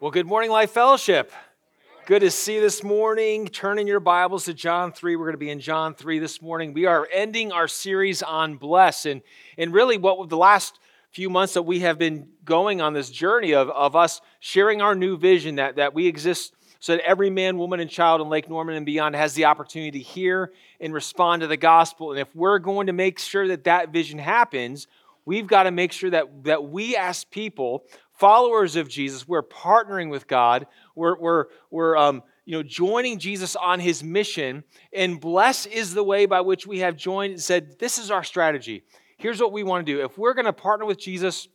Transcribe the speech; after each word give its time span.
Well, 0.00 0.10
good 0.10 0.26
morning, 0.26 0.50
Life 0.50 0.70
Fellowship. 0.70 1.30
Good 2.06 2.20
to 2.20 2.30
see 2.30 2.54
you 2.54 2.62
this 2.62 2.82
morning. 2.82 3.48
Turn 3.48 3.78
in 3.78 3.86
your 3.86 4.00
Bibles 4.00 4.46
to 4.46 4.54
John 4.54 4.92
3. 4.92 5.14
We're 5.14 5.26
going 5.26 5.34
to 5.34 5.38
be 5.38 5.50
in 5.50 5.60
John 5.60 5.92
3 5.92 6.18
this 6.18 6.40
morning. 6.40 6.72
We 6.72 6.86
are 6.86 7.06
ending 7.12 7.52
our 7.52 7.68
series 7.68 8.22
on 8.22 8.56
bless. 8.56 9.04
And, 9.04 9.20
and 9.58 9.74
really, 9.74 9.98
what 9.98 10.30
the 10.30 10.38
last 10.38 10.80
few 11.10 11.28
months 11.28 11.52
that 11.52 11.64
we 11.64 11.80
have 11.80 11.98
been 11.98 12.30
going 12.46 12.80
on 12.80 12.94
this 12.94 13.10
journey 13.10 13.52
of, 13.52 13.68
of 13.68 13.94
us 13.94 14.22
sharing 14.38 14.80
our 14.80 14.94
new 14.94 15.18
vision 15.18 15.56
that, 15.56 15.76
that 15.76 15.92
we 15.92 16.06
exist 16.06 16.54
so 16.78 16.96
that 16.96 17.06
every 17.06 17.28
man, 17.28 17.58
woman, 17.58 17.78
and 17.78 17.90
child 17.90 18.22
in 18.22 18.30
Lake 18.30 18.48
Norman 18.48 18.76
and 18.76 18.86
beyond 18.86 19.14
has 19.16 19.34
the 19.34 19.44
opportunity 19.44 19.98
to 19.98 20.02
hear 20.02 20.50
and 20.80 20.94
respond 20.94 21.42
to 21.42 21.46
the 21.46 21.58
gospel. 21.58 22.12
And 22.12 22.18
if 22.18 22.34
we're 22.34 22.58
going 22.58 22.86
to 22.86 22.94
make 22.94 23.18
sure 23.18 23.46
that 23.48 23.64
that 23.64 23.90
vision 23.90 24.18
happens, 24.18 24.86
we've 25.26 25.46
got 25.46 25.64
to 25.64 25.70
make 25.70 25.92
sure 25.92 26.08
that, 26.08 26.44
that 26.44 26.64
we 26.64 26.96
as 26.96 27.24
people 27.24 27.84
followers 28.20 28.76
of 28.76 28.86
Jesus, 28.86 29.26
we're 29.26 29.42
partnering 29.42 30.10
with 30.10 30.26
God. 30.26 30.66
We're, 30.94 31.18
we're, 31.18 31.46
we're 31.70 31.96
um, 31.96 32.22
you 32.44 32.52
know, 32.54 32.62
joining 32.62 33.18
Jesus 33.18 33.56
on 33.56 33.80
his 33.80 34.04
mission. 34.04 34.62
And 34.92 35.18
bless 35.18 35.64
is 35.64 35.94
the 35.94 36.04
way 36.04 36.26
by 36.26 36.42
which 36.42 36.66
we 36.66 36.80
have 36.80 36.96
joined 36.96 37.32
and 37.32 37.42
said, 37.42 37.78
this 37.78 37.96
is 37.96 38.10
our 38.10 38.22
strategy. 38.22 38.84
Here's 39.16 39.40
what 39.40 39.52
we 39.52 39.62
want 39.62 39.86
to 39.86 39.92
do. 39.92 40.04
If 40.04 40.18
we're 40.18 40.34
going 40.34 40.44
to 40.44 40.52
partner 40.52 40.84
with 40.84 40.98
Jesus 40.98 41.48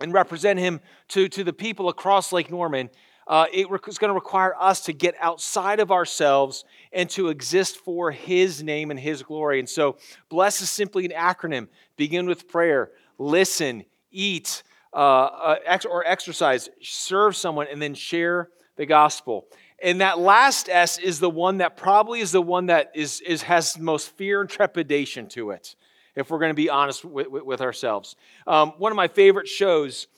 and 0.00 0.10
represent 0.12 0.58
him 0.58 0.80
to, 1.08 1.28
to 1.28 1.44
the 1.44 1.52
people 1.52 1.90
across 1.90 2.32
Lake 2.32 2.50
Norman, 2.50 2.88
uh, 3.26 3.44
it's 3.52 3.98
going 3.98 4.08
to 4.08 4.14
require 4.14 4.54
us 4.58 4.80
to 4.86 4.94
get 4.94 5.14
outside 5.20 5.80
of 5.80 5.92
ourselves 5.92 6.64
and 6.90 7.10
to 7.10 7.28
exist 7.28 7.76
for 7.76 8.10
His 8.10 8.62
name 8.62 8.90
and 8.90 8.98
His 8.98 9.22
glory. 9.22 9.58
And 9.58 9.68
so, 9.68 9.98
bless 10.30 10.62
is 10.62 10.70
simply 10.70 11.04
an 11.04 11.10
acronym. 11.10 11.68
Begin 11.98 12.24
with 12.26 12.48
prayer, 12.48 12.90
listen, 13.18 13.84
eat, 14.10 14.62
uh, 14.98 15.56
uh, 15.64 15.78
or 15.88 16.04
exercise, 16.04 16.68
serve 16.82 17.36
someone, 17.36 17.68
and 17.70 17.80
then 17.80 17.94
share 17.94 18.48
the 18.74 18.84
gospel. 18.84 19.46
And 19.80 20.00
that 20.00 20.18
last 20.18 20.68
S 20.68 20.98
is 20.98 21.20
the 21.20 21.30
one 21.30 21.58
that 21.58 21.76
probably 21.76 22.18
is 22.18 22.32
the 22.32 22.42
one 22.42 22.66
that 22.66 22.90
is, 22.96 23.20
is 23.20 23.42
has 23.42 23.78
most 23.78 24.16
fear 24.16 24.40
and 24.40 24.50
trepidation 24.50 25.28
to 25.28 25.52
it, 25.52 25.76
if 26.16 26.30
we're 26.30 26.40
going 26.40 26.50
to 26.50 26.54
be 26.54 26.68
honest 26.68 27.04
with, 27.04 27.28
with, 27.28 27.44
with 27.44 27.60
ourselves. 27.60 28.16
Um, 28.44 28.72
one 28.78 28.90
of 28.90 28.96
my 28.96 29.06
favorite 29.06 29.46
shows 29.46 30.08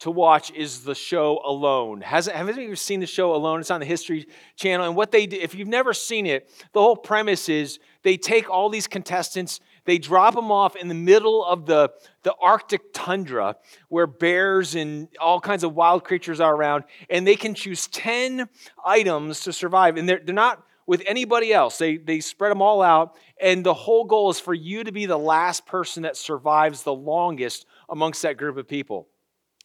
to 0.00 0.10
watch 0.10 0.50
is 0.52 0.84
the 0.84 0.94
show 0.94 1.40
Alone. 1.44 2.00
Hasn't, 2.00 2.36
have 2.36 2.56
you 2.58 2.76
seen 2.76 3.00
the 3.00 3.06
show 3.06 3.34
Alone? 3.34 3.60
It's 3.60 3.70
on 3.70 3.80
the 3.80 3.86
History 3.86 4.26
Channel. 4.56 4.86
And 4.86 4.96
what 4.96 5.12
they 5.12 5.26
do, 5.26 5.36
if 5.36 5.54
you've 5.54 5.68
never 5.68 5.94
seen 5.94 6.26
it, 6.26 6.50
the 6.72 6.80
whole 6.80 6.96
premise 6.96 7.48
is 7.48 7.78
they 8.02 8.16
take 8.16 8.50
all 8.50 8.68
these 8.68 8.86
contestants 8.86 9.60
they 9.84 9.98
drop 9.98 10.34
them 10.34 10.50
off 10.50 10.76
in 10.76 10.88
the 10.88 10.94
middle 10.94 11.44
of 11.44 11.66
the, 11.66 11.90
the 12.22 12.34
Arctic 12.40 12.92
tundra 12.92 13.56
where 13.88 14.06
bears 14.06 14.74
and 14.74 15.08
all 15.20 15.40
kinds 15.40 15.62
of 15.62 15.74
wild 15.74 16.04
creatures 16.04 16.40
are 16.40 16.54
around, 16.54 16.84
and 17.10 17.26
they 17.26 17.36
can 17.36 17.54
choose 17.54 17.86
10 17.88 18.48
items 18.84 19.40
to 19.40 19.52
survive. 19.52 19.96
And 19.96 20.08
they're, 20.08 20.20
they're 20.24 20.34
not 20.34 20.64
with 20.86 21.02
anybody 21.06 21.50
else, 21.50 21.78
they, 21.78 21.96
they 21.96 22.20
spread 22.20 22.50
them 22.50 22.60
all 22.60 22.82
out, 22.82 23.16
and 23.40 23.64
the 23.64 23.72
whole 23.72 24.04
goal 24.04 24.28
is 24.28 24.38
for 24.38 24.52
you 24.52 24.84
to 24.84 24.92
be 24.92 25.06
the 25.06 25.18
last 25.18 25.64
person 25.64 26.02
that 26.02 26.14
survives 26.14 26.82
the 26.82 26.92
longest 26.92 27.64
amongst 27.88 28.20
that 28.20 28.36
group 28.36 28.58
of 28.58 28.68
people. 28.68 29.08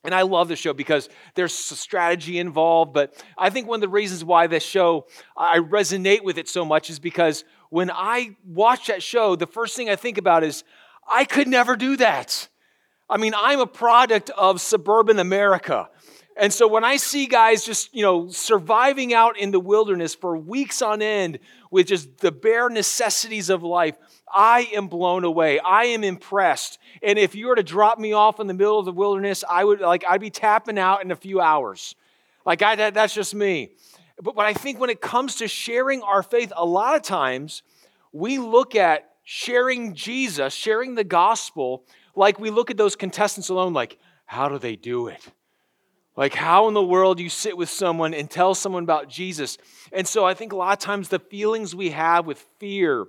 And 0.03 0.15
I 0.15 0.21
love 0.21 0.47
the 0.47 0.55
show 0.55 0.73
because 0.73 1.09
there's 1.35 1.53
strategy 1.53 2.39
involved. 2.39 2.93
But 2.93 3.21
I 3.37 3.49
think 3.49 3.67
one 3.67 3.77
of 3.77 3.81
the 3.81 3.89
reasons 3.89 4.23
why 4.23 4.47
this 4.47 4.63
show, 4.63 5.07
I 5.35 5.57
resonate 5.59 6.23
with 6.23 6.37
it 6.37 6.47
so 6.47 6.63
much 6.63 6.89
is 6.89 6.99
because 6.99 7.43
when 7.69 7.91
I 7.91 8.37
watch 8.45 8.87
that 8.87 9.03
show, 9.03 9.35
the 9.35 9.47
first 9.47 9.75
thing 9.75 9.89
I 9.89 9.95
think 9.95 10.17
about 10.17 10.43
is, 10.43 10.63
I 11.11 11.25
could 11.25 11.47
never 11.47 11.75
do 11.75 11.97
that. 11.97 12.47
I 13.09 13.17
mean, 13.17 13.33
I'm 13.35 13.59
a 13.59 13.67
product 13.67 14.29
of 14.31 14.61
suburban 14.61 15.17
America. 15.19 15.89
And 16.37 16.53
so 16.53 16.67
when 16.67 16.83
I 16.83 16.97
see 16.97 17.25
guys 17.25 17.65
just, 17.65 17.93
you 17.93 18.03
know, 18.03 18.29
surviving 18.29 19.13
out 19.13 19.37
in 19.37 19.51
the 19.51 19.59
wilderness 19.59 20.15
for 20.15 20.37
weeks 20.37 20.81
on 20.81 21.01
end 21.01 21.39
with 21.71 21.87
just 21.87 22.19
the 22.19 22.31
bare 22.31 22.69
necessities 22.69 23.49
of 23.49 23.63
life, 23.63 23.97
I 24.33 24.69
am 24.73 24.87
blown 24.87 25.23
away. 25.23 25.59
I 25.59 25.85
am 25.85 26.03
impressed. 26.03 26.79
And 27.01 27.17
if 27.17 27.35
you 27.35 27.47
were 27.47 27.55
to 27.55 27.63
drop 27.63 27.99
me 27.99 28.13
off 28.13 28.39
in 28.39 28.47
the 28.47 28.53
middle 28.53 28.79
of 28.79 28.85
the 28.85 28.91
wilderness, 28.91 29.43
I 29.49 29.63
would 29.63 29.81
like 29.81 30.03
I'd 30.07 30.21
be 30.21 30.29
tapping 30.29 30.77
out 30.77 31.03
in 31.03 31.11
a 31.11 31.15
few 31.15 31.41
hours. 31.41 31.95
Like 32.45 32.61
I, 32.61 32.75
that, 32.75 32.93
that's 32.93 33.13
just 33.13 33.35
me. 33.35 33.71
But, 34.21 34.35
but 34.35 34.45
I 34.45 34.53
think 34.53 34.79
when 34.79 34.89
it 34.89 35.01
comes 35.01 35.35
to 35.37 35.47
sharing 35.47 36.01
our 36.01 36.23
faith, 36.23 36.51
a 36.55 36.65
lot 36.65 36.95
of 36.95 37.01
times 37.01 37.63
we 38.11 38.37
look 38.37 38.75
at 38.75 39.09
sharing 39.23 39.93
Jesus, 39.93 40.53
sharing 40.53 40.95
the 40.95 41.03
gospel, 41.03 41.83
like 42.15 42.39
we 42.39 42.49
look 42.49 42.71
at 42.71 42.77
those 42.77 42.95
contestants 42.95 43.49
alone, 43.49 43.73
like, 43.73 43.99
how 44.25 44.49
do 44.49 44.57
they 44.57 44.75
do 44.75 45.07
it? 45.07 45.21
Like, 46.15 46.33
how 46.33 46.67
in 46.67 46.73
the 46.73 46.83
world 46.83 47.17
do 47.17 47.23
you 47.23 47.29
sit 47.29 47.55
with 47.55 47.69
someone 47.69 48.13
and 48.13 48.29
tell 48.29 48.53
someone 48.53 48.83
about 48.83 49.07
Jesus? 49.07 49.57
And 49.93 50.07
so 50.07 50.25
I 50.25 50.33
think 50.33 50.51
a 50.51 50.55
lot 50.55 50.73
of 50.73 50.79
times 50.79 51.07
the 51.07 51.19
feelings 51.19 51.73
we 51.73 51.91
have 51.91 52.25
with 52.25 52.39
fear, 52.57 53.07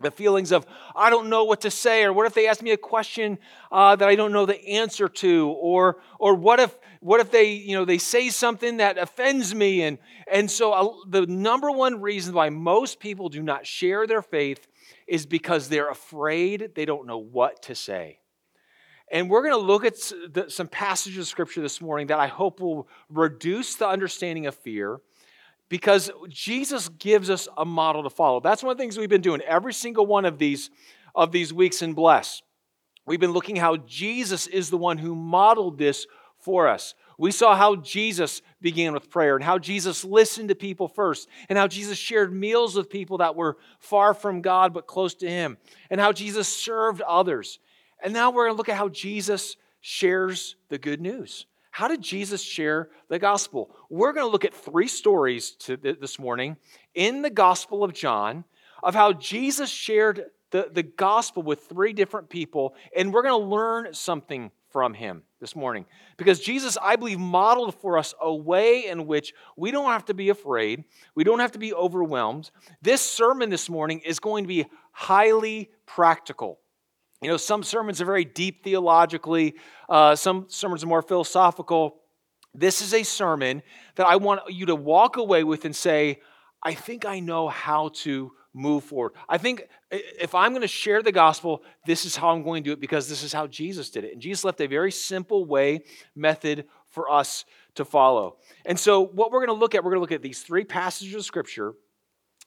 the 0.00 0.10
feelings 0.10 0.52
of 0.52 0.66
i 0.94 1.08
don't 1.08 1.28
know 1.28 1.44
what 1.44 1.62
to 1.62 1.70
say 1.70 2.04
or 2.04 2.12
what 2.12 2.26
if 2.26 2.34
they 2.34 2.46
ask 2.46 2.62
me 2.62 2.70
a 2.70 2.76
question 2.76 3.38
uh, 3.72 3.96
that 3.96 4.08
i 4.08 4.14
don't 4.14 4.32
know 4.32 4.46
the 4.46 4.62
answer 4.68 5.08
to? 5.08 5.48
Or 5.58 5.98
or 6.18 6.34
what 6.34 6.60
if 6.60 6.76
what 7.00 7.20
if 7.20 7.30
they 7.30 7.52
you 7.52 7.76
know 7.76 7.84
they 7.84 7.98
say 7.98 8.28
something 8.28 8.78
that 8.78 8.98
offends 8.98 9.54
me? 9.54 9.82
And 9.82 9.98
and 10.30 10.50
so 10.50 10.72
uh, 10.72 10.94
the 11.08 11.26
number 11.26 11.70
one 11.70 12.00
reason 12.00 12.34
why 12.34 12.50
most 12.50 13.00
people 13.00 13.28
do 13.28 13.42
not 13.42 13.66
share 13.66 14.06
their 14.06 14.22
faith 14.22 14.66
is 15.06 15.26
because 15.26 15.68
they're 15.68 15.90
afraid 15.90 16.72
they 16.74 16.84
don't 16.84 17.06
know 17.06 17.18
what 17.18 17.62
to 17.62 17.74
say. 17.74 18.20
And 19.10 19.30
we're 19.30 19.42
going 19.42 19.54
to 19.54 19.64
look 19.64 19.84
at 19.84 20.50
some 20.50 20.66
passages 20.66 21.18
of 21.20 21.26
scripture 21.28 21.60
this 21.60 21.80
morning 21.80 22.08
that 22.08 22.18
i 22.18 22.26
hope 22.26 22.60
will 22.60 22.88
reduce 23.08 23.76
the 23.76 23.88
understanding 23.88 24.46
of 24.46 24.54
fear 24.54 25.00
because 25.68 26.10
Jesus 26.28 26.88
gives 26.88 27.30
us 27.30 27.48
a 27.56 27.64
model 27.64 28.02
to 28.02 28.10
follow. 28.10 28.40
That's 28.40 28.62
one 28.62 28.72
of 28.72 28.78
the 28.78 28.82
things 28.82 28.98
we've 28.98 29.08
been 29.08 29.20
doing 29.20 29.40
every 29.42 29.72
single 29.72 30.06
one 30.06 30.24
of 30.24 30.38
these 30.38 30.70
of 31.14 31.32
these 31.32 31.52
weeks 31.52 31.82
in 31.82 31.94
bless. 31.94 32.42
We've 33.06 33.20
been 33.20 33.32
looking 33.32 33.56
how 33.56 33.78
Jesus 33.78 34.46
is 34.46 34.68
the 34.68 34.76
one 34.76 34.98
who 34.98 35.14
modeled 35.14 35.78
this 35.78 36.06
for 36.38 36.68
us. 36.68 36.94
We 37.18 37.30
saw 37.30 37.56
how 37.56 37.76
Jesus 37.76 38.42
began 38.60 38.92
with 38.92 39.08
prayer 39.08 39.36
and 39.36 39.44
how 39.44 39.58
Jesus 39.58 40.04
listened 40.04 40.50
to 40.50 40.54
people 40.54 40.86
first, 40.86 41.28
and 41.48 41.58
how 41.58 41.66
Jesus 41.66 41.96
shared 41.96 42.32
meals 42.32 42.76
with 42.76 42.90
people 42.90 43.18
that 43.18 43.34
were 43.34 43.56
far 43.78 44.12
from 44.12 44.42
God 44.42 44.74
but 44.74 44.86
close 44.86 45.14
to 45.16 45.28
Him, 45.28 45.56
and 45.88 46.00
how 46.00 46.12
Jesus 46.12 46.46
served 46.46 47.00
others. 47.00 47.58
And 48.02 48.12
now 48.12 48.30
we're 48.30 48.44
going 48.44 48.54
to 48.54 48.58
look 48.58 48.68
at 48.68 48.76
how 48.76 48.90
Jesus 48.90 49.56
shares 49.80 50.56
the 50.68 50.78
good 50.78 51.00
news. 51.00 51.46
How 51.76 51.88
did 51.88 52.00
Jesus 52.00 52.40
share 52.40 52.88
the 53.10 53.18
gospel? 53.18 53.70
We're 53.90 54.14
going 54.14 54.24
to 54.24 54.32
look 54.32 54.46
at 54.46 54.54
three 54.54 54.88
stories 54.88 55.56
this 55.68 56.18
morning 56.18 56.56
in 56.94 57.20
the 57.20 57.28
Gospel 57.28 57.84
of 57.84 57.92
John 57.92 58.44
of 58.82 58.94
how 58.94 59.12
Jesus 59.12 59.68
shared 59.68 60.24
the, 60.52 60.70
the 60.72 60.82
gospel 60.82 61.42
with 61.42 61.68
three 61.68 61.92
different 61.92 62.30
people, 62.30 62.74
and 62.96 63.12
we're 63.12 63.20
going 63.20 63.38
to 63.38 63.46
learn 63.46 63.92
something 63.92 64.50
from 64.70 64.94
him 64.94 65.22
this 65.38 65.54
morning. 65.54 65.84
Because 66.16 66.40
Jesus, 66.40 66.78
I 66.80 66.96
believe, 66.96 67.18
modeled 67.18 67.74
for 67.74 67.98
us 67.98 68.14
a 68.22 68.34
way 68.34 68.86
in 68.86 69.06
which 69.06 69.34
we 69.54 69.70
don't 69.70 69.90
have 69.92 70.06
to 70.06 70.14
be 70.14 70.30
afraid, 70.30 70.84
we 71.14 71.24
don't 71.24 71.40
have 71.40 71.52
to 71.52 71.58
be 71.58 71.74
overwhelmed. 71.74 72.50
This 72.80 73.02
sermon 73.02 73.50
this 73.50 73.68
morning 73.68 74.00
is 74.00 74.18
going 74.18 74.44
to 74.44 74.48
be 74.48 74.64
highly 74.92 75.68
practical. 75.84 76.58
You 77.22 77.30
know, 77.30 77.36
some 77.36 77.62
sermons 77.62 78.00
are 78.00 78.04
very 78.04 78.24
deep 78.24 78.62
theologically, 78.62 79.54
uh, 79.88 80.16
some 80.16 80.46
sermons 80.48 80.84
are 80.84 80.88
more 80.88 81.02
philosophical. 81.02 82.00
This 82.54 82.80
is 82.80 82.94
a 82.94 83.02
sermon 83.02 83.62
that 83.96 84.06
I 84.06 84.16
want 84.16 84.40
you 84.48 84.66
to 84.66 84.74
walk 84.74 85.16
away 85.16 85.44
with 85.44 85.64
and 85.64 85.76
say, 85.76 86.20
I 86.62 86.74
think 86.74 87.04
I 87.04 87.20
know 87.20 87.48
how 87.48 87.90
to 87.96 88.32
move 88.54 88.84
forward. 88.84 89.12
I 89.28 89.36
think 89.36 89.68
if 89.90 90.34
I'm 90.34 90.52
going 90.52 90.62
to 90.62 90.68
share 90.68 91.02
the 91.02 91.12
gospel, 91.12 91.62
this 91.86 92.06
is 92.06 92.16
how 92.16 92.30
I'm 92.30 92.42
going 92.42 92.64
to 92.64 92.70
do 92.70 92.72
it 92.72 92.80
because 92.80 93.08
this 93.08 93.22
is 93.22 93.32
how 93.32 93.46
Jesus 93.46 93.90
did 93.90 94.04
it. 94.04 94.14
And 94.14 94.22
Jesus 94.22 94.44
left 94.44 94.60
a 94.62 94.66
very 94.66 94.90
simple 94.90 95.44
way, 95.44 95.80
method 96.14 96.64
for 96.88 97.10
us 97.10 97.44
to 97.74 97.84
follow. 97.84 98.38
And 98.64 98.80
so, 98.80 99.02
what 99.02 99.30
we're 99.30 99.44
going 99.44 99.56
to 99.56 99.60
look 99.60 99.74
at, 99.74 99.84
we're 99.84 99.90
going 99.90 99.98
to 99.98 100.02
look 100.02 100.12
at 100.12 100.22
these 100.22 100.42
three 100.42 100.64
passages 100.64 101.14
of 101.14 101.24
scripture. 101.24 101.74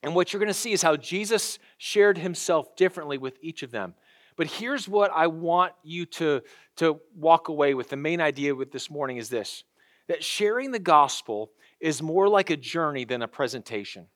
And 0.01 0.15
what 0.15 0.33
you're 0.33 0.39
going 0.39 0.47
to 0.47 0.53
see 0.53 0.71
is 0.71 0.81
how 0.81 0.95
Jesus 0.95 1.59
shared 1.77 2.17
himself 2.17 2.75
differently 2.75 3.17
with 3.17 3.37
each 3.41 3.63
of 3.63 3.71
them. 3.71 3.93
But 4.39 4.47
here's 4.47 4.87
what 4.87 5.11
I 5.13 5.27
want 5.27 5.73
you 5.83 6.05
to, 6.05 6.41
to 6.77 7.01
walk 7.13 7.49
away 7.49 7.73
with. 7.73 7.89
The 7.89 7.97
main 7.97 8.21
idea 8.21 8.55
with 8.55 8.71
this 8.71 8.89
morning 8.89 9.17
is 9.17 9.27
this 9.27 9.65
that 10.07 10.23
sharing 10.23 10.71
the 10.71 10.79
gospel 10.79 11.51
is 11.81 12.01
more 12.01 12.29
like 12.29 12.49
a 12.49 12.55
journey 12.55 13.03
than 13.03 13.21
a 13.21 13.27
presentation. 13.27 14.07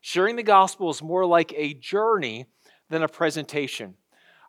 Sharing 0.00 0.34
the 0.34 0.42
gospel 0.42 0.90
is 0.90 1.00
more 1.00 1.24
like 1.24 1.54
a 1.56 1.74
journey 1.74 2.46
than 2.88 3.04
a 3.04 3.08
presentation. 3.08 3.94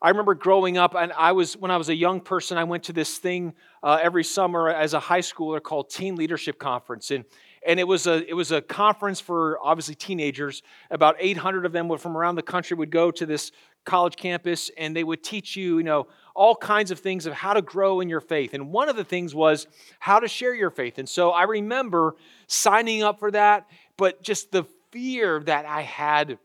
I 0.01 0.09
remember 0.09 0.33
growing 0.33 0.79
up, 0.79 0.95
and 0.95 1.13
I 1.13 1.33
was 1.33 1.55
when 1.55 1.69
I 1.69 1.77
was 1.77 1.89
a 1.89 1.95
young 1.95 2.21
person, 2.21 2.57
I 2.57 2.63
went 2.63 2.85
to 2.85 2.93
this 2.93 3.19
thing 3.19 3.53
uh, 3.83 3.99
every 4.01 4.23
summer 4.23 4.69
as 4.69 4.95
a 4.95 4.99
high 4.99 5.19
schooler 5.19 5.61
called 5.61 5.91
Teen 5.91 6.15
Leadership 6.15 6.57
Conference, 6.57 7.11
and 7.11 7.23
and 7.63 7.79
it 7.79 7.87
was 7.87 8.07
a 8.07 8.27
it 8.27 8.33
was 8.33 8.51
a 8.51 8.61
conference 8.61 9.19
for 9.19 9.59
obviously 9.61 9.93
teenagers. 9.93 10.63
About 10.89 11.17
800 11.19 11.67
of 11.67 11.71
them 11.71 11.95
from 11.99 12.17
around 12.17 12.33
the 12.33 12.41
country 12.41 12.75
would 12.75 12.89
go 12.89 13.11
to 13.11 13.27
this 13.27 13.51
college 13.85 14.15
campus, 14.15 14.69
and 14.77 14.95
they 14.95 15.03
would 15.03 15.23
teach 15.23 15.55
you, 15.55 15.77
you 15.77 15.83
know, 15.83 16.07
all 16.35 16.55
kinds 16.55 16.91
of 16.91 16.99
things 16.99 17.25
of 17.25 17.33
how 17.33 17.53
to 17.53 17.61
grow 17.61 17.99
in 17.99 18.09
your 18.09 18.21
faith. 18.21 18.53
And 18.53 18.71
one 18.71 18.89
of 18.89 18.95
the 18.95 19.03
things 19.03 19.35
was 19.35 19.67
how 19.99 20.19
to 20.19 20.27
share 20.27 20.53
your 20.53 20.69
faith. 20.69 20.97
And 20.97 21.09
so 21.09 21.31
I 21.31 21.43
remember 21.43 22.15
signing 22.47 23.03
up 23.03 23.19
for 23.19 23.31
that, 23.31 23.67
but 23.97 24.21
just 24.21 24.51
the 24.51 24.65
fear 24.91 25.41
that 25.45 25.65
I 25.65 25.81
had 25.81 26.37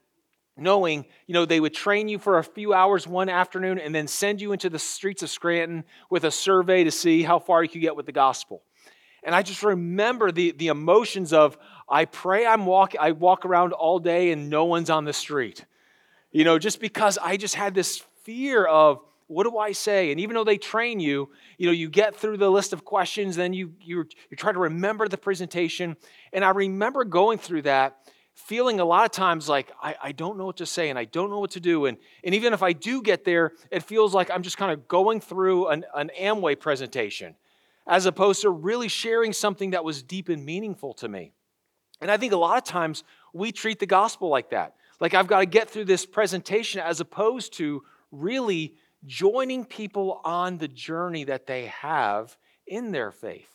knowing 0.56 1.04
you 1.26 1.34
know 1.34 1.44
they 1.44 1.60
would 1.60 1.74
train 1.74 2.08
you 2.08 2.18
for 2.18 2.38
a 2.38 2.44
few 2.44 2.72
hours 2.72 3.06
one 3.06 3.28
afternoon 3.28 3.78
and 3.78 3.94
then 3.94 4.06
send 4.06 4.40
you 4.40 4.52
into 4.52 4.70
the 4.70 4.78
streets 4.78 5.22
of 5.22 5.28
scranton 5.28 5.84
with 6.10 6.24
a 6.24 6.30
survey 6.30 6.84
to 6.84 6.90
see 6.90 7.22
how 7.22 7.38
far 7.38 7.62
you 7.62 7.68
could 7.68 7.82
get 7.82 7.94
with 7.94 8.06
the 8.06 8.12
gospel 8.12 8.62
and 9.22 9.34
i 9.34 9.42
just 9.42 9.62
remember 9.62 10.32
the, 10.32 10.52
the 10.52 10.68
emotions 10.68 11.32
of 11.32 11.58
i 11.88 12.06
pray 12.06 12.46
i'm 12.46 12.64
walk 12.64 12.94
i 12.98 13.12
walk 13.12 13.44
around 13.44 13.72
all 13.72 13.98
day 13.98 14.32
and 14.32 14.48
no 14.48 14.64
one's 14.64 14.88
on 14.88 15.04
the 15.04 15.12
street 15.12 15.66
you 16.30 16.44
know 16.44 16.58
just 16.58 16.80
because 16.80 17.18
i 17.22 17.36
just 17.36 17.54
had 17.54 17.74
this 17.74 18.02
fear 18.22 18.64
of 18.64 19.00
what 19.28 19.44
do 19.44 19.58
i 19.58 19.72
say 19.72 20.10
and 20.10 20.20
even 20.20 20.34
though 20.34 20.44
they 20.44 20.58
train 20.58 21.00
you 21.00 21.28
you 21.58 21.66
know 21.66 21.72
you 21.72 21.88
get 21.88 22.14
through 22.14 22.36
the 22.36 22.50
list 22.50 22.72
of 22.72 22.84
questions 22.84 23.36
then 23.36 23.52
you 23.52 23.72
you, 23.80 24.04
you 24.30 24.36
try 24.36 24.52
to 24.52 24.58
remember 24.58 25.08
the 25.08 25.18
presentation 25.18 25.96
and 26.32 26.44
i 26.44 26.50
remember 26.50 27.04
going 27.04 27.38
through 27.38 27.62
that 27.62 27.98
feeling 28.36 28.80
a 28.80 28.84
lot 28.84 29.04
of 29.06 29.10
times 29.10 29.48
like 29.48 29.72
I, 29.82 29.96
I 30.02 30.12
don't 30.12 30.36
know 30.36 30.44
what 30.44 30.58
to 30.58 30.66
say 30.66 30.90
and 30.90 30.98
I 30.98 31.06
don't 31.06 31.30
know 31.30 31.40
what 31.40 31.52
to 31.52 31.60
do. 31.60 31.86
And, 31.86 31.96
and 32.22 32.34
even 32.34 32.52
if 32.52 32.62
I 32.62 32.74
do 32.74 33.00
get 33.00 33.24
there, 33.24 33.52
it 33.70 33.82
feels 33.82 34.12
like 34.12 34.30
I'm 34.30 34.42
just 34.42 34.58
kind 34.58 34.70
of 34.70 34.86
going 34.86 35.20
through 35.20 35.68
an, 35.68 35.86
an 35.94 36.10
Amway 36.20 36.60
presentation 36.60 37.34
as 37.86 38.04
opposed 38.04 38.42
to 38.42 38.50
really 38.50 38.88
sharing 38.88 39.32
something 39.32 39.70
that 39.70 39.84
was 39.84 40.02
deep 40.02 40.28
and 40.28 40.44
meaningful 40.44 40.92
to 40.94 41.08
me. 41.08 41.32
And 42.00 42.10
I 42.10 42.18
think 42.18 42.32
a 42.32 42.36
lot 42.36 42.58
of 42.58 42.64
times 42.64 43.04
we 43.32 43.52
treat 43.52 43.78
the 43.78 43.86
gospel 43.86 44.28
like 44.28 44.50
that. 44.50 44.74
Like 45.00 45.14
I've 45.14 45.26
got 45.26 45.40
to 45.40 45.46
get 45.46 45.70
through 45.70 45.84
this 45.84 46.06
presentation 46.06 46.80
as 46.80 47.00
opposed 47.00 47.54
to 47.54 47.82
really 48.10 48.74
joining 49.04 49.64
people 49.64 50.20
on 50.24 50.58
the 50.58 50.68
journey 50.68 51.24
that 51.24 51.46
they 51.46 51.66
have 51.66 52.36
in 52.66 52.92
their 52.92 53.10
faith. 53.10 53.50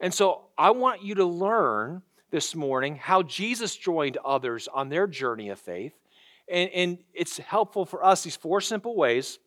And 0.00 0.12
so 0.12 0.42
I 0.58 0.70
want 0.70 1.02
you 1.02 1.14
to 1.16 1.24
learn 1.24 2.02
this 2.30 2.54
morning 2.54 2.96
how 2.96 3.22
Jesus 3.22 3.74
joined 3.76 4.18
others 4.24 4.68
on 4.72 4.88
their 4.88 5.06
journey 5.06 5.48
of 5.48 5.58
faith. 5.58 5.94
And, 6.48 6.70
and 6.70 6.98
it's 7.14 7.38
helpful 7.38 7.86
for 7.86 8.04
us, 8.04 8.22
these 8.22 8.36
four 8.36 8.60
simple 8.60 8.94
ways 8.94 9.38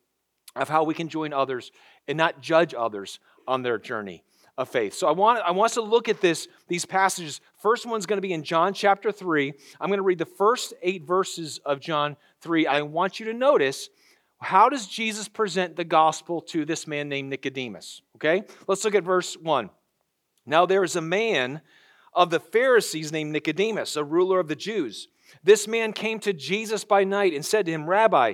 of 0.56 0.68
how 0.68 0.84
we 0.84 0.94
can 0.94 1.08
join 1.08 1.32
others 1.32 1.72
and 2.08 2.18
not 2.18 2.42
judge 2.42 2.74
others 2.74 3.20
on 3.48 3.62
their 3.62 3.78
journey 3.78 4.24
of 4.60 4.68
faith. 4.68 4.94
So 4.94 5.08
I 5.08 5.12
want, 5.12 5.40
I 5.40 5.52
want 5.52 5.72
us 5.72 5.76
to 5.76 5.82
look 5.82 6.10
at 6.10 6.20
this, 6.20 6.50
these 6.68 6.86
passages. 6.86 7.40
First 7.62 7.86
one's 7.86 8.06
going 8.06 8.18
to 8.18 8.22
be 8.22 8.34
in 8.34 8.44
John 8.44 8.74
chapter 8.74 9.10
3. 9.10 9.54
I'm 9.80 9.88
going 9.88 10.00
to 10.00 10.04
read 10.04 10.18
the 10.18 10.26
first 10.26 10.74
eight 10.84 11.08
verses 11.08 11.60
of 11.66 11.80
John 11.80 12.18
3. 12.42 12.68
I 12.68 12.82
want 12.82 13.22
you 13.22 13.26
to 13.28 13.34
notice 13.34 13.90
how 14.40 14.68
does 14.68 14.86
Jesus 14.86 15.30
present 15.30 15.78
the 15.78 15.86
gospel 15.86 16.42
to 16.42 16.66
this 16.66 16.88
man 16.88 17.08
named 17.08 17.30
Nicodemus? 17.30 18.02
Okay? 18.18 18.44
Let's 18.68 18.84
look 18.84 18.96
at 18.96 19.04
verse 19.06 19.36
1. 19.38 19.70
Now 20.46 20.66
there 20.66 20.84
is 20.84 20.98
a 20.98 21.02
man 21.02 21.62
of 22.14 22.30
the 22.30 22.40
Pharisees 22.42 23.14
named 23.14 23.32
Nicodemus, 23.32 23.96
a 23.96 24.04
ruler 24.04 24.42
of 24.42 24.50
the 24.50 24.56
Jews. 24.58 25.08
This 25.42 25.70
man 25.70 25.94
came 25.94 26.20
to 26.20 26.34
Jesus 26.34 26.84
by 26.84 27.06
night 27.06 27.34
and 27.34 27.46
said 27.46 27.66
to 27.66 27.72
him, 27.72 27.90
Rabbi, 27.90 28.34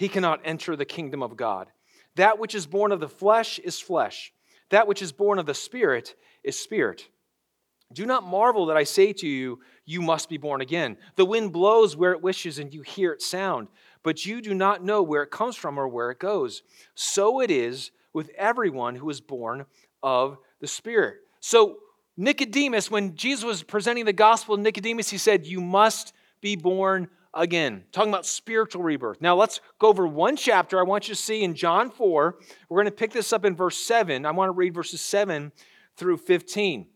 he 0.00 0.08
cannot 0.08 0.40
enter 0.44 0.76
the 0.76 0.86
kingdom 0.86 1.22
of 1.22 1.36
God. 1.36 1.68
That 2.16 2.38
which 2.38 2.54
is 2.54 2.66
born 2.66 2.90
of 2.90 3.00
the 3.00 3.08
flesh 3.08 3.58
is 3.58 3.78
flesh, 3.78 4.32
that 4.70 4.88
which 4.88 5.02
is 5.02 5.12
born 5.12 5.38
of 5.38 5.44
the 5.44 5.52
Spirit 5.52 6.14
is 6.42 6.58
spirit. 6.58 7.06
Do 7.92 8.06
not 8.06 8.24
marvel 8.24 8.64
that 8.66 8.78
I 8.78 8.84
say 8.84 9.12
to 9.12 9.28
you, 9.28 9.60
You 9.84 10.00
must 10.00 10.30
be 10.30 10.38
born 10.38 10.62
again. 10.62 10.96
The 11.16 11.26
wind 11.26 11.52
blows 11.52 11.98
where 11.98 12.12
it 12.12 12.22
wishes, 12.22 12.58
and 12.58 12.72
you 12.72 12.80
hear 12.80 13.12
its 13.12 13.26
sound, 13.26 13.68
but 14.02 14.24
you 14.24 14.40
do 14.40 14.54
not 14.54 14.82
know 14.82 15.02
where 15.02 15.22
it 15.22 15.30
comes 15.30 15.54
from 15.54 15.76
or 15.76 15.86
where 15.86 16.10
it 16.10 16.18
goes. 16.18 16.62
So 16.94 17.42
it 17.42 17.50
is 17.50 17.90
with 18.14 18.30
everyone 18.38 18.96
who 18.96 19.10
is 19.10 19.20
born 19.20 19.66
of 20.02 20.38
the 20.60 20.66
Spirit. 20.66 21.18
So, 21.40 21.76
Nicodemus, 22.16 22.90
when 22.90 23.16
Jesus 23.16 23.44
was 23.44 23.62
presenting 23.62 24.06
the 24.06 24.14
gospel 24.14 24.56
to 24.56 24.62
Nicodemus, 24.62 25.10
he 25.10 25.18
said, 25.18 25.44
You 25.44 25.60
must 25.60 26.14
be 26.40 26.56
born 26.56 27.10
again. 27.34 27.84
Talking 27.92 28.10
about 28.10 28.26
spiritual 28.26 28.82
rebirth. 28.82 29.20
Now 29.20 29.36
let's 29.36 29.60
go 29.78 29.88
over 29.88 30.06
one 30.06 30.36
chapter. 30.36 30.78
I 30.78 30.82
want 30.82 31.08
you 31.08 31.14
to 31.14 31.20
see 31.20 31.42
in 31.42 31.54
John 31.54 31.90
4. 31.90 32.38
We're 32.68 32.76
going 32.76 32.86
to 32.86 32.90
pick 32.90 33.12
this 33.12 33.32
up 33.32 33.44
in 33.44 33.56
verse 33.56 33.78
7. 33.78 34.26
I 34.26 34.30
want 34.30 34.48
to 34.48 34.52
read 34.52 34.74
verses 34.74 35.00
7 35.00 35.52
through 35.96 36.18
15. 36.18 36.86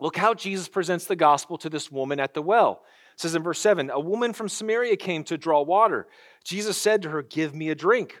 Look 0.00 0.16
how 0.16 0.34
Jesus 0.34 0.68
presents 0.68 1.06
the 1.06 1.16
gospel 1.16 1.56
to 1.58 1.70
this 1.70 1.90
woman 1.90 2.20
at 2.20 2.34
the 2.34 2.42
well. 2.42 2.82
It 3.14 3.20
says 3.20 3.34
in 3.34 3.42
verse 3.42 3.60
7 3.60 3.90
A 3.90 4.00
woman 4.00 4.32
from 4.32 4.48
Samaria 4.48 4.96
came 4.96 5.24
to 5.24 5.38
draw 5.38 5.62
water. 5.62 6.08
Jesus 6.44 6.76
said 6.76 7.02
to 7.02 7.10
her, 7.10 7.22
Give 7.22 7.54
me 7.54 7.70
a 7.70 7.74
drink. 7.74 8.20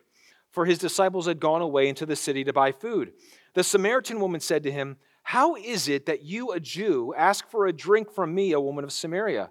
For 0.50 0.66
his 0.66 0.78
disciples 0.78 1.26
had 1.26 1.40
gone 1.40 1.62
away 1.62 1.88
into 1.88 2.06
the 2.06 2.14
city 2.14 2.44
to 2.44 2.52
buy 2.52 2.70
food. 2.70 3.12
The 3.54 3.64
Samaritan 3.64 4.20
woman 4.20 4.38
said 4.40 4.62
to 4.62 4.70
him, 4.70 4.98
how 5.24 5.56
is 5.56 5.88
it 5.88 6.04
that 6.06 6.22
you, 6.22 6.52
a 6.52 6.60
Jew, 6.60 7.14
ask 7.16 7.48
for 7.48 7.66
a 7.66 7.72
drink 7.72 8.12
from 8.12 8.34
me, 8.34 8.52
a 8.52 8.60
woman 8.60 8.84
of 8.84 8.92
Samaria? 8.92 9.50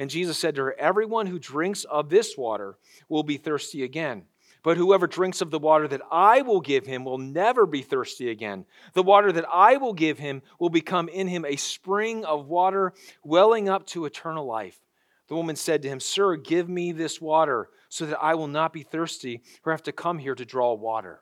And 0.00 0.08
Jesus 0.08 0.38
said 0.38 0.54
to 0.54 0.62
her, 0.62 0.74
Everyone 0.78 1.26
who 1.26 1.38
drinks 1.38 1.84
of 1.84 2.08
this 2.08 2.34
water 2.38 2.78
will 3.10 3.22
be 3.22 3.36
thirsty 3.36 3.84
again. 3.84 4.22
But 4.62 4.78
whoever 4.78 5.06
drinks 5.06 5.42
of 5.42 5.50
the 5.50 5.58
water 5.58 5.86
that 5.88 6.00
I 6.10 6.40
will 6.40 6.62
give 6.62 6.86
him 6.86 7.04
will 7.04 7.18
never 7.18 7.66
be 7.66 7.82
thirsty 7.82 8.30
again. 8.30 8.64
The 8.94 9.02
water 9.02 9.30
that 9.30 9.44
I 9.52 9.76
will 9.76 9.92
give 9.92 10.18
him 10.18 10.40
will 10.58 10.70
become 10.70 11.10
in 11.10 11.28
him 11.28 11.44
a 11.44 11.56
spring 11.56 12.24
of 12.24 12.46
water 12.46 12.94
welling 13.24 13.68
up 13.68 13.86
to 13.88 14.06
eternal 14.06 14.46
life. 14.46 14.80
The 15.28 15.34
woman 15.34 15.54
said 15.54 15.82
to 15.82 15.88
him, 15.90 16.00
Sir, 16.00 16.36
give 16.36 16.66
me 16.66 16.92
this 16.92 17.20
water 17.20 17.68
so 17.90 18.06
that 18.06 18.22
I 18.22 18.36
will 18.36 18.48
not 18.48 18.72
be 18.72 18.82
thirsty 18.82 19.42
or 19.66 19.72
have 19.72 19.82
to 19.82 19.92
come 19.92 20.18
here 20.18 20.34
to 20.34 20.46
draw 20.46 20.72
water. 20.72 21.20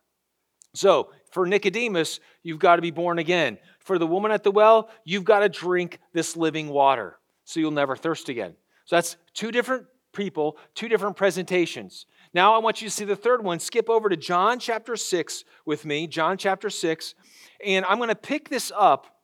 So, 0.74 1.10
for 1.32 1.46
Nicodemus, 1.46 2.20
you've 2.44 2.60
got 2.60 2.76
to 2.76 2.82
be 2.82 2.92
born 2.92 3.18
again. 3.18 3.58
For 3.80 3.98
the 3.98 4.06
woman 4.06 4.30
at 4.30 4.44
the 4.44 4.52
well, 4.52 4.88
you've 5.04 5.24
got 5.24 5.40
to 5.40 5.48
drink 5.48 5.98
this 6.12 6.36
living 6.36 6.68
water 6.68 7.18
so 7.42 7.58
you'll 7.58 7.72
never 7.72 7.96
thirst 7.96 8.28
again. 8.28 8.54
So, 8.88 8.96
that's 8.96 9.18
two 9.34 9.52
different 9.52 9.84
people, 10.14 10.56
two 10.74 10.88
different 10.88 11.14
presentations. 11.14 12.06
Now, 12.32 12.54
I 12.54 12.58
want 12.58 12.80
you 12.80 12.88
to 12.88 12.94
see 12.94 13.04
the 13.04 13.14
third 13.14 13.44
one. 13.44 13.58
Skip 13.58 13.90
over 13.90 14.08
to 14.08 14.16
John 14.16 14.58
chapter 14.58 14.96
6 14.96 15.44
with 15.66 15.84
me, 15.84 16.06
John 16.06 16.38
chapter 16.38 16.70
6. 16.70 17.14
And 17.66 17.84
I'm 17.84 17.98
going 17.98 18.08
to 18.08 18.14
pick 18.14 18.48
this 18.48 18.72
up 18.74 19.20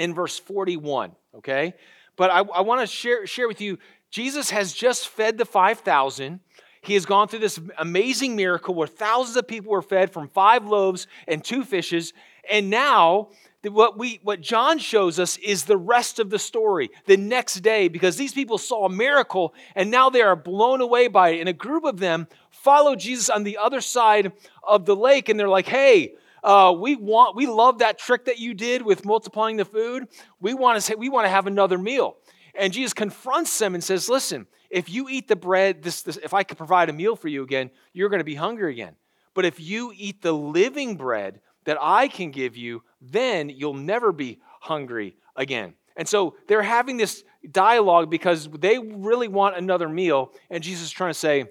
in 0.00 0.12
verse 0.12 0.40
41, 0.40 1.12
okay? 1.36 1.74
But 2.16 2.32
I, 2.32 2.38
I 2.40 2.62
want 2.62 2.80
to 2.80 2.86
share, 2.88 3.28
share 3.28 3.46
with 3.46 3.60
you 3.60 3.78
Jesus 4.10 4.50
has 4.50 4.72
just 4.72 5.06
fed 5.06 5.38
the 5.38 5.44
5,000. 5.44 6.40
He 6.82 6.94
has 6.94 7.06
gone 7.06 7.28
through 7.28 7.38
this 7.38 7.60
amazing 7.78 8.34
miracle 8.34 8.74
where 8.74 8.88
thousands 8.88 9.36
of 9.36 9.46
people 9.46 9.70
were 9.70 9.82
fed 9.82 10.12
from 10.12 10.26
five 10.26 10.66
loaves 10.66 11.06
and 11.28 11.44
two 11.44 11.62
fishes. 11.62 12.12
And 12.50 12.70
now, 12.70 13.28
what, 13.64 13.98
we, 13.98 14.20
what 14.22 14.40
John 14.40 14.78
shows 14.78 15.18
us 15.18 15.36
is 15.38 15.64
the 15.64 15.76
rest 15.76 16.18
of 16.18 16.30
the 16.30 16.38
story 16.38 16.90
the 17.06 17.16
next 17.16 17.56
day, 17.56 17.88
because 17.88 18.16
these 18.16 18.32
people 18.32 18.56
saw 18.56 18.86
a 18.86 18.90
miracle 18.90 19.54
and 19.74 19.90
now 19.90 20.08
they 20.08 20.22
are 20.22 20.36
blown 20.36 20.80
away 20.80 21.08
by 21.08 21.30
it. 21.30 21.40
And 21.40 21.48
a 21.48 21.52
group 21.52 21.84
of 21.84 21.98
them 21.98 22.26
follow 22.50 22.96
Jesus 22.96 23.28
on 23.28 23.42
the 23.44 23.58
other 23.58 23.80
side 23.80 24.32
of 24.66 24.86
the 24.86 24.96
lake 24.96 25.28
and 25.28 25.38
they're 25.38 25.48
like, 25.48 25.66
hey, 25.66 26.14
uh, 26.42 26.74
we 26.78 26.96
want, 26.96 27.36
we 27.36 27.46
love 27.46 27.80
that 27.80 27.98
trick 27.98 28.24
that 28.24 28.38
you 28.38 28.54
did 28.54 28.80
with 28.80 29.04
multiplying 29.04 29.58
the 29.58 29.64
food. 29.66 30.08
We 30.40 30.54
want 30.54 30.76
to 30.76 30.80
say, 30.80 30.94
we 30.94 31.10
want 31.10 31.26
to 31.26 31.30
have 31.30 31.46
another 31.46 31.76
meal. 31.76 32.16
And 32.54 32.72
Jesus 32.72 32.94
confronts 32.94 33.58
them 33.58 33.74
and 33.74 33.84
says, 33.84 34.08
listen, 34.08 34.46
if 34.70 34.88
you 34.88 35.08
eat 35.08 35.28
the 35.28 35.36
bread, 35.36 35.82
this, 35.82 36.02
this, 36.02 36.16
if 36.16 36.32
I 36.32 36.44
could 36.44 36.56
provide 36.56 36.88
a 36.88 36.94
meal 36.94 37.14
for 37.14 37.28
you 37.28 37.42
again, 37.42 37.70
you're 37.92 38.08
going 38.08 38.20
to 38.20 38.24
be 38.24 38.36
hungry 38.36 38.72
again. 38.72 38.96
But 39.34 39.44
if 39.44 39.60
you 39.60 39.92
eat 39.94 40.22
the 40.22 40.32
living 40.32 40.96
bread 40.96 41.40
that 41.64 41.78
I 41.80 42.08
can 42.08 42.30
give 42.30 42.56
you, 42.56 42.82
then 43.00 43.48
you'll 43.48 43.74
never 43.74 44.12
be 44.12 44.38
hungry 44.60 45.16
again. 45.36 45.74
And 45.96 46.08
so 46.08 46.36
they're 46.46 46.62
having 46.62 46.96
this 46.96 47.24
dialogue 47.50 48.10
because 48.10 48.48
they 48.48 48.78
really 48.78 49.28
want 49.28 49.56
another 49.56 49.88
meal. 49.88 50.32
And 50.50 50.62
Jesus 50.62 50.84
is 50.84 50.90
trying 50.90 51.10
to 51.10 51.18
say, 51.18 51.44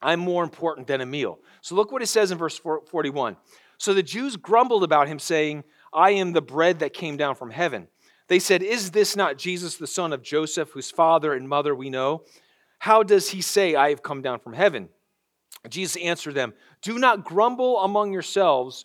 I'm 0.00 0.20
more 0.20 0.44
important 0.44 0.86
than 0.86 1.00
a 1.00 1.06
meal. 1.06 1.38
So 1.60 1.74
look 1.74 1.90
what 1.90 2.02
it 2.02 2.06
says 2.06 2.30
in 2.30 2.38
verse 2.38 2.58
41. 2.58 3.36
So 3.78 3.94
the 3.94 4.02
Jews 4.02 4.36
grumbled 4.36 4.84
about 4.84 5.08
him, 5.08 5.18
saying, 5.18 5.64
I 5.92 6.10
am 6.12 6.32
the 6.32 6.42
bread 6.42 6.80
that 6.80 6.92
came 6.92 7.16
down 7.16 7.34
from 7.34 7.50
heaven. 7.50 7.88
They 8.28 8.38
said, 8.38 8.62
Is 8.62 8.90
this 8.90 9.16
not 9.16 9.38
Jesus, 9.38 9.76
the 9.76 9.86
son 9.86 10.12
of 10.12 10.22
Joseph, 10.22 10.70
whose 10.70 10.90
father 10.90 11.32
and 11.32 11.48
mother 11.48 11.74
we 11.74 11.90
know? 11.90 12.24
How 12.78 13.02
does 13.02 13.30
he 13.30 13.40
say, 13.40 13.74
I 13.74 13.90
have 13.90 14.02
come 14.02 14.22
down 14.22 14.38
from 14.40 14.52
heaven? 14.52 14.88
Jesus 15.68 16.00
answered 16.02 16.34
them, 16.34 16.54
Do 16.82 16.98
not 16.98 17.24
grumble 17.24 17.78
among 17.80 18.12
yourselves. 18.12 18.84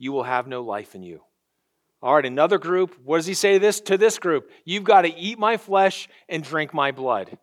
you 0.00 0.10
will 0.10 0.24
have 0.24 0.48
no 0.48 0.62
life 0.62 0.96
in 0.96 1.02
you. 1.02 1.20
All 2.02 2.14
right, 2.14 2.24
another 2.24 2.58
group. 2.58 2.96
What 3.04 3.18
does 3.18 3.26
he 3.26 3.34
say 3.34 3.58
this 3.58 3.80
to 3.82 3.98
this 3.98 4.18
group? 4.18 4.50
You've 4.64 4.82
got 4.82 5.02
to 5.02 5.14
eat 5.14 5.38
my 5.38 5.58
flesh 5.58 6.08
and 6.26 6.42
drink 6.42 6.72
my 6.72 6.90
blood. 6.90 7.38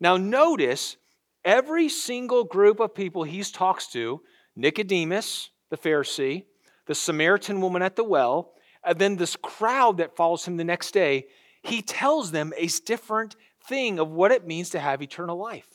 Now 0.00 0.16
notice 0.16 0.96
every 1.44 1.88
single 1.88 2.42
group 2.42 2.80
of 2.80 2.96
people 2.96 3.22
he 3.22 3.44
talks 3.44 3.86
to, 3.92 4.20
Nicodemus, 4.56 5.50
the 5.70 5.78
Pharisee, 5.78 6.44
the 6.86 6.94
Samaritan 6.96 7.60
woman 7.60 7.82
at 7.82 7.94
the 7.94 8.02
well, 8.02 8.52
and 8.84 8.98
then 8.98 9.14
this 9.14 9.36
crowd 9.36 9.98
that 9.98 10.16
follows 10.16 10.44
him 10.44 10.56
the 10.56 10.64
next 10.64 10.90
day, 10.90 11.26
he 11.62 11.82
tells 11.82 12.32
them 12.32 12.52
a 12.56 12.66
different 12.84 13.36
thing 13.68 14.00
of 14.00 14.10
what 14.10 14.32
it 14.32 14.44
means 14.44 14.70
to 14.70 14.80
have 14.80 15.00
eternal 15.00 15.38
life. 15.38 15.68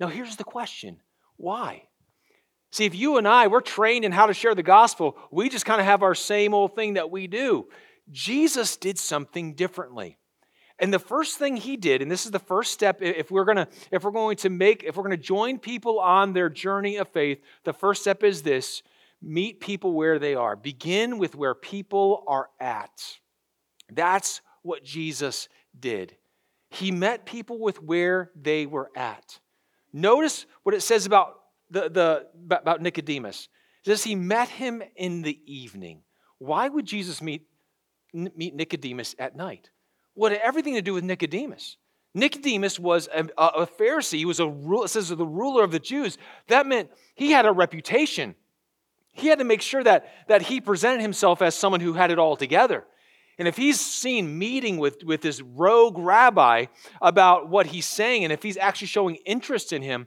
Now 0.00 0.08
here's 0.08 0.34
the 0.34 0.42
question. 0.42 1.00
Why? 1.36 1.84
See, 2.72 2.86
if 2.86 2.94
you 2.94 3.18
and 3.18 3.28
I, 3.28 3.48
we're 3.48 3.60
trained 3.60 4.04
in 4.06 4.12
how 4.12 4.26
to 4.26 4.34
share 4.34 4.54
the 4.54 4.62
gospel, 4.62 5.16
we 5.30 5.50
just 5.50 5.66
kind 5.66 5.78
of 5.80 5.86
have 5.86 6.02
our 6.02 6.14
same 6.14 6.54
old 6.54 6.74
thing 6.74 6.94
that 6.94 7.10
we 7.10 7.26
do. 7.26 7.68
Jesus 8.10 8.76
did 8.76 8.98
something 8.98 9.54
differently. 9.54 10.16
And 10.78 10.92
the 10.92 10.98
first 10.98 11.38
thing 11.38 11.56
he 11.56 11.76
did, 11.76 12.00
and 12.00 12.10
this 12.10 12.24
is 12.24 12.32
the 12.32 12.38
first 12.38 12.72
step 12.72 13.02
if 13.02 13.30
we're 13.30 13.44
to 13.44 13.68
if 13.90 14.02
we're 14.02 14.10
going 14.10 14.36
to 14.38 14.50
make 14.50 14.82
if 14.84 14.96
we're 14.96 15.08
to 15.08 15.18
join 15.18 15.58
people 15.58 16.00
on 16.00 16.32
their 16.32 16.48
journey 16.48 16.96
of 16.96 17.08
faith, 17.08 17.40
the 17.64 17.74
first 17.74 18.00
step 18.00 18.24
is 18.24 18.42
this, 18.42 18.82
meet 19.20 19.60
people 19.60 19.92
where 19.92 20.18
they 20.18 20.34
are. 20.34 20.56
Begin 20.56 21.18
with 21.18 21.36
where 21.36 21.54
people 21.54 22.24
are 22.26 22.48
at. 22.58 23.18
That's 23.92 24.40
what 24.62 24.82
Jesus 24.82 25.48
did. 25.78 26.16
He 26.70 26.90
met 26.90 27.26
people 27.26 27.60
with 27.60 27.82
where 27.82 28.30
they 28.34 28.64
were 28.64 28.90
at. 28.96 29.38
Notice 29.92 30.46
what 30.62 30.74
it 30.74 30.80
says 30.80 31.04
about 31.04 31.41
the, 31.72 31.88
the, 31.88 32.26
about 32.56 32.80
Nicodemus. 32.80 33.48
It 33.84 33.88
says 33.88 34.04
he 34.04 34.14
met 34.14 34.48
him 34.48 34.82
in 34.94 35.22
the 35.22 35.40
evening. 35.46 36.02
Why 36.38 36.68
would 36.68 36.86
Jesus 36.86 37.20
meet, 37.20 37.46
meet 38.12 38.54
Nicodemus 38.54 39.16
at 39.18 39.34
night? 39.34 39.70
What 40.14 40.32
had 40.32 40.40
everything 40.42 40.74
to 40.74 40.82
do 40.82 40.94
with 40.94 41.04
Nicodemus? 41.04 41.78
Nicodemus 42.14 42.78
was 42.78 43.08
a, 43.12 43.26
a 43.38 43.66
Pharisee. 43.66 44.18
He 44.18 44.24
was 44.24 44.38
a 44.38 44.46
it 44.46 44.90
says 44.90 45.08
the 45.08 45.26
ruler 45.26 45.64
of 45.64 45.72
the 45.72 45.78
Jews. 45.78 46.18
That 46.48 46.66
meant 46.66 46.90
he 47.14 47.30
had 47.30 47.46
a 47.46 47.52
reputation. 47.52 48.34
He 49.14 49.28
had 49.28 49.38
to 49.38 49.44
make 49.44 49.62
sure 49.62 49.82
that, 49.82 50.08
that 50.28 50.42
he 50.42 50.60
presented 50.60 51.00
himself 51.00 51.42
as 51.42 51.54
someone 51.54 51.80
who 51.80 51.94
had 51.94 52.10
it 52.10 52.18
all 52.18 52.36
together. 52.36 52.84
And 53.38 53.48
if 53.48 53.56
he's 53.56 53.80
seen 53.80 54.38
meeting 54.38 54.78
with, 54.78 55.02
with 55.04 55.22
this 55.22 55.40
rogue 55.40 55.98
rabbi 55.98 56.66
about 57.00 57.48
what 57.48 57.66
he's 57.66 57.86
saying, 57.86 58.24
and 58.24 58.32
if 58.32 58.42
he's 58.42 58.56
actually 58.58 58.88
showing 58.88 59.16
interest 59.26 59.72
in 59.72 59.82
him, 59.82 60.06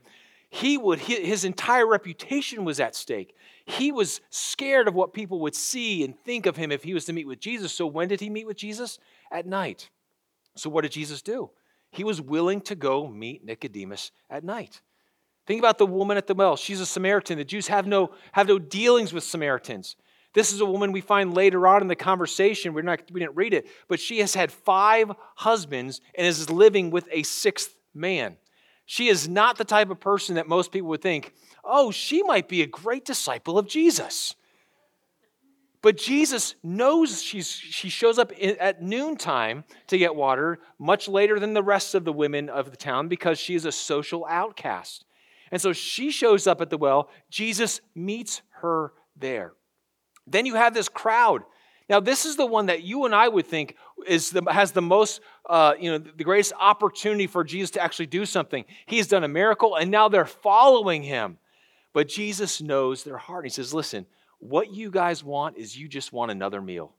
he 0.56 0.78
would 0.78 0.98
his 1.00 1.44
entire 1.44 1.86
reputation 1.86 2.64
was 2.64 2.80
at 2.80 2.94
stake. 2.94 3.34
He 3.66 3.92
was 3.92 4.22
scared 4.30 4.88
of 4.88 4.94
what 4.94 5.12
people 5.12 5.40
would 5.40 5.54
see 5.54 6.02
and 6.02 6.18
think 6.24 6.46
of 6.46 6.56
him 6.56 6.72
if 6.72 6.82
he 6.82 6.94
was 6.94 7.04
to 7.06 7.12
meet 7.12 7.26
with 7.26 7.40
jesus. 7.40 7.72
So 7.72 7.86
when 7.86 8.08
did 8.08 8.20
he 8.20 8.30
meet 8.30 8.46
with 8.46 8.56
jesus? 8.56 8.98
At 9.30 9.46
night. 9.46 9.90
So 10.56 10.70
what 10.70 10.82
did 10.82 10.92
jesus 10.92 11.20
do? 11.20 11.50
He 11.90 12.04
was 12.04 12.22
willing 12.22 12.62
to 12.62 12.74
go 12.74 13.06
meet 13.06 13.44
nicodemus 13.44 14.12
at 14.30 14.44
night. 14.44 14.80
Think 15.46 15.58
about 15.58 15.76
the 15.76 15.86
woman 15.86 16.16
at 16.16 16.26
the 16.26 16.34
well. 16.34 16.56
She's 16.56 16.80
a 16.80 16.86
samaritan. 16.86 17.36
The 17.36 17.44
jews 17.44 17.68
have 17.68 17.86
no 17.86 18.12
have 18.32 18.48
no 18.48 18.58
dealings 18.58 19.12
with 19.12 19.24
samaritans. 19.24 19.94
This 20.32 20.54
is 20.54 20.60
a 20.62 20.66
woman 20.66 20.90
we 20.90 21.02
find 21.02 21.34
later 21.34 21.66
on 21.66 21.82
in 21.82 21.88
the 21.88 21.96
conversation. 21.96 22.72
We're 22.72 22.80
not 22.80 23.02
we 23.12 23.20
didn't 23.20 23.36
read 23.36 23.52
it 23.52 23.66
but 23.88 24.00
she 24.00 24.20
has 24.20 24.34
had 24.34 24.50
five 24.50 25.12
husbands 25.36 26.00
and 26.14 26.26
is 26.26 26.48
living 26.48 26.90
with 26.90 27.06
a 27.12 27.24
sixth 27.24 27.76
man 27.92 28.38
she 28.86 29.08
is 29.08 29.28
not 29.28 29.58
the 29.58 29.64
type 29.64 29.90
of 29.90 30.00
person 30.00 30.36
that 30.36 30.48
most 30.48 30.70
people 30.70 30.88
would 30.88 31.02
think, 31.02 31.34
oh, 31.64 31.90
she 31.90 32.22
might 32.22 32.48
be 32.48 32.62
a 32.62 32.66
great 32.66 33.04
disciple 33.04 33.58
of 33.58 33.66
Jesus. 33.66 34.36
But 35.82 35.96
Jesus 35.96 36.54
knows 36.62 37.22
she's, 37.22 37.50
she 37.50 37.88
shows 37.88 38.18
up 38.18 38.32
at 38.40 38.82
noontime 38.82 39.64
to 39.88 39.98
get 39.98 40.14
water 40.14 40.60
much 40.78 41.08
later 41.08 41.38
than 41.38 41.52
the 41.52 41.62
rest 41.62 41.94
of 41.94 42.04
the 42.04 42.12
women 42.12 42.48
of 42.48 42.70
the 42.70 42.76
town 42.76 43.08
because 43.08 43.38
she 43.38 43.54
is 43.54 43.64
a 43.64 43.72
social 43.72 44.24
outcast. 44.28 45.04
And 45.50 45.60
so 45.60 45.72
she 45.72 46.10
shows 46.10 46.46
up 46.46 46.60
at 46.60 46.70
the 46.70 46.78
well. 46.78 47.10
Jesus 47.30 47.80
meets 47.94 48.42
her 48.62 48.92
there. 49.16 49.52
Then 50.26 50.46
you 50.46 50.54
have 50.54 50.74
this 50.74 50.88
crowd 50.88 51.42
now, 51.88 52.00
this 52.00 52.26
is 52.26 52.36
the 52.36 52.46
one 52.46 52.66
that 52.66 52.82
you 52.82 53.04
and 53.04 53.14
I 53.14 53.28
would 53.28 53.46
think 53.46 53.76
is 54.06 54.30
the, 54.30 54.42
has 54.50 54.72
the 54.72 54.82
most, 54.82 55.20
uh, 55.48 55.74
you 55.78 55.90
know, 55.90 55.98
the 55.98 56.24
greatest 56.24 56.52
opportunity 56.58 57.28
for 57.28 57.44
Jesus 57.44 57.70
to 57.72 57.80
actually 57.80 58.06
do 58.06 58.26
something. 58.26 58.64
He's 58.86 59.06
done 59.06 59.22
a 59.22 59.28
miracle, 59.28 59.76
and 59.76 59.90
now 59.90 60.08
they're 60.08 60.26
following 60.26 61.04
him. 61.04 61.38
But 61.92 62.08
Jesus 62.08 62.60
knows 62.60 63.04
their 63.04 63.16
heart. 63.16 63.44
He 63.44 63.50
says, 63.50 63.72
"Listen, 63.72 64.06
what 64.38 64.74
you 64.74 64.90
guys 64.90 65.22
want 65.22 65.56
is 65.56 65.78
you 65.78 65.88
just 65.88 66.12
want 66.12 66.30
another 66.32 66.60
meal. 66.60 66.92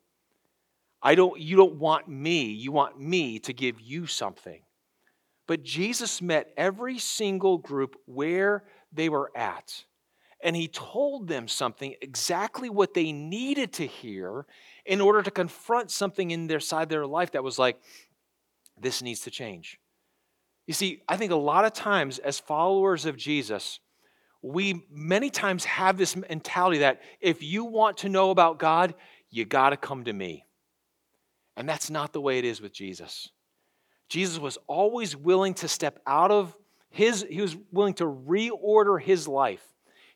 I 1.04 1.16
don't. 1.16 1.40
You 1.40 1.58
don't 1.58 1.76
want 1.76 2.08
me. 2.08 2.46
You 2.46 2.72
want 2.72 3.00
me 3.00 3.40
to 3.40 3.54
give 3.54 3.82
you 3.82 4.08
something." 4.08 4.62
But 5.48 5.64
Jesus 5.64 6.22
met 6.22 6.54
every 6.58 6.98
single 6.98 7.58
group 7.58 7.96
where 8.06 8.64
they 8.92 9.10
were 9.10 9.32
at. 9.36 9.86
And 10.42 10.56
he 10.56 10.68
told 10.68 11.28
them 11.28 11.48
something, 11.48 11.96
exactly 12.02 12.70
what 12.70 12.94
they 12.94 13.12
needed 13.12 13.74
to 13.74 13.88
hear 13.88 14.46
in 14.88 15.02
order 15.02 15.22
to 15.22 15.30
confront 15.30 15.92
something 15.92 16.32
in 16.32 16.48
their 16.48 16.60
side 16.60 16.84
of 16.84 16.90
their 16.90 17.06
life 17.06 17.32
that 17.32 17.44
was 17.44 17.60
like, 17.60 17.78
this 18.80 19.02
needs 19.02 19.22
to 19.22 19.32
change. 19.32 19.80
You 20.66 20.74
see, 20.74 21.02
I 21.08 21.18
think 21.18 21.32
a 21.32 21.36
lot 21.36 21.66
of 21.66 21.74
times 21.74 22.20
as 22.20 22.40
followers 22.40 23.06
of 23.06 23.18
Jesus, 23.18 23.80
we 24.42 24.86
many 24.90 25.30
times 25.30 25.66
have 25.66 25.98
this 25.98 26.16
mentality 26.16 26.80
that 26.80 27.02
if 27.20 27.44
you 27.44 27.66
want 27.66 27.98
to 27.98 28.10
know 28.10 28.32
about 28.32 28.60
God, 28.60 28.96
you 29.30 29.46
got 29.46 29.72
to 29.72 29.78
come 29.78 30.06
to 30.06 30.14
me. 30.14 30.46
And 31.56 31.68
that's 31.68 31.90
not 31.90 32.14
the 32.14 32.22
way 32.22 32.38
it 32.38 32.46
is 32.46 32.62
with 32.62 32.72
Jesus. 32.72 33.30
Jesus 34.10 34.40
was 34.40 34.58
always 34.68 35.16
willing 35.16 35.54
to 35.56 35.68
step 35.68 36.00
out 36.06 36.32
of 36.32 36.56
his, 36.90 37.26
he 37.30 37.42
was 37.42 37.58
willing 37.72 37.96
to 37.96 38.06
reorder 38.06 39.02
his 39.02 39.28
life. 39.28 39.66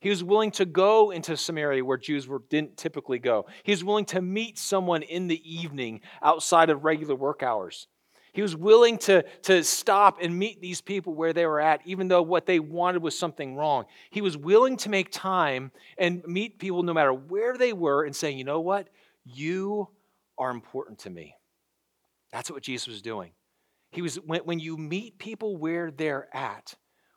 He 0.02 0.10
was 0.10 0.24
willing 0.24 0.50
to 0.52 0.66
go 0.66 1.12
into 1.12 1.38
Samaria 1.38 1.86
where 1.86 1.98
Jews 1.98 2.28
were, 2.28 2.42
didn't 2.50 2.76
typically 2.76 3.20
go. 3.20 3.46
He 3.64 3.72
was 3.72 3.84
willing 3.84 4.06
to 4.06 4.22
meet 4.22 4.58
someone 4.58 5.04
in 5.04 5.28
the 5.28 5.42
evening 5.46 6.02
outside 6.24 6.72
of 6.72 6.84
regular 6.84 7.16
work 7.16 7.44
hours. 7.44 7.88
He 8.34 8.42
was 8.42 8.56
willing 8.56 8.98
to, 9.00 9.24
to 9.44 9.64
stop 9.64 10.18
and 10.20 10.38
meet 10.38 10.60
these 10.60 10.82
people 10.82 11.14
where 11.14 11.34
they 11.34 11.46
were 11.46 11.60
at, 11.60 11.82
even 11.86 12.08
though 12.08 12.24
what 12.24 12.48
they 12.48 12.60
wanted 12.60 13.04
was 13.04 13.18
something 13.18 13.56
wrong. 13.56 13.86
He 14.10 14.22
was 14.22 14.36
willing 14.36 14.76
to 14.78 14.90
make 14.90 15.12
time 15.12 15.72
and 16.00 16.24
meet 16.26 16.58
people 16.58 16.82
no 16.82 16.94
matter 16.94 17.14
where 17.14 17.56
they 17.56 17.72
were 17.72 18.04
and 18.04 18.16
saying, 18.16 18.40
you 18.40 18.44
know 18.44 18.62
what? 18.62 18.88
You 19.24 19.90
are 20.38 20.50
important 20.50 21.00
to 21.00 21.12
me. 21.12 21.36
That's 22.32 22.50
what 22.50 22.64
Jesus 22.64 22.88
was 22.88 23.04
doing. 23.04 23.34
He 23.92 24.02
was 24.02 24.16
when, 24.16 24.42
when 24.46 24.60
you 24.60 24.78
meet 24.78 25.20
people 25.20 25.58
where 25.58 25.92
they're 25.92 26.28
at, 26.36 26.74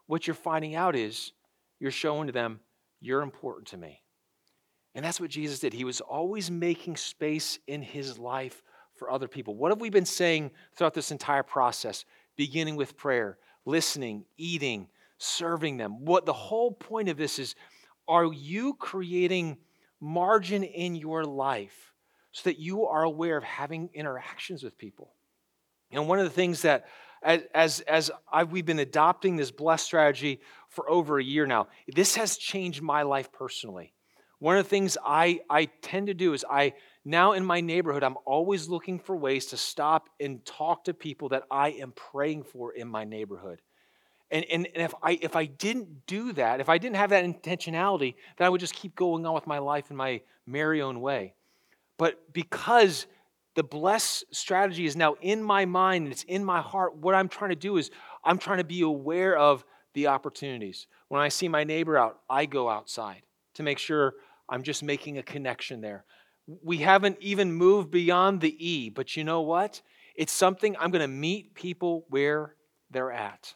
what 0.07 0.27
you're 0.27 0.35
finding 0.35 0.75
out 0.75 0.95
is 0.95 1.33
you're 1.79 1.91
showing 1.91 2.27
to 2.27 2.33
them, 2.33 2.61
you're 3.05 3.23
important 3.23 3.69
to 3.69 3.77
me. 3.77 4.03
And 4.95 5.05
that's 5.05 5.21
what 5.21 5.31
Jesus 5.31 5.59
did. 5.59 5.73
He 5.73 5.85
was 5.85 6.01
always 6.01 6.51
making 6.51 6.97
space 6.97 7.59
in 7.67 7.83
his 7.83 8.19
life 8.19 8.63
for 8.97 9.11
other 9.11 9.29
people. 9.29 9.57
What 9.57 9.73
have 9.73 9.81
we 9.81 9.91
been 9.91 10.07
saying 10.07 10.53
throughout 10.75 10.95
this 10.95 11.11
entire 11.11 11.43
process, 11.43 12.05
beginning 12.37 12.77
with 12.77 12.97
prayer, 12.97 13.39
listening, 13.65 14.25
eating, 14.37 14.89
serving 15.19 15.77
them? 15.77 16.05
What 16.05 16.27
the 16.27 16.33
whole 16.33 16.71
point 16.71 17.09
of 17.09 17.17
this 17.17 17.39
is 17.39 17.55
are 18.07 18.33
you 18.33 18.75
creating 18.75 19.59
margin 20.01 20.63
in 20.63 20.95
your 20.95 21.25
life 21.25 21.93
so 22.33 22.49
that 22.49 22.59
you 22.59 22.87
are 22.87 23.03
aware 23.03 23.37
of 23.37 23.45
having 23.45 23.91
interactions 23.95 24.63
with 24.63 24.79
people? 24.79 25.13
And 25.91 26.09
one 26.09 26.19
of 26.19 26.25
the 26.25 26.31
things 26.31 26.63
that 26.63 26.87
as, 27.25 27.43
as, 27.55 27.81
as 27.81 28.11
I've, 28.31 28.53
we've 28.53 28.67
been 28.67 28.79
adopting 28.79 29.37
this 29.37 29.51
blessed 29.51 29.87
strategy 29.87 30.41
for 30.75 30.89
over 30.91 31.19
a 31.19 31.25
year 31.25 31.47
now, 31.47 31.69
this 31.89 32.17
has 32.17 32.37
changed 32.37 32.83
my 32.83 33.03
life 33.03 33.33
personally. 33.33 33.93
One 34.39 34.59
of 34.59 34.65
the 34.65 34.69
things 34.69 34.99
I, 35.05 35.41
I 35.49 35.67
tend 35.81 36.09
to 36.09 36.15
do 36.15 36.35
is 36.35 36.45
I 36.51 36.75
now 37.05 37.33
in 37.33 37.45
my 37.45 37.61
neighborhood, 37.61 38.03
I'm 38.03 38.17
always 38.27 38.69
looking 38.69 38.99
for 38.99 39.17
ways 39.17 39.47
to 39.47 39.57
stop 39.57 40.09
and 40.21 40.45
talk 40.45 40.85
to 40.85 40.95
people 40.95 41.31
that 41.31 41.45
I 41.51 41.71
am 41.71 41.93
praying 41.93 42.45
for 42.45 42.73
in 42.73 42.89
my 42.89 43.05
neighborhood. 43.05 43.63
And, 44.31 44.45
and, 44.51 44.67
and 44.75 44.83
if, 44.83 44.95
I, 45.03 45.19
if 45.23 45.37
I 45.37 45.45
didn't 45.45 46.07
do 46.07 46.33
that, 46.33 46.61
if 46.61 46.69
I 46.69 46.79
didn't 46.79 46.97
have 46.97 47.11
that 47.11 47.25
intentionality, 47.25 48.15
then 48.37 48.47
I 48.47 48.49
would 48.49 48.61
just 48.61 48.75
keep 48.75 48.97
going 48.97 49.25
on 49.27 49.35
with 49.35 49.47
my 49.47 49.59
life 49.59 49.91
in 49.91 49.97
my 49.97 50.23
merry 50.47 50.83
own 50.83 51.01
way. 51.01 51.35
But 51.99 52.33
because 52.33 53.07
the 53.55 53.63
bless 53.63 54.25
strategy 54.33 54.87
is 54.87 54.97
now 54.97 55.15
in 55.21 55.43
my 55.43 55.65
mind 55.65 56.05
and 56.05 56.13
it's 56.13 56.25
in 56.25 56.45
my 56.45 56.61
heart, 56.61 56.97
what 56.97 57.15
I'm 57.15 57.29
trying 57.29 57.51
to 57.51 57.57
do 57.57 57.77
is 57.77 57.91
I'm 58.25 58.39
trying 58.39 58.59
to 58.59 58.65
be 58.65 58.81
aware 58.81 59.37
of 59.37 59.65
the 59.95 60.09
opportunities. 60.09 60.87
When 61.09 61.21
I 61.21 61.29
see 61.29 61.49
my 61.49 61.65
neighbor 61.65 61.97
out, 61.97 62.21
I 62.29 62.47
go 62.47 62.69
outside 62.69 63.23
to 63.55 63.63
make 63.63 63.79
sure 63.79 64.15
I'm 64.49 64.63
just 64.63 64.83
making 64.83 65.19
a 65.19 65.23
connection 65.23 65.81
there. 65.81 66.05
We 66.63 66.79
haven't 66.79 67.17
even 67.21 67.53
moved 67.53 67.91
beyond 67.91 68.41
the 68.41 68.55
E, 68.59 68.91
but 68.91 69.17
you 69.17 69.25
know 69.25 69.41
what? 69.41 69.81
It's 70.15 70.33
something 70.33 70.77
I'm 70.79 70.91
going 70.91 71.01
to 71.01 71.09
meet 71.09 71.55
people 71.55 72.05
where 72.11 72.55
they're 72.91 73.13
at. 73.13 73.55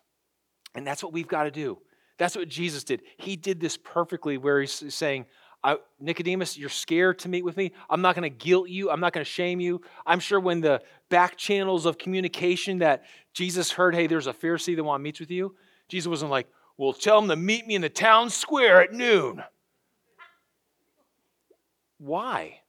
And 0.75 0.87
that's 0.87 1.03
what 1.03 1.13
we've 1.13 1.29
got 1.29 1.45
to 1.45 1.51
do. 1.51 1.79
That's 2.17 2.35
what 2.35 2.49
Jesus 2.49 2.85
did. 2.85 3.03
He 3.19 3.37
did 3.37 3.61
this 3.61 3.77
perfectly, 3.77 4.39
where 4.39 4.61
he's 4.61 4.95
saying, 4.95 5.27
Nicodemus, 6.01 6.57
you're 6.57 6.69
scared 6.69 7.19
to 7.21 7.29
meet 7.29 7.45
with 7.45 7.57
me. 7.57 7.73
I'm 7.91 8.01
not 8.01 8.15
going 8.15 8.29
to 8.29 8.37
guilt 8.37 8.69
you. 8.69 8.91
I'm 8.91 9.01
not 9.01 9.13
going 9.13 9.25
to 9.25 9.31
shame 9.31 9.61
you. 9.61 9.83
I'm 10.07 10.21
sure 10.21 10.41
when 10.41 10.61
the 10.61 10.81
back 11.11 11.37
channels 11.37 11.85
of 11.85 11.99
communication 11.99 12.79
that 12.79 13.05
Jesus 13.35 13.73
heard, 13.73 13.95
hey, 13.95 14.07
there's 14.07 14.27
a 14.27 14.33
Pharisee 14.33 14.77
that 14.77 14.85
wants 14.85 15.01
to 15.01 15.05
meet 15.05 15.21
with 15.21 15.31
you, 15.31 15.55
Jesus 15.89 16.09
wasn't 16.09 16.31
like, 16.31 16.49
well, 16.77 16.93
tell 16.93 17.21
them 17.21 17.31
to 17.31 17.37
meet 17.37 17.67
me 17.67 17.75
in 17.75 17.83
the 17.83 17.89
town 17.89 18.31
square 18.31 18.81
at 18.83 18.93
noon. 18.93 19.43
Why? 21.99 22.61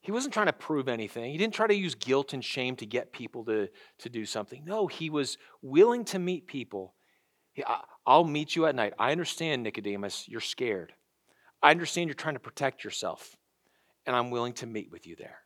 He 0.00 0.12
wasn't 0.12 0.34
trying 0.34 0.46
to 0.46 0.52
prove 0.52 0.88
anything. 0.88 1.30
He 1.30 1.38
didn't 1.38 1.54
try 1.54 1.66
to 1.66 1.74
use 1.74 1.94
guilt 1.94 2.32
and 2.32 2.44
shame 2.44 2.76
to 2.76 2.86
get 2.86 3.12
people 3.12 3.44
to, 3.44 3.68
to 3.98 4.08
do 4.08 4.26
something. 4.26 4.64
No, 4.64 4.86
he 4.86 5.08
was 5.08 5.38
willing 5.62 6.04
to 6.06 6.18
meet 6.18 6.46
people. 6.46 6.94
I'll 8.04 8.24
meet 8.24 8.56
you 8.56 8.66
at 8.66 8.74
night. 8.74 8.94
I 8.98 9.12
understand, 9.12 9.62
Nicodemus, 9.62 10.28
you're 10.28 10.40
scared. 10.40 10.92
I 11.62 11.70
understand 11.70 12.08
you're 12.08 12.14
trying 12.14 12.34
to 12.34 12.40
protect 12.40 12.84
yourself, 12.84 13.36
and 14.04 14.14
I'm 14.14 14.30
willing 14.30 14.52
to 14.54 14.66
meet 14.66 14.90
with 14.90 15.06
you 15.06 15.16
there. 15.16 15.38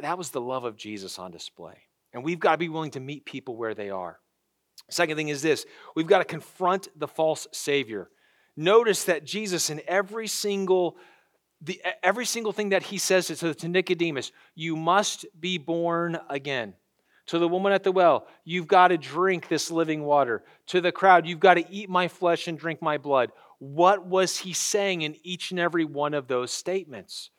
That 0.00 0.16
was 0.16 0.30
the 0.30 0.40
love 0.40 0.64
of 0.64 0.76
Jesus 0.76 1.18
on 1.18 1.30
display. 1.30 1.82
And 2.12 2.24
we've 2.24 2.40
got 2.40 2.52
to 2.52 2.58
be 2.58 2.68
willing 2.68 2.92
to 2.92 3.00
meet 3.00 3.24
people 3.24 3.56
where 3.56 3.74
they 3.74 3.90
are. 3.90 4.20
Second 4.90 5.16
thing 5.16 5.28
is 5.28 5.42
this 5.42 5.66
we've 5.94 6.06
got 6.06 6.18
to 6.18 6.24
confront 6.24 6.88
the 6.98 7.08
false 7.08 7.46
Savior. 7.52 8.10
Notice 8.56 9.04
that 9.04 9.24
Jesus, 9.24 9.70
in 9.70 9.80
every 9.86 10.26
single 10.26 10.96
the, 11.62 11.80
every 12.02 12.24
single 12.24 12.52
thing 12.52 12.70
that 12.70 12.82
he 12.82 12.98
says 12.98 13.26
to, 13.26 13.54
to 13.54 13.68
Nicodemus, 13.68 14.32
you 14.54 14.76
must 14.76 15.26
be 15.38 15.58
born 15.58 16.18
again. 16.28 16.74
To 17.26 17.38
the 17.38 17.48
woman 17.48 17.72
at 17.72 17.84
the 17.84 17.92
well, 17.92 18.26
you've 18.44 18.66
got 18.66 18.88
to 18.88 18.98
drink 18.98 19.48
this 19.48 19.70
living 19.70 20.02
water. 20.02 20.42
To 20.68 20.80
the 20.80 20.90
crowd, 20.90 21.26
you've 21.26 21.38
got 21.38 21.54
to 21.54 21.70
eat 21.70 21.88
my 21.88 22.08
flesh 22.08 22.48
and 22.48 22.58
drink 22.58 22.82
my 22.82 22.98
blood. 22.98 23.30
What 23.58 24.06
was 24.06 24.38
he 24.38 24.52
saying 24.52 25.02
in 25.02 25.16
each 25.22 25.50
and 25.50 25.60
every 25.60 25.84
one 25.84 26.14
of 26.14 26.28
those 26.28 26.50
statements? 26.50 27.30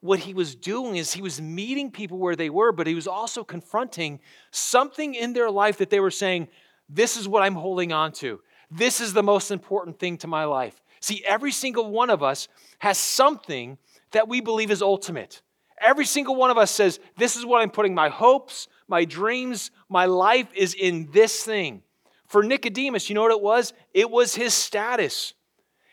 What 0.00 0.20
he 0.20 0.34
was 0.34 0.54
doing 0.54 0.96
is 0.96 1.12
he 1.12 1.22
was 1.22 1.40
meeting 1.40 1.90
people 1.90 2.18
where 2.18 2.36
they 2.36 2.50
were, 2.50 2.72
but 2.72 2.86
he 2.86 2.94
was 2.94 3.06
also 3.06 3.44
confronting 3.44 4.20
something 4.50 5.14
in 5.14 5.32
their 5.32 5.50
life 5.50 5.78
that 5.78 5.90
they 5.90 6.00
were 6.00 6.10
saying, 6.10 6.48
This 6.88 7.16
is 7.16 7.28
what 7.28 7.42
I'm 7.42 7.54
holding 7.54 7.92
on 7.92 8.12
to. 8.12 8.40
This 8.70 9.00
is 9.00 9.12
the 9.12 9.22
most 9.22 9.50
important 9.50 9.98
thing 9.98 10.18
to 10.18 10.26
my 10.26 10.44
life. 10.44 10.80
See, 11.00 11.22
every 11.26 11.52
single 11.52 11.90
one 11.90 12.10
of 12.10 12.22
us 12.22 12.48
has 12.78 12.98
something 12.98 13.78
that 14.12 14.28
we 14.28 14.40
believe 14.40 14.70
is 14.70 14.82
ultimate. 14.82 15.42
Every 15.80 16.06
single 16.06 16.36
one 16.36 16.50
of 16.50 16.58
us 16.58 16.70
says, 16.70 17.00
This 17.16 17.36
is 17.36 17.44
what 17.44 17.60
I'm 17.60 17.70
putting 17.70 17.94
my 17.94 18.08
hopes, 18.08 18.66
my 18.88 19.04
dreams, 19.04 19.70
my 19.88 20.06
life 20.06 20.48
is 20.54 20.74
in 20.74 21.10
this 21.12 21.42
thing. 21.42 21.82
For 22.26 22.42
Nicodemus, 22.42 23.08
you 23.08 23.14
know 23.14 23.22
what 23.22 23.30
it 23.30 23.42
was? 23.42 23.72
It 23.94 24.10
was 24.10 24.34
his 24.34 24.54
status. 24.54 25.34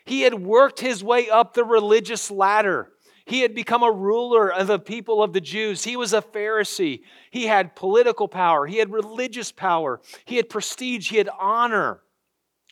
He 0.04 0.22
had 0.22 0.34
worked 0.34 0.80
his 0.80 1.04
way 1.04 1.30
up 1.30 1.54
the 1.54 1.64
religious 1.64 2.30
ladder. 2.30 2.90
He 3.26 3.40
had 3.40 3.54
become 3.54 3.82
a 3.82 3.90
ruler 3.90 4.52
of 4.52 4.66
the 4.66 4.78
people 4.78 5.22
of 5.22 5.32
the 5.32 5.40
Jews. 5.40 5.84
He 5.84 5.96
was 5.96 6.12
a 6.12 6.20
Pharisee. 6.20 7.02
He 7.30 7.46
had 7.46 7.74
political 7.74 8.28
power. 8.28 8.66
He 8.66 8.76
had 8.76 8.92
religious 8.92 9.50
power. 9.50 10.00
He 10.26 10.36
had 10.36 10.50
prestige. 10.50 11.10
He 11.10 11.16
had 11.16 11.30
honor. 11.40 12.00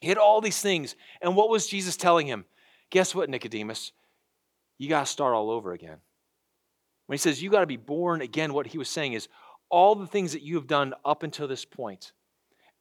He 0.01 0.09
had 0.09 0.19
all 0.19 0.41
these 0.41 0.61
things. 0.61 0.95
And 1.23 1.37
what 1.37 1.49
was 1.49 1.67
Jesus 1.67 1.97
telling 1.97 2.27
him? 2.27 2.45
Guess 2.91 3.15
what, 3.15 3.31
Nicodemus? 3.31 3.93
You 4.77 4.89
got 4.89 5.07
to 5.07 5.11
start 5.11 5.35
all 5.35 5.51
over 5.51 5.73
again. 5.73 5.99
When 7.07 7.15
he 7.15 7.19
says 7.19 7.43
you 7.43 7.51
got 7.51 7.61
to 7.61 7.67
be 7.67 7.77
born 7.77 8.21
again, 8.21 8.53
what 8.53 8.67
he 8.67 8.79
was 8.79 8.89
saying 8.89 9.15
is 9.15 9.29
all 9.71 9.95
the 9.95 10.07
things 10.07 10.33
that 10.33 10.43
you 10.43 10.57
have 10.57 10.67
done 10.67 10.93
up 11.05 11.23
until 11.23 11.49
this 11.49 11.65
point, 11.65 12.13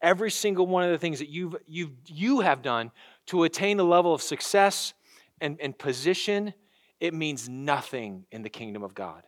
every 0.01 0.31
single 0.31 0.67
one 0.67 0.83
of 0.83 0.91
the 0.91 0.97
things 0.97 1.19
that 1.19 1.29
you've, 1.29 1.55
you've, 1.67 1.91
you 2.07 2.41
have 2.41 2.61
done 2.61 2.91
to 3.27 3.43
attain 3.43 3.79
a 3.79 3.83
level 3.83 4.13
of 4.13 4.21
success 4.21 4.93
and, 5.39 5.57
and 5.61 5.77
position, 5.77 6.53
it 7.01 7.13
means 7.13 7.49
nothing 7.49 8.25
in 8.31 8.43
the 8.43 8.49
kingdom 8.49 8.83
of 8.83 8.95
God. 8.95 9.23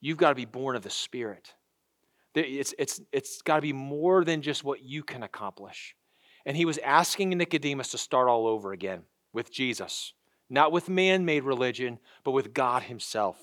You've 0.00 0.16
got 0.16 0.30
to 0.30 0.34
be 0.34 0.46
born 0.46 0.76
of 0.76 0.82
the 0.82 0.90
Spirit. 0.90 1.52
It's, 2.34 2.72
it's, 2.78 3.00
it's 3.12 3.42
got 3.42 3.56
to 3.56 3.62
be 3.62 3.72
more 3.72 4.24
than 4.24 4.40
just 4.40 4.64
what 4.64 4.82
you 4.82 5.02
can 5.02 5.22
accomplish. 5.22 5.94
And 6.46 6.56
he 6.56 6.64
was 6.64 6.78
asking 6.78 7.30
Nicodemus 7.30 7.90
to 7.90 7.98
start 7.98 8.28
all 8.28 8.46
over 8.46 8.72
again 8.72 9.02
with 9.32 9.52
Jesus, 9.52 10.14
not 10.48 10.72
with 10.72 10.88
man 10.88 11.24
made 11.24 11.42
religion, 11.42 11.98
but 12.24 12.30
with 12.30 12.54
God 12.54 12.84
himself. 12.84 13.36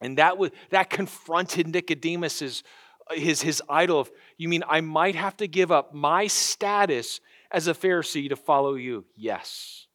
And 0.00 0.18
that, 0.18 0.38
was, 0.38 0.50
that 0.70 0.90
confronted 0.90 1.68
Nicodemus's 1.68 2.64
his, 3.12 3.42
his 3.42 3.62
idol 3.68 4.00
of, 4.00 4.10
you 4.36 4.48
mean 4.48 4.62
I 4.68 4.80
might 4.80 5.14
have 5.14 5.36
to 5.38 5.48
give 5.48 5.72
up 5.72 5.94
my 5.94 6.26
status 6.26 7.20
as 7.50 7.66
a 7.66 7.74
Pharisee 7.74 8.28
to 8.28 8.36
follow 8.36 8.74
you? 8.74 9.04
Yes. 9.16 9.86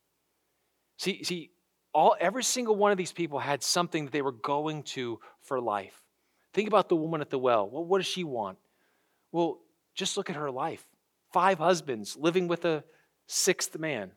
See, 0.98 1.24
see, 1.24 1.52
all 1.94 2.16
every 2.20 2.44
single 2.44 2.76
one 2.76 2.92
of 2.92 2.98
these 2.98 3.12
people 3.12 3.40
had 3.40 3.64
something 3.64 4.06
that 4.06 4.12
they 4.12 4.22
were 4.22 4.32
going 4.32 4.84
to 4.84 5.20
for 5.42 5.62
life. 5.62 6.02
Think 6.54 6.68
about 6.68 6.90
the 6.90 6.96
woman 6.96 7.22
at 7.22 7.30
the 7.30 7.40
well. 7.40 7.70
Well, 7.70 7.84
what 7.84 8.00
does 8.00 8.08
she 8.08 8.24
want? 8.24 8.58
Well, 9.32 9.60
just 9.96 10.18
look 10.18 10.30
at 10.30 10.36
her 10.36 10.52
life 10.52 10.86
five 11.32 11.58
husbands, 11.58 12.16
living 12.16 12.48
with 12.48 12.64
a 12.64 12.84
sixth 13.26 13.78
man. 13.80 14.12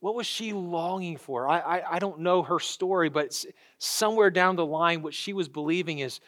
What 0.00 0.16
was 0.16 0.26
she 0.26 0.52
longing 0.52 1.16
for? 1.16 1.48
I, 1.48 1.58
I, 1.58 1.94
I 1.94 1.98
don't 1.98 2.20
know 2.20 2.42
her 2.42 2.58
story, 2.58 3.08
but 3.08 3.44
somewhere 3.78 4.30
down 4.30 4.56
the 4.56 4.66
line, 4.66 5.02
what 5.02 5.14
she 5.14 5.32
was 5.32 5.48
believing 5.48 6.00
is 6.00 6.20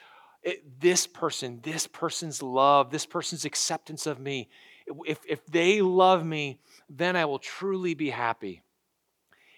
it, 0.42 0.80
this 0.80 1.06
person, 1.06 1.60
this 1.62 1.86
person's 1.86 2.42
love, 2.42 2.90
this 2.90 3.06
person's 3.06 3.44
acceptance 3.44 4.06
of 4.06 4.18
me. 4.18 4.48
If, 5.04 5.18
if 5.28 5.44
they 5.46 5.82
love 5.82 6.24
me, 6.24 6.58
then 6.88 7.14
I 7.16 7.26
will 7.26 7.38
truly 7.38 7.94
be 7.94 8.10
happy. 8.10 8.62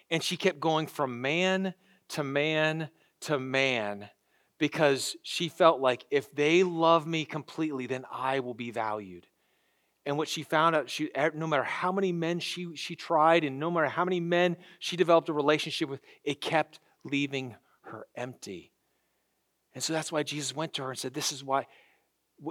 And 0.09 0.23
she 0.23 0.37
kept 0.37 0.59
going 0.59 0.87
from 0.87 1.21
man 1.21 1.73
to 2.09 2.23
man 2.23 2.89
to 3.21 3.39
man 3.39 4.09
because 4.59 5.15
she 5.23 5.49
felt 5.49 5.79
like 5.79 6.05
if 6.11 6.33
they 6.33 6.63
love 6.63 7.07
me 7.07 7.25
completely, 7.25 7.87
then 7.87 8.05
I 8.11 8.39
will 8.39 8.53
be 8.53 8.71
valued. 8.71 9.27
And 10.05 10.17
what 10.17 10.27
she 10.27 10.43
found 10.43 10.75
out, 10.75 10.89
she, 10.89 11.09
no 11.33 11.47
matter 11.47 11.63
how 11.63 11.91
many 11.91 12.11
men 12.11 12.39
she, 12.39 12.75
she 12.75 12.95
tried 12.95 13.43
and 13.43 13.59
no 13.59 13.71
matter 13.71 13.87
how 13.87 14.03
many 14.03 14.19
men 14.19 14.57
she 14.79 14.97
developed 14.97 15.29
a 15.29 15.33
relationship 15.33 15.89
with, 15.89 16.01
it 16.23 16.41
kept 16.41 16.79
leaving 17.03 17.55
her 17.83 18.05
empty. 18.15 18.73
And 19.73 19.83
so 19.83 19.93
that's 19.93 20.11
why 20.11 20.23
Jesus 20.23 20.55
went 20.55 20.73
to 20.73 20.83
her 20.83 20.91
and 20.91 20.99
said, 20.99 21.13
This 21.13 21.31
is 21.31 21.43
why 21.43 21.67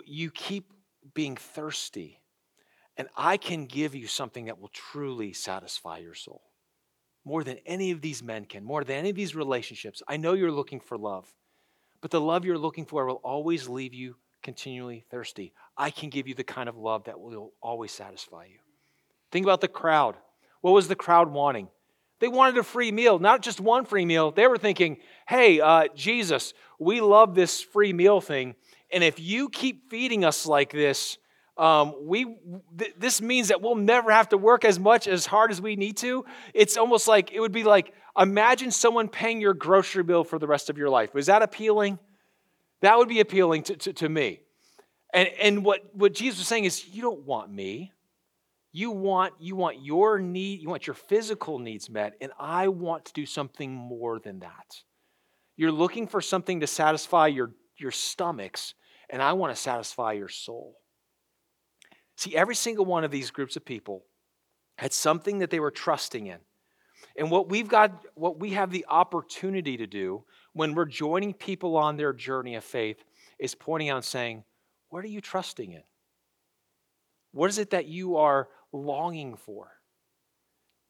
you 0.07 0.31
keep 0.31 0.73
being 1.15 1.37
thirsty, 1.37 2.21
and 2.97 3.09
I 3.17 3.37
can 3.37 3.67
give 3.67 3.95
you 3.95 4.07
something 4.07 4.47
that 4.47 4.61
will 4.61 4.69
truly 4.69 5.33
satisfy 5.33 5.99
your 5.99 6.15
soul. 6.15 6.43
More 7.25 7.45
than 7.45 7.59
any 7.67 7.93
of 7.93 8.01
these 8.01 8.23
men 8.23 8.45
can, 8.45 8.65
more 8.65 8.83
than 8.85 8.97
any 8.97 9.11
of 9.11 9.17
these 9.17 9.35
relationships. 9.35 10.03
I 10.09 10.17
know 10.17 10.33
you're 10.33 10.51
looking 10.51 10.81
for 10.81 10.99
love, 10.99 11.33
but 12.01 12.11
the 12.11 12.21
love 12.21 12.45
you're 12.45 12.59
looking 12.59 12.85
for 12.85 13.07
will 13.07 13.21
always 13.23 13.69
leave 13.69 13.95
you 13.95 14.17
continually 14.43 15.05
thirsty. 15.11 15.53
I 15.77 15.91
can 15.91 16.11
give 16.11 16.27
you 16.27 16.35
the 16.35 16.45
kind 16.45 16.69
of 16.69 16.77
love 16.77 17.05
that 17.05 17.21
will 17.21 17.53
always 17.63 17.93
satisfy 17.93 18.47
you. 18.47 18.59
Think 19.31 19.47
about 19.47 19.61
the 19.61 19.69
crowd. 19.69 20.17
What 20.61 20.73
was 20.73 20.89
the 20.89 20.97
crowd 20.97 21.33
wanting? 21.33 21.69
They 22.19 22.29
wanted 22.29 22.59
a 22.59 22.63
free 22.63 22.93
meal, 22.93 23.19
not 23.19 23.43
just 23.43 23.61
one 23.61 23.85
free 23.85 24.05
meal. 24.05 24.31
They 24.31 24.47
were 24.47 24.59
thinking, 24.59 24.99
hey, 25.27 25.61
uh, 25.61 25.89
Jesus, 25.95 26.55
we 26.79 27.01
love 27.01 27.35
this 27.35 27.61
free 27.61 27.93
meal 27.93 28.21
thing. 28.21 28.55
And 28.93 29.03
if 29.03 29.19
you 29.19 29.49
keep 29.49 29.91
feeding 29.91 30.25
us 30.25 30.47
like 30.47 30.71
this, 30.71 31.19
um, 31.57 31.95
we 32.03 32.37
th- 32.79 32.95
this 32.99 33.21
means 33.21 33.49
that 33.49 33.61
we'll 33.61 33.75
never 33.75 34.11
have 34.11 34.31
to 34.31 34.39
work 34.39 34.65
as 34.65 34.79
much 34.79 35.07
as 35.07 35.27
hard 35.27 35.51
as 35.51 35.61
we 35.61 35.77
need 35.77 35.97
to. 35.99 36.25
It's 36.55 36.77
almost 36.77 37.07
like 37.09 37.33
it 37.33 37.41
would 37.41 37.53
be 37.53 37.65
like 37.65 37.93
imagine 38.19 38.71
someone 38.71 39.09
paying 39.09 39.41
your 39.41 39.55
grocery 39.55 40.03
bill 40.03 40.25
for 40.25 40.39
the 40.39 40.47
rest 40.47 40.71
of 40.71 40.79
your 40.79 40.89
life. 40.89 41.15
Was 41.15 41.27
that 41.27 41.43
appealing? 41.43 41.99
That 42.81 42.99
would 42.99 43.09
be 43.09 43.21
appealing 43.21 43.63
to, 43.65 43.77
to, 43.77 43.93
to 43.93 44.09
me. 44.09 44.41
And, 45.15 45.29
and 45.41 45.65
what, 45.65 45.95
what 45.95 46.15
Jesus 46.15 46.41
was 46.41 46.49
saying 46.49 46.65
is, 46.65 46.87
you 46.89 47.03
don't 47.03 47.25
want 47.25 47.53
me. 47.53 47.93
You 48.73 48.91
want, 48.91 49.35
you 49.39 49.55
want 49.55 49.85
your 49.85 50.19
need, 50.19 50.61
you 50.61 50.69
want 50.69 50.87
your 50.87 50.95
physical 50.95 51.59
needs 51.59 51.91
met, 51.91 52.15
and 52.23 52.33
I 52.41 52.69
want 52.69 53.05
to 53.05 53.13
do 53.13 53.27
something 53.27 53.71
more 53.71 54.19
than 54.19 54.41
that. 54.41 54.83
You're 55.57 55.71
looking 55.73 56.07
for 56.07 56.23
something 56.23 56.61
to 56.61 56.67
satisfy 56.67 57.27
your, 57.27 57.51
your 57.77 57.91
stomachs, 57.91 58.73
and 59.11 59.21
I 59.21 59.35
want 59.35 59.55
to 59.55 59.61
satisfy 59.61 60.13
your 60.13 60.31
soul. 60.31 60.79
See, 62.23 62.37
every 62.37 62.55
single 62.55 62.85
one 62.85 63.05
of 63.05 63.11
these 63.11 63.31
groups 63.31 63.57
of 63.57 63.65
people 63.65 64.05
had 64.79 64.93
something 64.93 65.39
that 65.39 65.51
they 65.51 65.59
were 65.59 65.71
trusting 65.71 66.27
in. 66.27 66.39
And 67.17 67.31
what 67.31 67.49
we've 67.49 67.69
got, 67.69 68.05
what 68.15 68.39
we 68.39 68.51
have 68.51 68.71
the 68.71 68.87
opportunity 68.89 69.77
to 69.77 69.87
do 69.87 70.23
when 70.53 70.75
we're 70.75 70.85
joining 70.85 71.35
people 71.35 71.77
on 71.77 71.97
their 71.97 72.13
journey 72.13 72.55
of 72.55 72.65
faith 72.65 73.03
is 73.39 73.55
pointing 73.55 73.89
out 73.89 73.97
and 73.97 74.05
saying, 74.05 74.45
What 74.89 75.05
are 75.05 75.09
you 75.09 75.21
trusting 75.21 75.73
in? 75.73 75.83
What 77.33 77.51
is 77.51 77.59
it 77.59 77.71
that 77.71 77.87
you 77.87 78.17
are 78.19 78.49
longing 78.73 79.37
for. 79.37 79.71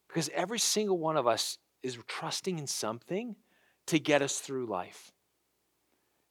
Because 0.08 0.30
every 0.34 0.58
single 0.58 0.98
one 0.98 1.16
of 1.16 1.26
us 1.26 1.58
is 1.82 1.98
trusting 2.06 2.58
in 2.58 2.66
something 2.66 3.36
to 3.86 3.98
get 3.98 4.22
us 4.22 4.38
through 4.38 4.66
life. 4.66 5.12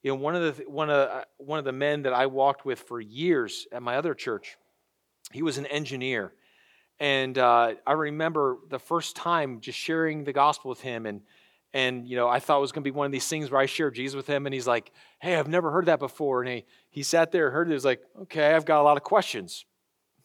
You 0.04 0.12
know, 0.12 0.16
one 0.16 0.36
of 0.36 0.58
the 0.58 0.64
one 0.64 0.90
of 0.90 1.10
uh, 1.10 1.24
one 1.38 1.60
of 1.60 1.66
the 1.66 1.72
men 1.72 2.04
that 2.04 2.14
I 2.14 2.26
walked 2.26 2.66
with 2.66 2.80
for 2.80 3.00
years 3.00 3.68
at 3.72 3.84
my 3.84 3.98
other 3.98 4.16
church, 4.16 4.58
he 5.34 5.44
was 5.44 5.58
an 5.58 5.66
engineer, 5.68 6.34
and 7.00 7.38
uh, 7.38 7.74
I 7.86 7.94
remember 7.94 8.58
the 8.70 8.80
first 8.80 9.16
time 9.16 9.60
just 9.62 9.78
sharing 9.78 10.24
the 10.24 10.34
gospel 10.34 10.70
with 10.70 10.82
him, 10.82 11.06
and 11.06 11.22
and 11.74 12.08
you 12.08 12.16
know 12.16 12.28
I 12.28 12.40
thought 12.40 12.58
it 12.58 12.62
was 12.62 12.72
going 12.72 12.84
to 12.84 12.92
be 12.92 12.96
one 12.96 13.06
of 13.06 13.12
these 13.12 13.28
things 13.28 13.52
where 13.52 13.62
I 13.62 13.66
shared 13.66 13.96
Jesus 13.96 14.16
with 14.16 14.28
him, 14.28 14.46
and 14.46 14.54
he's 14.54 14.68
like, 14.68 14.92
"Hey, 15.20 15.36
I've 15.36 15.48
never 15.48 15.72
heard 15.72 15.86
that 15.88 16.00
before," 16.00 16.42
and 16.42 16.50
he 16.50 16.66
he 16.90 17.04
sat 17.04 17.32
there, 17.32 17.52
heard 17.52 17.70
it, 17.70 17.74
was 17.74 17.86
like, 17.86 18.02
"Okay, 18.24 18.54
I've 18.54 18.66
got 18.66 18.82
a 18.82 18.84
lot 18.84 18.98
of 18.98 19.04
questions." 19.04 19.66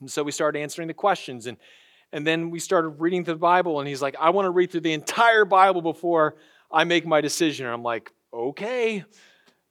And 0.00 0.10
so 0.10 0.22
we 0.22 0.32
started 0.32 0.60
answering 0.60 0.88
the 0.88 0.94
questions. 0.94 1.46
And, 1.46 1.56
and 2.12 2.26
then 2.26 2.50
we 2.50 2.58
started 2.58 2.88
reading 3.00 3.24
the 3.24 3.36
Bible. 3.36 3.80
And 3.80 3.88
he's 3.88 4.02
like, 4.02 4.16
I 4.20 4.30
want 4.30 4.46
to 4.46 4.50
read 4.50 4.70
through 4.70 4.82
the 4.82 4.92
entire 4.92 5.44
Bible 5.44 5.82
before 5.82 6.36
I 6.70 6.84
make 6.84 7.06
my 7.06 7.20
decision. 7.20 7.66
And 7.66 7.74
I'm 7.74 7.82
like, 7.82 8.12
okay. 8.32 9.04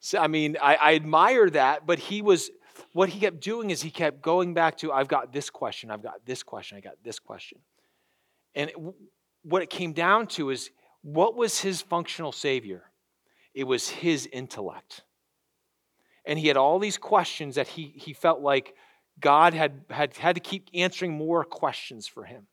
So, 0.00 0.18
I 0.18 0.26
mean, 0.26 0.56
I, 0.60 0.74
I 0.76 0.94
admire 0.94 1.48
that. 1.50 1.86
But 1.86 1.98
he 1.98 2.22
was, 2.22 2.50
what 2.92 3.08
he 3.08 3.20
kept 3.20 3.40
doing 3.40 3.70
is 3.70 3.82
he 3.82 3.90
kept 3.90 4.22
going 4.22 4.54
back 4.54 4.76
to, 4.78 4.92
I've 4.92 5.08
got 5.08 5.32
this 5.32 5.50
question, 5.50 5.90
I've 5.90 6.02
got 6.02 6.24
this 6.24 6.42
question, 6.42 6.78
I 6.78 6.80
got 6.80 6.96
this 7.02 7.18
question. 7.18 7.58
And 8.54 8.70
it, 8.70 8.76
what 9.42 9.62
it 9.62 9.70
came 9.70 9.92
down 9.92 10.26
to 10.28 10.50
is, 10.50 10.70
what 11.02 11.36
was 11.36 11.60
his 11.60 11.82
functional 11.82 12.32
savior? 12.32 12.84
It 13.54 13.64
was 13.64 13.88
his 13.88 14.28
intellect. 14.32 15.02
And 16.24 16.38
he 16.38 16.48
had 16.48 16.56
all 16.56 16.78
these 16.78 16.98
questions 16.98 17.54
that 17.54 17.68
he, 17.68 17.94
he 17.96 18.12
felt 18.12 18.40
like 18.40 18.74
God 19.20 19.54
had, 19.54 19.84
had 19.88 20.16
had 20.16 20.34
to 20.34 20.40
keep 20.40 20.68
answering 20.74 21.12
more 21.12 21.44
questions 21.44 22.06
for 22.06 22.24
him. 22.24 22.46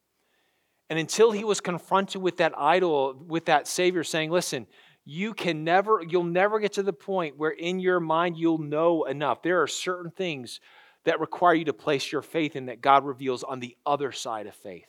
And 0.90 1.00
until 1.00 1.32
he 1.32 1.44
was 1.44 1.60
confronted 1.60 2.22
with 2.22 2.38
that 2.38 2.54
idol, 2.58 3.16
with 3.28 3.46
that 3.46 3.68
Savior 3.68 4.04
saying, 4.04 4.30
Listen, 4.30 4.68
you 5.06 5.34
can 5.34 5.64
never, 5.64 6.02
you'll 6.08 6.24
never 6.24 6.60
get 6.60 6.74
to 6.74 6.84
the 6.84 6.94
point 6.94 7.38
where 7.38 7.52
in 7.52 7.80
your 7.80 8.00
mind 8.00 8.38
you'll 8.38 8.58
know 8.58 9.04
enough. 9.04 9.42
There 9.42 9.62
are 9.62 9.68
certain 9.68 10.12
things 10.12 10.60
that 11.04 11.20
require 11.20 11.54
you 11.54 11.66
to 11.66 11.74
place 11.74 12.12
your 12.12 12.22
faith 12.22 12.56
in 12.56 12.68
that 12.68 12.82
God 12.82 13.06
reveals 13.06 13.44
on 13.44 13.60
the 13.60 13.76
other 13.86 14.12
side 14.12 14.48
of 14.48 14.56
faith. 14.56 14.88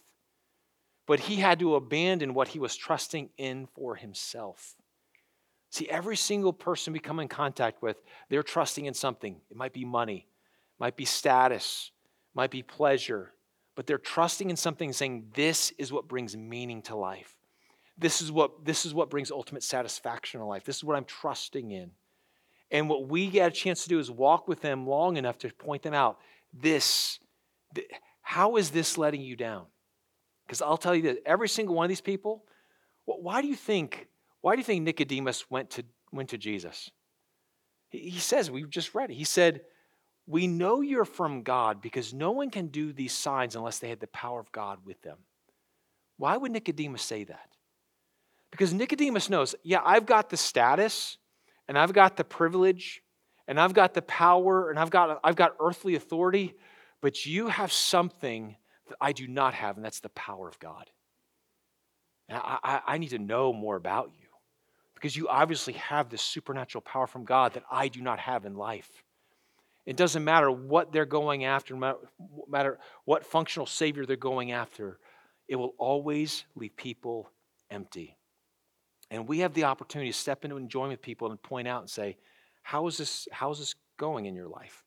But 1.07 1.21
he 1.21 1.37
had 1.37 1.59
to 1.59 1.75
abandon 1.75 2.35
what 2.35 2.49
he 2.49 2.59
was 2.59 2.77
trusting 2.77 3.31
in 3.37 3.67
for 3.75 3.97
himself. 3.97 4.77
See, 5.71 5.89
every 5.91 6.17
single 6.17 6.53
person 6.53 6.93
we 6.93 7.01
come 7.01 7.19
in 7.19 7.27
contact 7.27 7.83
with, 7.83 7.97
they're 8.31 8.45
trusting 8.45 8.87
in 8.87 8.95
something. 8.95 9.41
It 9.51 9.57
might 9.57 9.73
be 9.73 9.85
money, 9.85 10.29
might 10.79 10.97
be 10.97 11.05
status, 11.05 11.91
might 12.33 12.53
be 12.53 12.63
pleasure, 12.63 13.33
but 13.75 13.87
they're 13.87 13.99
trusting 13.99 14.51
in 14.51 14.57
something 14.57 14.93
saying, 14.93 15.33
This 15.35 15.73
is 15.73 15.93
what 15.93 16.07
brings 16.07 16.37
meaning 16.37 16.83
to 16.83 16.95
life. 16.95 17.34
This 17.97 18.21
is 18.21 18.33
what, 18.33 18.65
this 18.65 18.85
is 18.85 18.93
what 18.93 19.11
brings 19.11 19.31
ultimate 19.31 19.63
satisfaction 19.63 20.41
in 20.41 20.47
life. 20.47 20.65
This 20.65 20.77
is 20.77 20.85
what 20.85 20.97
I'm 20.97 21.05
trusting 21.05 21.71
in. 21.71 21.93
And 22.71 22.89
what 22.89 23.09
we 23.09 23.29
get 23.29 23.49
a 23.49 23.55
chance 23.55 23.85
to 23.85 23.89
do 23.89 24.01
is 24.01 24.11
walk 24.11 24.49
with 24.49 24.61
them 24.61 24.87
long 24.87 25.17
enough 25.17 25.39
to 25.39 25.51
point 25.51 25.83
them 25.83 25.95
out. 25.95 26.19
This, 26.53 27.21
th- 27.75 27.87
how 28.23 28.57
is 28.57 28.71
this 28.71 28.99
letting 28.99 29.21
you 29.21 29.37
down? 29.37 29.67
Because 30.47 30.61
I'll 30.61 30.77
tell 30.77 30.95
you 30.95 31.03
that 31.03 31.19
every 31.25 31.49
single 31.49 31.75
one 31.75 31.85
of 31.85 31.89
these 31.89 32.01
people, 32.01 32.45
why 33.05 33.43
do 33.43 33.49
you 33.49 33.55
think, 33.55 34.09
why 34.41 34.55
do 34.55 34.61
you 34.61 34.65
think 34.65 34.83
Nicodemus 34.83 35.51
went 35.51 35.71
to, 35.71 35.85
went 36.11 36.31
to 36.31 36.39
Jesus? 36.39 36.91
He, 37.91 38.11
he 38.11 38.19
says, 38.19 38.51
we've 38.51 38.71
just 38.71 38.95
read 38.95 39.11
it. 39.11 39.15
He 39.15 39.25
said, 39.25 39.61
we 40.27 40.47
know 40.47 40.81
you're 40.81 41.05
from 41.05 41.43
God 41.43 41.81
because 41.81 42.13
no 42.13 42.31
one 42.33 42.51
can 42.51 42.69
do 42.69 42.93
these 42.93 43.13
signs 43.13 43.55
unless 43.55 43.79
they 43.79 43.91
had 43.91 44.01
the 44.01 44.07
power 44.09 44.41
of 44.41 44.51
God 44.53 44.79
with 44.85 45.01
them. 45.03 45.19
Why 46.17 46.37
would 46.37 46.51
Nicodemus 46.51 47.03
say 47.03 47.25
that? 47.25 47.54
Because 48.55 48.73
Nicodemus 48.73 49.29
knows, 49.29 49.57
yeah, 49.65 49.81
I've 49.85 50.07
got 50.07 50.31
the 50.31 50.37
status 50.37 51.19
and 51.67 51.77
I've 51.77 51.93
got 51.93 52.17
the 52.17 52.23
privilege 52.23 53.03
and 53.49 53.59
I've 53.59 53.75
got 53.75 53.95
the 53.95 54.03
power 54.03 54.71
and 54.71 54.79
I've 54.79 54.91
got, 54.91 55.19
I've 55.25 55.35
got 55.35 55.57
earthly 55.59 55.97
authority, 55.97 56.55
but 57.01 57.27
you 57.27 57.49
have 57.49 57.73
something 57.73 58.55
that 58.87 58.97
I 59.01 59.11
do 59.11 59.27
not 59.27 59.55
have, 59.55 59.75
and 59.75 59.85
that's 59.85 59.99
the 59.99 60.09
power 60.11 60.47
of 60.47 60.61
God. 60.61 60.89
And 62.29 62.39
I, 62.39 62.59
I, 62.63 62.81
I 62.87 62.99
need 62.99 63.09
to 63.09 63.19
know 63.19 63.53
more 63.53 63.75
about 63.75 64.13
you 64.17 64.29
because 64.95 65.17
you 65.17 65.27
obviously 65.27 65.73
have 65.73 66.09
this 66.09 66.23
supernatural 66.23 66.83
power 66.83 67.09
from 67.09 67.25
God 67.25 67.55
that 67.55 67.65
I 67.69 67.89
do 67.89 68.03
not 68.03 68.21
have 68.21 68.45
in 68.45 68.55
life. 68.55 68.89
It 69.85 69.97
doesn't 69.97 70.23
matter 70.23 70.49
what 70.49 70.93
they're 70.93 71.07
going 71.07 71.45
after, 71.45 71.75
no 71.75 71.99
matter 72.49 72.79
what 73.05 73.27
functional 73.27 73.67
savior 73.67 74.07
they're 74.07 74.15
going 74.15 74.53
after, 74.53 75.01
it 75.49 75.57
will 75.57 75.75
always 75.77 76.45
leave 76.55 76.77
people 76.77 77.33
empty. 77.69 78.17
And 79.11 79.29
we 79.29 79.41
have 79.41 79.55
the 79.55 79.65
opportunity 79.65 80.11
to 80.11 80.17
step 80.17 80.45
into 80.45 80.61
join 80.63 80.89
with 80.89 81.03
people 81.03 81.31
and 81.31 81.43
point 81.43 81.69
out 81.69 81.83
and 81.83 81.91
say, 81.91 82.17
how 82.63 82.87
is 82.87 82.97
this, 82.97 83.29
how 83.31 83.51
is 83.51 83.59
this 83.59 83.75
going 83.99 84.27
in 84.27 84.35
your 84.35 84.49
life? 84.49 84.85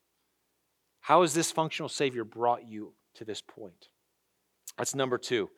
How 1.00 1.22
has 1.22 1.34
this 1.34 1.52
functional 1.52 1.90
Savior 1.90 2.24
brought 2.24 2.68
you 2.68 2.94
to 3.16 3.26
this 3.26 3.42
point? 3.42 3.90
That's 4.78 4.96
number 4.96 5.18
two. 5.18 5.50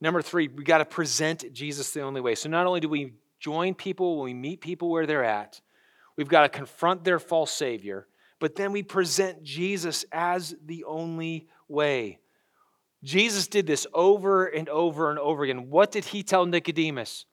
Number 0.00 0.20
three, 0.20 0.48
we 0.48 0.64
got 0.64 0.78
to 0.78 0.84
present 0.84 1.52
Jesus 1.52 1.92
the 1.92 2.02
only 2.02 2.20
way. 2.20 2.34
So 2.34 2.48
not 2.48 2.66
only 2.66 2.80
do 2.80 2.88
we 2.88 3.14
join 3.40 3.74
people 3.74 4.16
when 4.16 4.24
we 4.24 4.34
meet 4.34 4.60
people 4.60 4.90
where 4.90 5.06
they're 5.06 5.24
at, 5.24 5.60
we've 6.16 6.28
got 6.28 6.42
to 6.42 6.48
confront 6.48 7.04
their 7.04 7.18
false 7.18 7.52
Savior 7.52 8.06
but 8.42 8.56
then 8.56 8.72
we 8.72 8.82
present 8.82 9.44
Jesus 9.44 10.04
as 10.10 10.52
the 10.66 10.82
only 10.82 11.46
way. 11.68 12.18
Jesus 13.04 13.46
did 13.46 13.68
this 13.68 13.86
over 13.94 14.46
and 14.46 14.68
over 14.68 15.10
and 15.10 15.18
over 15.20 15.44
again. 15.44 15.70
What 15.70 15.92
did 15.92 16.06
he 16.06 16.24
tell 16.24 16.44
Nicodemus? 16.44 17.24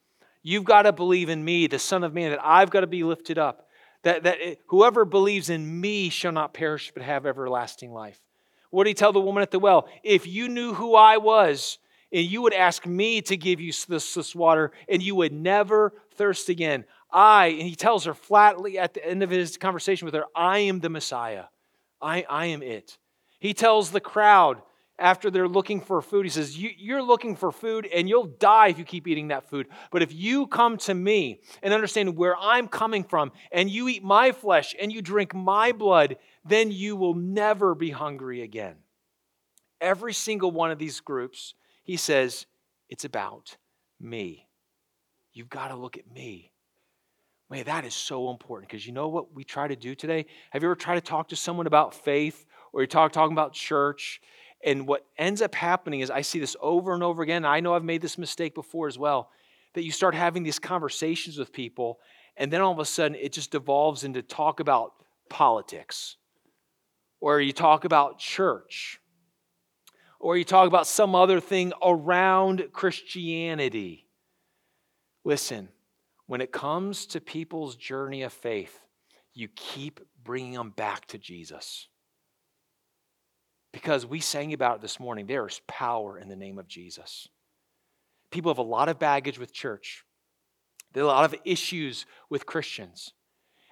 You've 0.41 0.63
got 0.63 0.83
to 0.83 0.93
believe 0.93 1.29
in 1.29 1.43
me, 1.43 1.67
the 1.67 1.79
Son 1.79 2.03
of 2.03 2.13
Man, 2.13 2.31
that 2.31 2.43
I've 2.43 2.69
got 2.69 2.81
to 2.81 2.87
be 2.87 3.03
lifted 3.03 3.37
up. 3.37 3.67
That, 4.03 4.23
that 4.23 4.37
whoever 4.67 5.03
believes 5.03 5.49
in 5.49 5.81
me 5.81 6.09
shall 6.09 6.31
not 6.31 6.53
perish 6.53 6.91
but 6.93 7.03
have 7.03 7.25
everlasting 7.25 7.91
life. 7.91 8.19
What 8.69 8.85
did 8.85 8.91
he 8.91 8.93
tell 8.93 9.11
the 9.11 9.19
woman 9.19 9.41
at 9.41 9.51
the 9.51 9.59
well? 9.59 9.89
If 10.03 10.25
you 10.25 10.47
knew 10.47 10.73
who 10.73 10.95
I 10.95 11.17
was, 11.17 11.79
and 12.11 12.25
you 12.25 12.41
would 12.41 12.53
ask 12.53 12.85
me 12.85 13.21
to 13.23 13.37
give 13.37 13.59
you 13.59 13.71
this, 13.87 14.13
this 14.13 14.35
water, 14.35 14.71
and 14.87 15.01
you 15.01 15.15
would 15.15 15.33
never 15.33 15.93
thirst 16.15 16.49
again. 16.49 16.85
I, 17.11 17.47
and 17.47 17.61
he 17.61 17.75
tells 17.75 18.05
her 18.05 18.13
flatly 18.13 18.77
at 18.77 18.93
the 18.93 19.05
end 19.05 19.23
of 19.23 19.29
his 19.29 19.57
conversation 19.57 20.05
with 20.05 20.13
her, 20.13 20.25
I 20.35 20.59
am 20.59 20.79
the 20.79 20.89
Messiah. 20.89 21.45
I, 22.01 22.25
I 22.29 22.47
am 22.47 22.63
it. 22.63 22.97
He 23.39 23.53
tells 23.53 23.91
the 23.91 23.99
crowd 23.99 24.61
after 24.99 25.31
they're 25.31 25.47
looking 25.47 25.81
for 25.81 26.01
food, 26.01 26.25
he 26.25 26.29
says, 26.29 26.57
You're 26.57 27.01
looking 27.01 27.35
for 27.35 27.51
food 27.51 27.87
and 27.87 28.07
you'll 28.07 28.25
die 28.25 28.67
if 28.67 28.77
you 28.77 28.85
keep 28.85 29.07
eating 29.07 29.29
that 29.29 29.49
food. 29.49 29.67
But 29.91 30.01
if 30.01 30.13
you 30.13 30.47
come 30.47 30.77
to 30.79 30.93
me 30.93 31.41
and 31.63 31.73
understand 31.73 32.15
where 32.15 32.35
I'm 32.37 32.67
coming 32.67 33.03
from, 33.03 33.31
and 33.51 33.69
you 33.69 33.87
eat 33.87 34.03
my 34.03 34.31
flesh 34.31 34.75
and 34.79 34.91
you 34.91 35.01
drink 35.01 35.33
my 35.33 35.71
blood, 35.71 36.17
then 36.45 36.71
you 36.71 36.95
will 36.95 37.15
never 37.15 37.73
be 37.75 37.91
hungry 37.91 38.41
again. 38.41 38.75
Every 39.81 40.13
single 40.13 40.51
one 40.51 40.71
of 40.71 40.77
these 40.77 40.99
groups, 40.99 41.53
he 41.83 41.97
says, 41.97 42.45
It's 42.89 43.05
about 43.05 43.57
me. 43.99 44.47
You've 45.33 45.49
got 45.49 45.69
to 45.69 45.75
look 45.75 45.97
at 45.97 46.11
me. 46.11 46.51
Man, 47.49 47.63
that 47.65 47.83
is 47.83 47.95
so 47.95 48.29
important 48.29 48.69
because 48.69 48.85
you 48.85 48.93
know 48.93 49.07
what 49.07 49.33
we 49.33 49.43
try 49.43 49.67
to 49.67 49.75
do 49.75 49.95
today? 49.95 50.27
Have 50.51 50.61
you 50.61 50.67
ever 50.67 50.75
tried 50.75 50.95
to 50.95 51.01
talk 51.01 51.29
to 51.29 51.35
someone 51.35 51.65
about 51.65 51.95
faith 51.95 52.45
or 52.73 52.81
you 52.81 52.87
talk 52.87 53.11
talking 53.11 53.33
about 53.33 53.53
church? 53.53 54.21
And 54.63 54.87
what 54.87 55.05
ends 55.17 55.41
up 55.41 55.55
happening 55.55 56.01
is 56.01 56.11
I 56.11 56.21
see 56.21 56.39
this 56.39 56.55
over 56.61 56.93
and 56.93 57.03
over 57.03 57.23
again. 57.23 57.45
I 57.45 57.59
know 57.59 57.73
I've 57.73 57.83
made 57.83 58.01
this 58.01 58.17
mistake 58.17 58.53
before 58.53 58.87
as 58.87 58.97
well. 58.97 59.29
That 59.73 59.83
you 59.83 59.91
start 59.91 60.15
having 60.15 60.43
these 60.43 60.59
conversations 60.59 61.37
with 61.37 61.53
people, 61.53 61.99
and 62.35 62.51
then 62.51 62.59
all 62.59 62.71
of 62.71 62.79
a 62.79 62.85
sudden 62.85 63.15
it 63.15 63.31
just 63.31 63.51
devolves 63.51 64.03
into 64.03 64.21
talk 64.23 64.59
about 64.59 64.93
politics, 65.29 66.17
or 67.21 67.39
you 67.39 67.53
talk 67.53 67.85
about 67.85 68.17
church, 68.17 68.99
or 70.19 70.37
you 70.37 70.43
talk 70.43 70.67
about 70.67 70.87
some 70.87 71.13
other 71.13 71.39
thing 71.39 71.71
around 71.83 72.69
Christianity. 72.73 74.07
Listen, 75.23 75.69
when 76.25 76.41
it 76.41 76.51
comes 76.51 77.05
to 77.05 77.21
people's 77.21 77.75
journey 77.75 78.23
of 78.23 78.33
faith, 78.33 78.79
you 79.33 79.47
keep 79.55 79.99
bringing 80.23 80.53
them 80.53 80.71
back 80.71 81.05
to 81.07 81.17
Jesus. 81.17 81.87
Because 83.71 84.05
we 84.05 84.19
sang 84.19 84.53
about 84.53 84.77
it 84.77 84.81
this 84.81 84.99
morning, 84.99 85.27
there 85.27 85.45
is 85.47 85.61
power 85.67 86.17
in 86.17 86.27
the 86.27 86.35
name 86.35 86.57
of 86.57 86.67
Jesus. 86.67 87.27
People 88.31 88.51
have 88.51 88.57
a 88.57 88.63
lot 88.63 88.89
of 88.89 88.99
baggage 88.99 89.39
with 89.39 89.53
church, 89.53 90.03
there 90.93 91.03
are 91.03 91.07
a 91.07 91.09
lot 91.09 91.25
of 91.25 91.35
issues 91.45 92.05
with 92.29 92.45
Christians. 92.45 93.13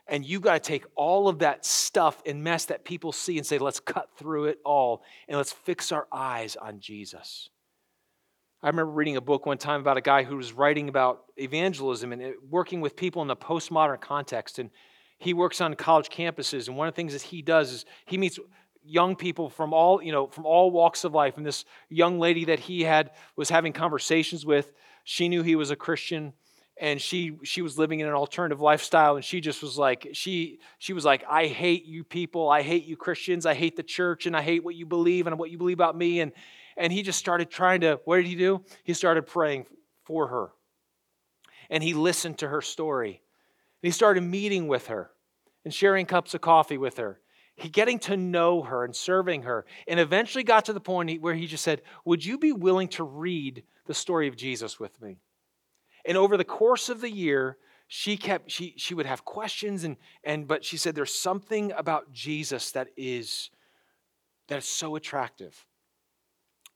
And 0.10 0.26
you 0.26 0.40
got 0.40 0.54
to 0.54 0.60
take 0.60 0.86
all 0.96 1.28
of 1.28 1.40
that 1.40 1.66
stuff 1.66 2.22
and 2.26 2.42
mess 2.42 2.66
that 2.66 2.86
people 2.86 3.12
see 3.12 3.38
and 3.38 3.46
say, 3.46 3.58
let's 3.58 3.82
cut 3.82 4.08
through 4.18 4.46
it 4.46 4.60
all 4.64 5.04
and 5.28 5.36
let's 5.36 5.52
fix 5.52 5.92
our 5.92 6.08
eyes 6.14 6.56
on 6.56 6.80
Jesus. 6.80 7.50
I 8.64 8.68
remember 8.68 8.94
reading 8.94 9.18
a 9.18 9.22
book 9.22 9.46
one 9.46 9.58
time 9.58 9.82
about 9.82 9.98
a 9.98 10.02
guy 10.02 10.24
who 10.24 10.38
was 10.38 10.54
writing 10.54 10.88
about 10.88 11.26
evangelism 11.36 12.14
and 12.14 12.34
working 12.50 12.80
with 12.80 12.96
people 12.96 13.22
in 13.22 13.28
the 13.28 13.36
postmodern 13.36 14.00
context. 14.00 14.60
And 14.60 14.70
he 15.20 15.34
works 15.34 15.60
on 15.60 15.76
college 15.76 16.10
campuses. 16.10 16.68
And 16.68 16.78
one 16.78 16.88
of 16.88 16.94
the 16.94 16.96
things 16.96 17.14
that 17.14 17.22
he 17.22 17.42
does 17.42 17.72
is 17.72 17.86
he 18.06 18.18
meets 18.18 18.40
young 18.88 19.16
people 19.16 19.50
from 19.50 19.74
all, 19.74 20.02
you 20.02 20.12
know, 20.12 20.28
from 20.28 20.46
all 20.46 20.72
walks 20.72 21.04
of 21.04 21.14
life. 21.14 21.38
And 21.38 21.46
this 21.46 21.66
young 21.90 22.20
lady 22.20 22.46
that 22.46 22.60
he 22.60 22.84
had 22.84 23.12
was 23.36 23.50
having 23.50 23.74
conversations 23.74 24.46
with, 24.46 24.74
she 25.04 25.30
knew 25.30 25.44
he 25.44 25.56
was 25.56 25.72
a 25.72 25.76
Christian 25.76 26.34
and 26.80 27.02
she 27.02 27.38
she 27.44 27.64
was 27.64 27.80
living 27.80 28.02
in 28.02 28.08
an 28.08 28.14
alternative 28.14 28.62
lifestyle 28.62 29.16
and 29.16 29.26
she 29.26 29.42
just 29.42 29.64
was 29.64 29.80
like 29.80 30.10
she 30.14 30.60
she 30.78 30.94
was 30.94 31.04
like 31.04 31.24
i 31.28 31.48
hate 31.48 31.86
you 31.86 32.04
people 32.04 32.52
i 32.52 32.62
hate 32.62 32.86
you 32.86 32.96
christians 32.96 33.48
i 33.48 33.56
hate 33.56 33.76
the 33.76 33.82
church 33.82 34.28
and 34.28 34.38
i 34.38 34.44
hate 34.44 34.64
what 34.64 34.76
you 34.76 34.86
believe 34.86 35.26
and 35.26 35.40
what 35.40 35.50
you 35.50 35.58
believe 35.58 35.76
about 35.76 35.98
me 35.98 36.20
and 36.20 36.32
and 36.78 36.94
he 36.94 37.02
just 37.02 37.18
started 37.18 37.50
trying 37.50 37.82
to, 37.82 38.00
what 38.06 38.18
did 38.18 38.28
he 38.28 38.36
do? 38.36 38.64
He 38.84 38.94
started 38.94 39.26
praying 39.26 39.66
for 40.04 40.28
her. 40.28 40.52
And 41.70 41.84
he 41.84 41.94
listened 41.94 42.38
to 42.38 42.48
her 42.48 42.62
story. 42.62 43.10
and 43.82 43.88
he 43.88 43.92
started 43.92 44.22
meeting 44.22 44.68
with 44.68 44.88
her 44.88 45.10
and 45.66 45.74
sharing 45.74 46.06
cups 46.06 46.34
of 46.34 46.42
coffee 46.42 46.78
with 46.78 46.98
her. 46.98 47.20
He 47.58 47.70
getting 47.70 47.98
to 48.00 48.16
know 48.16 48.62
her 48.62 48.86
and 48.86 48.96
serving 48.96 49.42
her. 49.42 49.66
And 49.88 50.00
eventually 50.00 50.44
got 50.44 50.66
to 50.66 50.74
the 50.74 50.80
point 50.80 51.22
where 51.22 51.34
he 51.34 51.48
just 51.48 51.64
said, 51.64 51.82
Would 52.06 52.24
you 52.24 52.38
be 52.38 52.54
willing 52.54 52.88
to 52.90 53.04
read 53.04 53.64
the 53.88 53.94
story 53.94 54.28
of 54.28 54.38
Jesus 54.38 54.80
with 54.80 55.02
me? 55.02 55.18
And 56.06 56.18
over 56.18 56.38
the 56.38 56.46
course 56.46 56.88
of 56.88 57.02
the 57.02 57.10
year, 57.10 57.58
she 57.88 58.16
kept 58.16 58.52
she 58.52 58.74
she 58.78 58.94
would 58.94 59.06
have 59.06 59.26
questions 59.26 59.84
and 59.84 59.96
and 60.24 60.48
but 60.48 60.64
she 60.64 60.78
said 60.78 60.94
there's 60.94 61.14
something 61.14 61.72
about 61.72 62.12
Jesus 62.12 62.72
that 62.72 62.90
is 62.98 63.50
that 64.50 64.58
is 64.58 64.66
so 64.66 64.98
attractive 64.98 65.66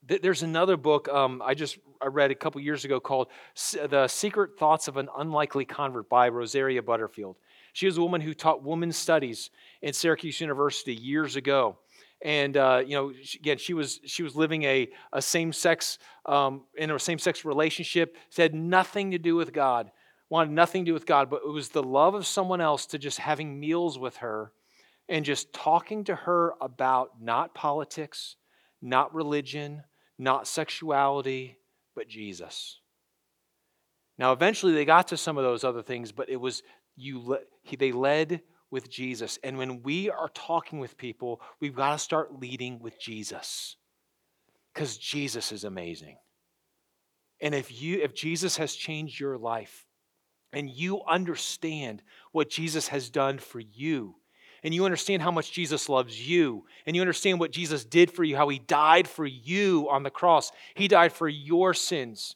there's 0.04 0.42
another 0.42 0.78
book 0.78 1.08
um, 1.10 1.42
I 1.46 1.54
just 1.54 1.78
I 2.02 2.08
read 2.08 2.32
a 2.32 2.36
couple 2.36 2.62
years 2.62 2.86
ago 2.86 3.00
called 3.00 3.28
"The 3.74 4.08
Secret 4.08 4.58
Thoughts 4.58 4.88
of 4.88 4.98
an 4.98 5.10
Unlikely 5.18 5.66
Convert" 5.66 6.10
by 6.10 6.30
Rosaria 6.30 6.82
Butterfield. 6.82 7.38
She 7.74 7.86
was 7.86 7.98
a 7.98 8.02
woman 8.02 8.22
who 8.22 8.34
taught 8.34 8.64
women's 8.64 8.98
studies 8.98 9.50
in 9.82 9.94
Syracuse 9.94 10.42
University 10.42 10.94
years 10.94 11.36
ago, 11.36 11.78
and 12.24 12.58
uh, 12.58 12.82
you 12.86 12.96
know, 12.96 13.14
again, 13.36 13.58
she 13.58 13.74
was 13.74 14.00
she 14.06 14.24
was 14.24 14.36
living 14.36 14.64
a, 14.64 14.90
a 15.14 15.22
same 15.22 15.54
sex 15.54 16.00
um, 16.26 16.64
in 16.76 16.92
a 16.92 17.00
same 17.00 17.20
sex 17.20 17.46
relationship. 17.46 18.18
It 18.36 18.42
had 18.42 18.56
nothing 18.56 19.12
to 19.12 19.18
do 19.18 19.36
with 19.36 19.54
God, 19.54 19.92
wanted 20.30 20.52
nothing 20.52 20.86
to 20.86 20.90
do 20.90 20.94
with 20.94 21.06
God, 21.06 21.30
but 21.30 21.42
it 21.46 21.52
was 21.52 21.70
the 21.70 21.84
love 21.84 22.16
of 22.16 22.26
someone 22.26 22.62
else 22.62 22.86
to 22.88 22.98
just 22.98 23.20
having 23.20 23.60
meals 23.60 24.00
with 24.00 24.18
her, 24.18 24.52
and 25.08 25.24
just 25.24 25.54
talking 25.54 26.04
to 26.06 26.16
her 26.16 26.54
about 26.62 27.22
not 27.22 27.54
politics, 27.54 28.36
not 28.82 29.14
religion 29.14 29.84
not 30.22 30.48
sexuality, 30.48 31.58
but 31.96 32.08
Jesus. 32.08 32.80
Now, 34.18 34.34
eventually 34.34 34.74
they 34.74 34.86
got 34.86 35.08
to 35.10 35.18
some 35.18 35.38
of 35.38 35.44
those 35.44 35.64
other 35.64 35.82
things, 35.82 36.12
but 36.12 36.30
it 36.30 36.38
was 36.38 36.64
you. 36.96 37.38
He, 37.64 37.76
They 37.76 37.92
led 37.92 38.42
with 38.70 38.90
Jesus, 38.90 39.38
and 39.44 39.58
when 39.58 39.84
we 39.84 40.10
are 40.10 40.30
talking 40.34 40.80
with 40.80 40.98
people, 40.98 41.42
we've 41.60 41.76
got 41.76 41.92
to 41.92 42.00
start 42.00 42.40
leading 42.40 42.80
with 42.80 43.00
Jesus, 43.00 43.76
because 44.74 44.98
Jesus 44.98 45.52
is 45.52 45.64
amazing. 45.64 46.18
And 47.42 47.54
if 47.54 47.82
you, 47.82 48.02
if 48.02 48.14
Jesus 48.14 48.58
has 48.58 48.74
changed 48.74 49.20
your 49.20 49.38
life, 49.38 49.86
and 50.54 50.70
you 50.70 51.02
understand 51.04 52.04
what 52.32 52.50
Jesus 52.50 52.90
has 52.90 53.10
done 53.10 53.40
for 53.40 53.60
you, 53.60 54.16
and 54.64 54.74
you 54.74 54.86
understand 54.86 55.22
how 55.22 55.32
much 55.32 55.52
Jesus 55.52 55.90
loves 55.90 56.28
you, 56.28 56.66
and 56.86 56.96
you 56.96 57.02
understand 57.02 57.40
what 57.40 57.52
Jesus 57.52 57.84
did 57.84 58.12
for 58.12 58.24
you, 58.24 58.36
how 58.36 58.50
he 58.50 58.60
died 58.60 59.08
for 59.08 59.26
you 59.26 59.88
on 59.90 60.04
the 60.04 60.10
cross. 60.10 60.52
He 60.76 60.88
died 60.88 61.14
for 61.14 61.28
your 61.28 61.74
sins, 61.74 62.36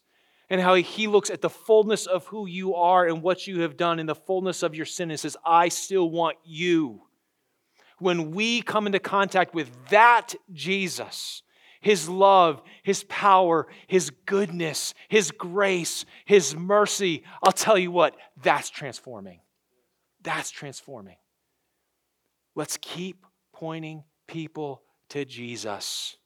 and 0.50 0.60
how 0.60 0.74
he 0.74 1.06
looks 1.06 1.30
at 1.30 1.40
the 1.40 1.50
fullness 1.50 2.06
of 2.06 2.26
who 2.26 2.46
you 2.46 2.74
are 2.74 3.06
and 3.06 3.22
what 3.22 3.46
you 3.46 3.62
have 3.62 3.76
done 3.76 3.98
in 3.98 4.06
the 4.06 4.14
fullness 4.14 4.62
of 4.62 4.74
your 4.74 4.86
sin 4.86 5.10
and 5.10 5.18
says, 5.18 5.36
I 5.44 5.68
still 5.68 6.10
want 6.10 6.36
you. 6.44 7.02
When 7.98 8.32
we 8.32 8.62
come 8.62 8.86
into 8.86 8.98
contact 8.98 9.54
with 9.54 9.70
that 9.88 10.34
Jesus, 10.52 11.42
his 11.86 12.08
love, 12.08 12.62
His 12.82 13.04
power, 13.04 13.68
His 13.86 14.10
goodness, 14.10 14.92
His 15.08 15.30
grace, 15.30 16.04
His 16.24 16.56
mercy. 16.56 17.22
I'll 17.42 17.52
tell 17.52 17.78
you 17.78 17.92
what, 17.92 18.16
that's 18.42 18.70
transforming. 18.70 19.38
That's 20.20 20.50
transforming. 20.50 21.14
Let's 22.56 22.78
keep 22.78 23.26
pointing 23.52 24.02
people 24.26 24.82
to 25.10 25.24
Jesus. 25.26 26.16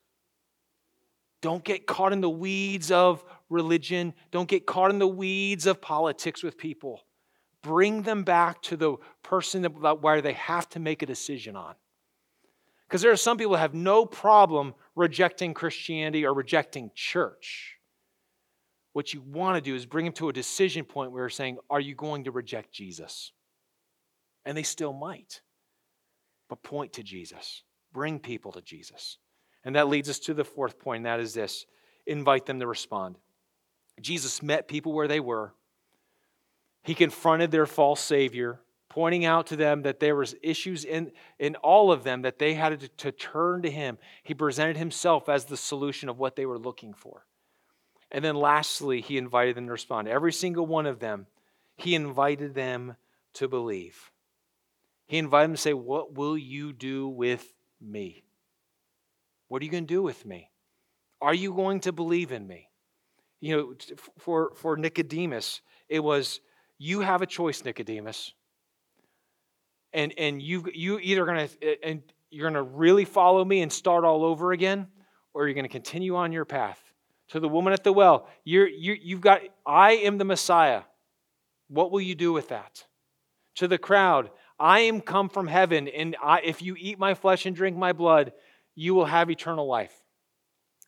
Don't 1.42 1.64
get 1.64 1.86
caught 1.86 2.12
in 2.12 2.20
the 2.20 2.30
weeds 2.30 2.90
of 2.92 3.24
religion. 3.48 4.14
Don't 4.30 4.48
get 4.48 4.64
caught 4.64 4.90
in 4.90 5.00
the 5.00 5.08
weeds 5.08 5.66
of 5.66 5.80
politics 5.80 6.42
with 6.42 6.56
people. 6.56 7.00
Bring 7.62 8.02
them 8.02 8.22
back 8.22 8.62
to 8.62 8.76
the 8.76 8.96
person 9.22 9.62
that, 9.62 10.00
where 10.00 10.22
they 10.22 10.34
have 10.34 10.68
to 10.70 10.80
make 10.80 11.02
a 11.02 11.06
decision 11.06 11.56
on. 11.56 11.74
Because 12.88 13.02
there 13.02 13.12
are 13.12 13.16
some 13.16 13.36
people 13.36 13.56
have 13.56 13.74
no 13.74 14.06
problem 14.06 14.74
rejecting 14.94 15.52
Christianity 15.52 16.24
or 16.24 16.32
rejecting 16.32 16.90
church. 16.94 17.76
What 18.92 19.12
you 19.14 19.20
want 19.20 19.56
to 19.56 19.60
do 19.60 19.74
is 19.74 19.86
bring 19.86 20.04
them 20.04 20.14
to 20.14 20.28
a 20.28 20.32
decision 20.32 20.84
point 20.84 21.12
where 21.12 21.22
you're 21.22 21.28
saying, 21.28 21.58
Are 21.68 21.80
you 21.80 21.94
going 21.94 22.24
to 22.24 22.30
reject 22.30 22.72
Jesus? 22.72 23.32
And 24.44 24.56
they 24.56 24.62
still 24.62 24.92
might 24.92 25.40
but 26.50 26.62
point 26.62 26.92
to 26.94 27.02
Jesus. 27.02 27.62
Bring 27.94 28.18
people 28.18 28.52
to 28.52 28.60
Jesus. 28.60 29.16
And 29.64 29.76
that 29.76 29.88
leads 29.88 30.10
us 30.10 30.18
to 30.20 30.34
the 30.34 30.44
fourth 30.44 30.78
point, 30.78 30.98
and 30.98 31.06
that 31.06 31.20
is 31.20 31.32
this 31.32 31.64
invite 32.06 32.44
them 32.44 32.60
to 32.60 32.66
respond. 32.66 33.16
Jesus 34.00 34.42
met 34.42 34.68
people 34.68 34.92
where 34.92 35.08
they 35.08 35.20
were. 35.20 35.54
He 36.82 36.94
confronted 36.94 37.50
their 37.50 37.66
false 37.66 38.00
Savior, 38.00 38.60
pointing 38.88 39.24
out 39.24 39.46
to 39.48 39.56
them 39.56 39.82
that 39.82 40.00
there 40.00 40.16
was 40.16 40.34
issues 40.42 40.84
in, 40.84 41.12
in 41.38 41.54
all 41.56 41.92
of 41.92 42.02
them 42.02 42.22
that 42.22 42.38
they 42.38 42.54
had 42.54 42.80
to, 42.80 42.88
to 42.88 43.12
turn 43.12 43.62
to 43.62 43.70
Him. 43.70 43.98
He 44.22 44.34
presented 44.34 44.76
Himself 44.76 45.28
as 45.28 45.44
the 45.44 45.56
solution 45.56 46.08
of 46.08 46.18
what 46.18 46.36
they 46.36 46.46
were 46.46 46.58
looking 46.58 46.94
for. 46.94 47.26
And 48.10 48.24
then 48.24 48.34
lastly, 48.34 49.02
He 49.02 49.18
invited 49.18 49.56
them 49.56 49.66
to 49.66 49.72
respond. 49.72 50.08
Every 50.08 50.32
single 50.32 50.66
one 50.66 50.86
of 50.86 50.98
them, 50.98 51.26
He 51.76 51.94
invited 51.94 52.54
them 52.54 52.96
to 53.34 53.46
believe. 53.46 54.10
He 55.10 55.18
invited 55.18 55.48
them 55.48 55.56
to 55.56 55.60
say, 55.60 55.74
What 55.74 56.14
will 56.14 56.38
you 56.38 56.72
do 56.72 57.08
with 57.08 57.44
me? 57.80 58.22
What 59.48 59.60
are 59.60 59.64
you 59.64 59.70
going 59.72 59.82
to 59.82 59.92
do 59.92 60.04
with 60.04 60.24
me? 60.24 60.52
Are 61.20 61.34
you 61.34 61.52
going 61.52 61.80
to 61.80 61.92
believe 61.92 62.30
in 62.30 62.46
me? 62.46 62.68
You 63.40 63.56
know, 63.56 63.74
for, 64.18 64.52
for 64.54 64.76
Nicodemus, 64.76 65.62
it 65.88 65.98
was, 65.98 66.38
You 66.78 67.00
have 67.00 67.22
a 67.22 67.26
choice, 67.26 67.64
Nicodemus. 67.64 68.34
And, 69.92 70.14
and 70.16 70.40
you, 70.40 70.70
you 70.72 71.00
either 71.00 71.24
going 71.24 71.48
to, 71.48 71.84
and 71.84 72.02
you're 72.30 72.48
going 72.48 72.64
to 72.64 72.70
really 72.70 73.04
follow 73.04 73.44
me 73.44 73.62
and 73.62 73.72
start 73.72 74.04
all 74.04 74.24
over 74.24 74.52
again, 74.52 74.86
or 75.34 75.48
you're 75.48 75.54
going 75.54 75.64
to 75.64 75.68
continue 75.68 76.14
on 76.14 76.30
your 76.30 76.44
path. 76.44 76.80
To 77.30 77.40
the 77.40 77.48
woman 77.48 77.72
at 77.72 77.82
the 77.82 77.92
well, 77.92 78.28
you're, 78.44 78.68
you, 78.68 78.96
you've 79.02 79.22
got, 79.22 79.40
I 79.66 79.94
am 79.94 80.18
the 80.18 80.24
Messiah. 80.24 80.82
What 81.66 81.90
will 81.90 82.00
you 82.00 82.14
do 82.14 82.32
with 82.32 82.50
that? 82.50 82.86
To 83.56 83.66
the 83.66 83.76
crowd, 83.76 84.30
I 84.60 84.80
am 84.80 85.00
come 85.00 85.30
from 85.30 85.46
heaven, 85.46 85.88
and 85.88 86.14
I, 86.22 86.40
if 86.42 86.60
you 86.60 86.76
eat 86.78 86.98
my 86.98 87.14
flesh 87.14 87.46
and 87.46 87.56
drink 87.56 87.78
my 87.78 87.94
blood, 87.94 88.32
you 88.74 88.94
will 88.94 89.06
have 89.06 89.30
eternal 89.30 89.66
life. 89.66 89.94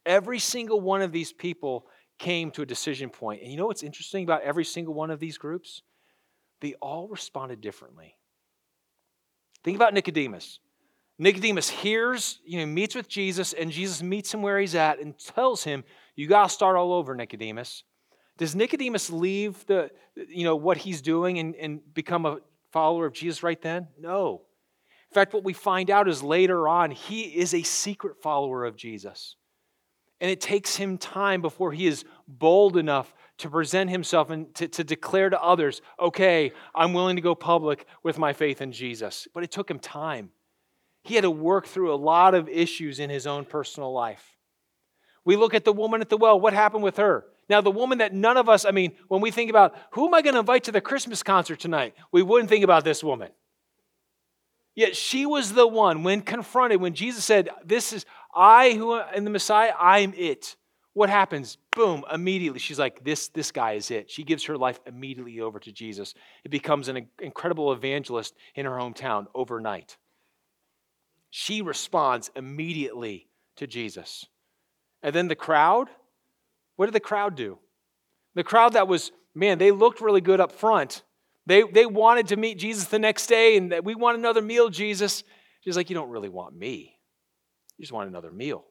Every 0.05 0.39
single 0.39 0.81
one 0.81 1.01
of 1.01 1.11
these 1.11 1.33
people 1.33 1.87
came 2.19 2.51
to 2.53 2.63
a 2.63 2.67
decision 2.67 3.09
point. 3.09 3.41
And 3.41 3.51
you 3.51 3.57
know 3.57 3.67
what's 3.67 3.83
interesting 3.83 4.25
about 4.25 4.43
every 4.43 4.67
single 4.67 4.93
one 4.93 5.11
of 5.11 5.21
these 5.21 5.39
groups? 5.39 5.83
They 6.61 6.75
all 6.75 7.09
responded 7.09 7.63
differently. 7.63 8.15
Think 9.65 9.77
about 9.77 9.95
Nicodemus. 9.95 10.61
Nicodemus 11.19 11.71
hears, 11.71 12.41
you 12.45 12.59
know, 12.59 12.67
meets 12.67 12.95
with 12.95 13.09
Jesus, 13.09 13.55
and 13.55 13.71
Jesus 13.71 14.03
meets 14.03 14.35
him 14.35 14.43
where 14.43 14.59
he's 14.59 14.75
at 14.75 14.99
and 14.99 15.19
tells 15.19 15.65
him, 15.65 15.83
You 16.15 16.27
got 16.29 16.45
to 16.45 16.49
start 16.51 16.77
all 16.77 16.93
over, 16.93 17.15
Nicodemus. 17.15 17.85
Does 18.37 18.55
Nicodemus 18.55 19.09
leave 19.09 19.65
the, 19.67 19.91
you 20.15 20.45
know, 20.45 20.57
what 20.57 20.77
he's 20.77 21.01
doing 21.01 21.39
and, 21.39 21.55
and 21.55 21.81
become 21.95 22.27
a 22.27 22.39
follower 22.73 23.07
of 23.07 23.13
Jesus 23.13 23.43
right 23.43 23.61
then? 23.61 23.89
No. 23.99 24.43
In 25.11 25.15
fact, 25.15 25.35
what 25.35 25.45
we 25.45 25.53
find 25.53 25.91
out 25.91 26.09
is 26.09 26.23
later 26.23 26.67
on, 26.67 26.91
he 26.91 27.23
is 27.23 27.53
a 27.53 27.63
secret 27.63 28.23
follower 28.23 28.65
of 28.65 28.77
Jesus. 28.77 29.37
And 30.23 30.31
it 30.31 30.41
takes 30.41 30.77
him 30.77 30.99
time 30.99 31.43
before 31.43 31.73
he 31.73 31.87
is 31.87 32.05
bold 32.27 32.77
enough 32.77 33.13
to 33.39 33.51
present 33.51 33.91
himself 33.91 34.31
and 34.31 34.55
to, 34.55 34.69
to 34.69 34.85
declare 34.85 35.29
to 35.29 35.43
others, 35.43 35.83
okay, 36.01 36.53
I'm 36.75 36.95
willing 36.95 37.17
to 37.17 37.23
go 37.23 37.35
public 37.35 37.87
with 38.03 38.19
my 38.19 38.33
faith 38.33 38.63
in 38.63 38.73
Jesus. 38.73 39.27
But 39.35 39.43
it 39.43 39.51
took 39.51 39.71
him 39.71 39.81
time. 39.81 40.31
He 41.03 41.17
had 41.17 41.23
to 41.23 41.31
work 41.31 41.67
through 41.67 41.93
a 41.93 41.97
lot 41.97 42.35
of 42.35 42.49
issues 42.49 43.01
in 43.01 43.11
his 43.11 43.27
own 43.27 43.45
personal 43.45 43.93
life. 43.93 44.37
We 45.25 45.37
look 45.37 45.55
at 45.55 45.65
the 45.65 45.73
woman 45.73 46.01
at 46.01 46.09
the 46.09 46.17
well. 46.17 46.39
What 46.39 46.53
happened 46.53 46.85
with 46.85 46.97
her? 46.99 47.27
Now, 47.49 47.61
the 47.61 47.71
woman 47.71 47.99
that 47.99 48.15
none 48.15 48.37
of 48.37 48.49
us, 48.49 48.65
I 48.65 48.71
mean, 48.71 48.93
when 49.09 49.21
we 49.21 49.31
think 49.31 49.51
about 49.51 49.75
who 49.91 50.07
am 50.07 50.15
I 50.15 50.23
going 50.23 50.35
to 50.35 50.41
invite 50.41 50.65
to 50.65 50.73
the 50.73 50.81
Christmas 50.81 51.23
concert 51.23 51.61
tonight, 51.61 51.95
we 52.11 52.23
wouldn't 52.23 52.49
think 52.49 52.65
about 52.65 52.85
this 52.85 53.03
woman. 53.03 53.31
Yet 54.75 54.97
she 54.97 55.27
was 55.27 55.53
the 55.53 55.67
one, 55.67 56.03
when 56.03 56.23
confronted, 56.23 56.81
when 56.81 56.95
Jesus 56.95 57.25
said, 57.25 57.51
This 57.65 57.93
is 57.93 58.07
I 58.35 58.73
who 58.73 58.99
am 58.99 59.25
the 59.25 59.31
Messiah, 59.31 59.73
I'm 59.79 60.15
it. 60.17 60.57
What 60.95 61.11
happens? 61.11 61.59
Boom, 61.75 62.05
immediately. 62.13 62.59
She's 62.59 62.79
like, 62.79 63.05
This, 63.05 63.29
this 63.29 63.53
guy 63.53 63.73
is 63.73 63.91
it. 63.91 64.11
She 64.11 64.25
gives 64.25 64.45
her 64.45 64.57
life 64.57 64.81
immediately 64.87 65.41
over 65.41 65.59
to 65.59 65.73
Jesus. 65.73 66.15
It 66.45 66.51
becomes 66.51 66.89
an 66.89 67.09
incredible 67.21 67.73
evangelist 67.73 68.35
in 68.55 68.65
her 68.65 68.73
hometown 68.73 69.27
overnight. 69.35 69.99
She 71.29 71.61
responds 71.61 72.31
immediately 72.35 73.29
to 73.57 73.67
Jesus. 73.67 74.27
And 75.03 75.15
then 75.15 75.29
the 75.29 75.35
crowd, 75.35 75.89
what 76.83 76.87
did 76.87 76.95
the 76.95 76.99
crowd 76.99 77.37
do? 77.37 77.61
The 78.35 78.43
crowd 78.43 78.73
that 78.73 78.89
was, 78.89 79.13
man, 79.37 79.59
they 79.59 79.71
looked 79.71 80.01
really 80.01 80.21
good 80.21 80.41
up 80.41 80.51
front. 80.51 81.05
They, 81.47 81.63
they 81.63 81.87
wanted 81.87 82.27
to 82.27 82.37
meet 82.37 82.59
Jesus 82.59 82.87
the 82.87 82.99
next 82.99 83.29
day 83.29 83.57
and 83.57 83.73
we 83.85 83.95
want 83.95 84.19
another 84.19 84.43
meal, 84.43 84.69
Jesus. 84.69 85.23
She's 85.61 85.77
like, 85.77 85.91
You 85.91 85.95
don't 85.95 86.11
really 86.11 86.29
want 86.29 86.57
me. 86.57 86.99
You 87.79 87.85
just 87.85 87.93
want 87.93 88.09
another 88.09 88.33
meal. 88.33 88.65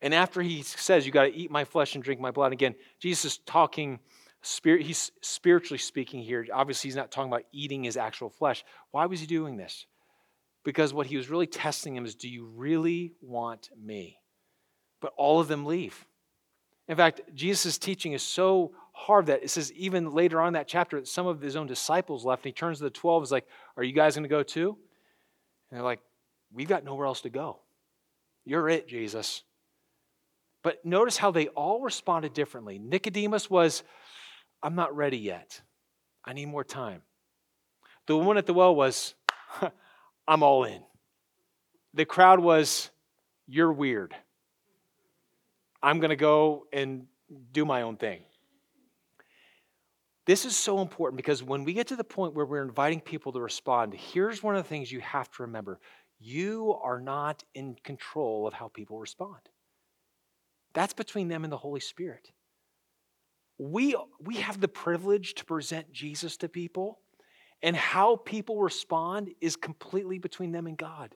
And 0.00 0.14
after 0.14 0.40
he 0.40 0.62
says, 0.62 1.04
You 1.04 1.12
got 1.12 1.24
to 1.24 1.34
eat 1.34 1.50
my 1.50 1.66
flesh 1.66 1.94
and 1.94 2.02
drink 2.02 2.22
my 2.22 2.30
blood, 2.30 2.54
again, 2.54 2.74
Jesus 3.00 3.26
is 3.26 3.38
talking, 3.44 4.00
spirit, 4.40 4.86
he's 4.86 5.12
spiritually 5.20 5.76
speaking 5.76 6.22
here. 6.22 6.46
Obviously, 6.50 6.88
he's 6.88 6.96
not 6.96 7.10
talking 7.10 7.30
about 7.30 7.44
eating 7.52 7.84
his 7.84 7.98
actual 7.98 8.30
flesh. 8.30 8.64
Why 8.92 9.04
was 9.04 9.20
he 9.20 9.26
doing 9.26 9.58
this? 9.58 9.84
Because 10.64 10.94
what 10.94 11.06
he 11.06 11.18
was 11.18 11.28
really 11.28 11.46
testing 11.46 11.94
him 11.94 12.06
is, 12.06 12.14
Do 12.14 12.30
you 12.30 12.46
really 12.46 13.12
want 13.20 13.68
me? 13.78 14.20
But 15.02 15.12
all 15.18 15.38
of 15.38 15.48
them 15.48 15.66
leave. 15.66 16.06
In 16.88 16.96
fact, 16.96 17.20
Jesus' 17.34 17.78
teaching 17.78 18.12
is 18.12 18.22
so 18.22 18.72
hard 18.92 19.26
that 19.26 19.42
it 19.42 19.50
says 19.50 19.72
even 19.72 20.12
later 20.12 20.40
on 20.40 20.54
that 20.54 20.68
chapter 20.68 21.00
that 21.00 21.08
some 21.08 21.26
of 21.26 21.40
his 21.40 21.56
own 21.56 21.66
disciples 21.66 22.24
left. 22.24 22.44
And 22.44 22.50
he 22.50 22.52
turns 22.52 22.78
to 22.78 22.84
the 22.84 22.90
12 22.90 23.22
and 23.22 23.26
is 23.26 23.32
like, 23.32 23.46
Are 23.76 23.82
you 23.82 23.92
guys 23.92 24.14
going 24.14 24.22
to 24.22 24.28
go 24.28 24.42
too? 24.42 24.76
And 25.70 25.78
they're 25.78 25.84
like, 25.84 26.00
We've 26.52 26.68
got 26.68 26.84
nowhere 26.84 27.06
else 27.06 27.22
to 27.22 27.30
go. 27.30 27.58
You're 28.44 28.68
it, 28.68 28.88
Jesus. 28.88 29.42
But 30.62 30.84
notice 30.84 31.16
how 31.16 31.30
they 31.30 31.48
all 31.48 31.80
responded 31.80 32.32
differently. 32.32 32.78
Nicodemus 32.78 33.50
was, 33.50 33.82
I'm 34.62 34.74
not 34.74 34.96
ready 34.96 35.18
yet. 35.18 35.60
I 36.24 36.32
need 36.32 36.46
more 36.46 36.64
time. 36.64 37.02
The 38.06 38.16
woman 38.16 38.36
at 38.36 38.46
the 38.46 38.54
well 38.54 38.74
was, 38.74 39.14
I'm 40.28 40.42
all 40.42 40.64
in. 40.64 40.82
The 41.94 42.04
crowd 42.04 42.40
was, 42.40 42.90
You're 43.48 43.72
weird. 43.72 44.14
I'm 45.86 46.00
going 46.00 46.10
to 46.10 46.16
go 46.16 46.66
and 46.72 47.06
do 47.52 47.64
my 47.64 47.82
own 47.82 47.96
thing. 47.96 48.22
This 50.26 50.44
is 50.44 50.56
so 50.56 50.80
important 50.80 51.16
because 51.16 51.44
when 51.44 51.62
we 51.62 51.74
get 51.74 51.86
to 51.86 51.96
the 51.96 52.02
point 52.02 52.34
where 52.34 52.44
we're 52.44 52.64
inviting 52.64 53.00
people 53.00 53.30
to 53.30 53.40
respond, 53.40 53.94
here's 53.94 54.42
one 54.42 54.56
of 54.56 54.64
the 54.64 54.68
things 54.68 54.90
you 54.90 54.98
have 54.98 55.30
to 55.30 55.42
remember 55.44 55.78
you 56.18 56.74
are 56.82 57.00
not 57.00 57.44
in 57.54 57.76
control 57.84 58.48
of 58.48 58.54
how 58.54 58.66
people 58.66 58.98
respond. 58.98 59.38
That's 60.74 60.94
between 60.94 61.28
them 61.28 61.44
and 61.44 61.52
the 61.52 61.56
Holy 61.58 61.78
Spirit. 61.78 62.32
We, 63.56 63.94
we 64.18 64.36
have 64.36 64.60
the 64.60 64.66
privilege 64.66 65.34
to 65.34 65.44
present 65.44 65.92
Jesus 65.92 66.36
to 66.38 66.48
people, 66.48 66.98
and 67.62 67.76
how 67.76 68.16
people 68.16 68.60
respond 68.60 69.30
is 69.40 69.54
completely 69.54 70.18
between 70.18 70.50
them 70.50 70.66
and 70.66 70.76
God. 70.76 71.14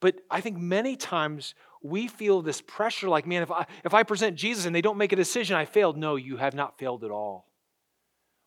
But 0.00 0.20
I 0.30 0.40
think 0.40 0.58
many 0.58 0.96
times 0.96 1.54
we 1.82 2.08
feel 2.08 2.42
this 2.42 2.60
pressure 2.60 3.08
like, 3.08 3.26
man, 3.26 3.42
if 3.42 3.50
I, 3.50 3.66
if 3.84 3.94
I 3.94 4.02
present 4.02 4.36
Jesus 4.36 4.64
and 4.66 4.74
they 4.74 4.80
don't 4.80 4.98
make 4.98 5.12
a 5.12 5.16
decision, 5.16 5.56
I 5.56 5.64
failed. 5.64 5.96
No, 5.96 6.16
you 6.16 6.36
have 6.36 6.54
not 6.54 6.78
failed 6.78 7.04
at 7.04 7.10
all. 7.10 7.46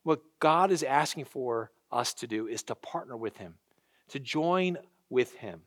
What 0.04 0.22
God 0.40 0.72
is 0.72 0.84
asking 0.84 1.26
for 1.26 1.72
us 1.92 2.14
to 2.16 2.28
do 2.28 2.48
is 2.48 2.64
to 2.64 2.76
partner 2.76 3.18
with 3.18 3.38
Him, 3.38 3.56
to 4.10 4.20
join 4.20 4.78
with 5.10 5.34
Him. 5.36 5.62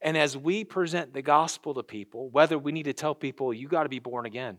And 0.00 0.16
as 0.16 0.36
we 0.36 0.64
present 0.64 1.12
the 1.12 1.22
gospel 1.22 1.74
to 1.74 1.82
people, 1.82 2.30
whether 2.30 2.58
we 2.58 2.72
need 2.72 2.84
to 2.84 2.92
tell 2.92 3.14
people, 3.14 3.52
you 3.52 3.68
got 3.68 3.82
to 3.82 3.88
be 3.88 3.98
born 3.98 4.26
again. 4.26 4.58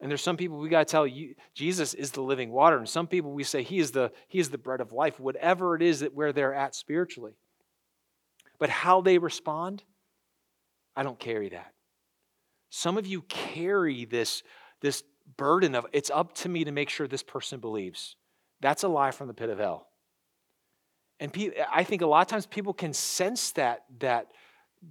And 0.00 0.10
there's 0.10 0.22
some 0.22 0.36
people 0.36 0.58
we 0.58 0.68
got 0.68 0.86
to 0.86 0.90
tell 0.90 1.06
you 1.06 1.34
Jesus 1.54 1.94
is 1.94 2.10
the 2.10 2.22
living 2.22 2.50
water. 2.50 2.76
And 2.76 2.88
some 2.88 3.06
people 3.06 3.32
we 3.32 3.44
say 3.44 3.62
he 3.62 3.78
is 3.78 3.92
the, 3.92 4.12
he 4.28 4.38
is 4.38 4.50
the 4.50 4.58
bread 4.58 4.80
of 4.80 4.92
life, 4.92 5.18
whatever 5.18 5.76
it 5.76 5.82
is 5.82 6.00
that 6.00 6.14
where 6.14 6.32
they're 6.32 6.54
at 6.54 6.74
spiritually. 6.74 7.34
But 8.62 8.70
how 8.70 9.00
they 9.00 9.18
respond, 9.18 9.82
I 10.94 11.02
don't 11.02 11.18
carry 11.18 11.48
that. 11.48 11.72
Some 12.70 12.96
of 12.96 13.08
you 13.08 13.22
carry 13.22 14.04
this, 14.04 14.44
this 14.80 15.02
burden 15.36 15.74
of 15.74 15.84
it's 15.92 16.10
up 16.10 16.32
to 16.34 16.48
me 16.48 16.62
to 16.62 16.70
make 16.70 16.88
sure 16.88 17.08
this 17.08 17.24
person 17.24 17.58
believes. 17.58 18.14
That's 18.60 18.84
a 18.84 18.88
lie 18.88 19.10
from 19.10 19.26
the 19.26 19.34
pit 19.34 19.50
of 19.50 19.58
hell. 19.58 19.88
And 21.18 21.36
I 21.72 21.82
think 21.82 22.02
a 22.02 22.06
lot 22.06 22.20
of 22.20 22.28
times 22.28 22.46
people 22.46 22.72
can 22.72 22.92
sense 22.92 23.50
that, 23.50 23.82
that 23.98 24.28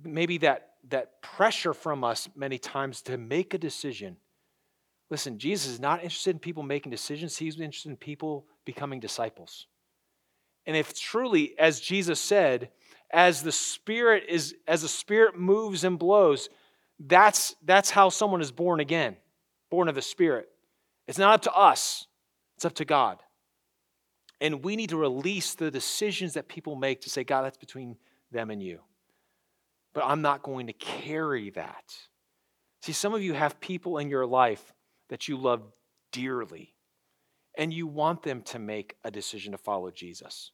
maybe 0.04 0.40
that, 0.40 0.72
that 0.90 1.22
pressure 1.22 1.74
from 1.74 2.04
us 2.04 2.28
many 2.36 2.58
times 2.58 3.02
to 3.04 3.18
make 3.18 3.54
a 3.54 3.58
decision. 3.58 4.18
Listen, 5.10 5.40
Jesus 5.40 5.72
is 5.72 5.80
not 5.80 6.04
interested 6.04 6.32
in 6.32 6.40
people 6.40 6.64
making 6.64 6.90
decisions, 6.90 7.38
He's 7.38 7.58
interested 7.58 7.88
in 7.88 7.96
people 7.96 8.48
becoming 8.66 9.00
disciples. 9.00 9.68
And 10.66 10.76
if 10.76 10.94
truly, 11.00 11.58
as 11.58 11.80
Jesus 11.80 12.20
said, 12.20 12.70
as 13.12 13.44
the 13.44 13.52
Spirit 13.52 14.26
is, 14.28 14.56
as 14.68 14.82
the 14.82 14.88
Spirit 14.88 15.38
moves 15.38 15.84
and 15.84 16.00
blows, 16.00 16.50
that's, 17.00 17.56
that's 17.64 17.90
how 17.90 18.10
someone 18.10 18.42
is 18.42 18.52
born 18.52 18.80
again, 18.80 19.18
born 19.70 19.88
of 19.88 19.96
the 19.96 20.02
Spirit. 20.02 20.50
It's 21.08 21.18
not 21.18 21.34
up 21.34 21.42
to 21.44 21.54
us, 21.54 22.08
it's 22.56 22.66
up 22.66 22.76
to 22.76 22.86
God. 22.86 23.20
And 24.40 24.64
we 24.64 24.76
need 24.76 24.90
to 24.90 24.98
release 24.98 25.54
the 25.54 25.70
decisions 25.70 26.34
that 26.34 26.48
people 26.48 26.76
make 26.76 27.02
to 27.02 27.10
say, 27.10 27.24
God, 27.24 27.44
that's 27.44 27.58
between 27.58 27.98
them 28.32 28.50
and 28.50 28.62
you. 28.62 28.80
But 29.94 30.06
I'm 30.06 30.22
not 30.22 30.42
going 30.42 30.68
to 30.68 30.74
carry 30.74 31.52
that. 31.52 31.94
See, 32.82 32.94
some 32.94 33.14
of 33.14 33.22
you 33.22 33.34
have 33.34 33.60
people 33.60 34.00
in 34.00 34.10
your 34.10 34.26
life 34.26 34.74
that 35.10 35.28
you 35.28 35.38
love 35.38 35.62
dearly, 36.12 36.74
and 37.58 37.72
you 37.74 37.86
want 37.86 38.24
them 38.24 38.42
to 38.44 38.58
make 38.58 38.96
a 39.04 39.12
decision 39.12 39.52
to 39.52 39.58
follow 39.58 39.92
Jesus. 39.92 40.52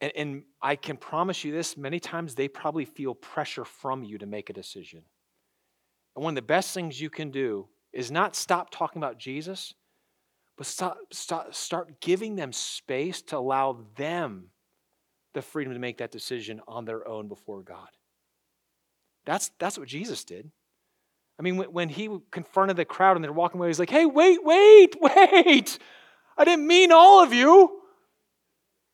And, 0.00 0.12
and, 0.14 0.42
I 0.60 0.76
can 0.76 0.96
promise 0.96 1.44
you 1.44 1.52
this 1.52 1.76
many 1.76 2.00
times 2.00 2.34
they 2.34 2.48
probably 2.48 2.84
feel 2.84 3.14
pressure 3.14 3.64
from 3.64 4.02
you 4.02 4.18
to 4.18 4.26
make 4.26 4.50
a 4.50 4.52
decision. 4.52 5.02
And 6.14 6.24
one 6.24 6.32
of 6.32 6.36
the 6.36 6.42
best 6.42 6.74
things 6.74 7.00
you 7.00 7.10
can 7.10 7.30
do 7.30 7.68
is 7.92 8.10
not 8.10 8.36
stop 8.36 8.70
talking 8.70 9.00
about 9.00 9.18
Jesus, 9.18 9.74
but 10.56 10.66
stop, 10.66 10.98
start, 11.12 11.54
start 11.54 12.00
giving 12.00 12.36
them 12.36 12.52
space 12.52 13.22
to 13.22 13.38
allow 13.38 13.84
them 13.96 14.48
the 15.34 15.42
freedom 15.42 15.72
to 15.72 15.78
make 15.78 15.98
that 15.98 16.10
decision 16.10 16.60
on 16.66 16.84
their 16.84 17.06
own 17.06 17.28
before 17.28 17.62
God. 17.62 17.88
That's, 19.26 19.50
that's 19.58 19.78
what 19.78 19.88
Jesus 19.88 20.24
did. 20.24 20.50
I 21.38 21.42
mean, 21.42 21.56
when, 21.56 21.72
when 21.72 21.88
he 21.88 22.08
confronted 22.30 22.76
the 22.76 22.84
crowd 22.84 23.16
and 23.16 23.24
they're 23.24 23.32
walking 23.32 23.60
away, 23.60 23.68
he's 23.68 23.78
like, 23.78 23.90
hey, 23.90 24.06
wait, 24.06 24.42
wait, 24.42 24.96
wait. 25.00 25.78
I 26.36 26.44
didn't 26.44 26.66
mean 26.66 26.90
all 26.92 27.22
of 27.22 27.32
you. 27.32 27.77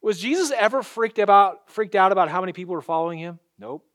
Was 0.04 0.20
Jesus 0.20 0.52
ever 0.54 0.82
freaked, 0.82 1.18
about, 1.18 1.70
freaked 1.70 1.94
out 1.94 2.12
about 2.12 2.28
how 2.28 2.40
many 2.40 2.52
people 2.52 2.74
were 2.74 2.82
following 2.82 3.18
him? 3.18 3.38
Nope. 3.58 3.86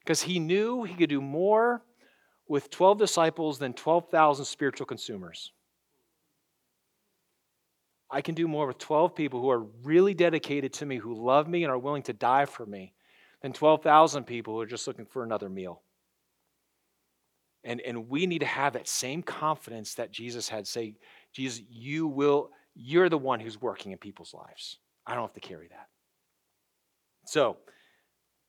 because 0.00 0.20
he 0.20 0.38
knew 0.38 0.82
he 0.82 0.92
could 0.92 1.08
do 1.08 1.22
more 1.22 1.82
with 2.46 2.68
12 2.68 2.98
disciples 2.98 3.58
than 3.58 3.72
12,000 3.72 4.44
spiritual 4.44 4.84
consumers. 4.84 5.52
I 8.10 8.20
can 8.20 8.34
do 8.34 8.46
more 8.46 8.66
with 8.66 8.76
12 8.76 9.14
people 9.14 9.40
who 9.40 9.48
are 9.48 9.60
really 9.82 10.12
dedicated 10.12 10.74
to 10.74 10.84
me, 10.84 10.98
who 10.98 11.14
love 11.14 11.48
me 11.48 11.64
and 11.64 11.72
are 11.72 11.78
willing 11.78 12.02
to 12.02 12.12
die 12.12 12.44
for 12.44 12.66
me, 12.66 12.92
than 13.40 13.54
12,000 13.54 14.24
people 14.24 14.52
who 14.52 14.60
are 14.60 14.66
just 14.66 14.86
looking 14.86 15.06
for 15.06 15.24
another 15.24 15.48
meal. 15.48 15.80
And, 17.64 17.80
and 17.80 18.10
we 18.10 18.26
need 18.26 18.40
to 18.40 18.46
have 18.46 18.74
that 18.74 18.88
same 18.88 19.22
confidence 19.22 19.94
that 19.94 20.10
Jesus 20.10 20.50
had. 20.50 20.66
Say, 20.66 20.96
Jesus, 21.32 21.62
you 21.70 22.06
will, 22.08 22.50
you're 22.74 23.08
the 23.08 23.16
one 23.16 23.40
who's 23.40 23.58
working 23.58 23.92
in 23.92 23.98
people's 23.98 24.34
lives. 24.34 24.80
I 25.06 25.14
don't 25.14 25.22
have 25.22 25.32
to 25.34 25.40
carry 25.40 25.68
that. 25.68 25.88
So, 27.24 27.56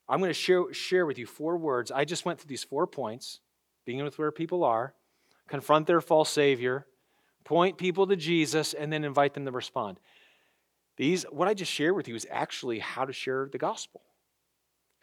I'm 0.07 0.19
going 0.19 0.29
to 0.29 0.33
share, 0.33 0.73
share 0.73 1.05
with 1.05 1.17
you 1.17 1.25
four 1.25 1.57
words. 1.57 1.91
I 1.91 2.05
just 2.05 2.25
went 2.25 2.39
through 2.39 2.49
these 2.49 2.63
four 2.63 2.87
points, 2.87 3.39
beginning 3.85 4.05
with 4.05 4.19
where 4.19 4.31
people 4.31 4.63
are, 4.63 4.93
confront 5.47 5.87
their 5.87 6.01
false 6.01 6.29
Savior, 6.29 6.85
point 7.43 7.77
people 7.77 8.07
to 8.07 8.15
Jesus, 8.15 8.73
and 8.73 8.91
then 8.91 9.03
invite 9.03 9.33
them 9.33 9.45
to 9.45 9.51
respond. 9.51 9.99
These, 10.97 11.23
what 11.23 11.47
I 11.47 11.53
just 11.53 11.71
shared 11.71 11.95
with 11.95 12.07
you 12.07 12.15
is 12.15 12.27
actually 12.29 12.79
how 12.79 13.05
to 13.05 13.13
share 13.13 13.49
the 13.51 13.57
gospel. 13.57 14.01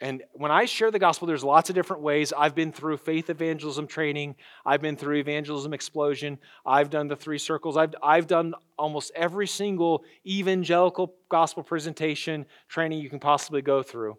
And 0.01 0.23
when 0.33 0.49
I 0.49 0.65
share 0.65 0.89
the 0.89 0.97
gospel, 0.97 1.27
there's 1.27 1.43
lots 1.43 1.69
of 1.69 1.75
different 1.75 2.01
ways. 2.01 2.33
I've 2.35 2.55
been 2.55 2.71
through 2.71 2.97
faith 2.97 3.29
evangelism 3.29 3.85
training. 3.85 4.35
I've 4.65 4.81
been 4.81 4.97
through 4.97 5.17
evangelism 5.17 5.73
explosion. 5.73 6.39
I've 6.65 6.89
done 6.89 7.07
the 7.07 7.15
three 7.15 7.37
circles. 7.37 7.77
I've, 7.77 7.93
I've 8.01 8.25
done 8.25 8.55
almost 8.79 9.11
every 9.15 9.47
single 9.47 10.03
evangelical 10.25 11.13
gospel 11.29 11.61
presentation 11.61 12.47
training 12.67 12.99
you 12.99 13.11
can 13.11 13.19
possibly 13.19 13.61
go 13.61 13.83
through. 13.83 14.17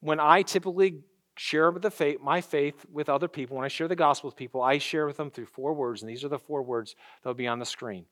When 0.00 0.18
I 0.18 0.40
typically 0.40 1.00
share 1.36 1.70
the 1.72 1.90
faith, 1.90 2.18
my 2.22 2.40
faith 2.40 2.86
with 2.90 3.10
other 3.10 3.28
people, 3.28 3.56
when 3.56 3.66
I 3.66 3.68
share 3.68 3.88
the 3.88 3.96
gospel 3.96 4.28
with 4.28 4.36
people, 4.36 4.62
I 4.62 4.78
share 4.78 5.06
with 5.06 5.18
them 5.18 5.30
through 5.30 5.46
four 5.46 5.74
words, 5.74 6.00
and 6.00 6.10
these 6.10 6.24
are 6.24 6.30
the 6.30 6.38
four 6.38 6.62
words 6.62 6.96
that 7.22 7.28
will 7.28 7.34
be 7.34 7.46
on 7.46 7.58
the 7.58 7.66
screen 7.66 8.06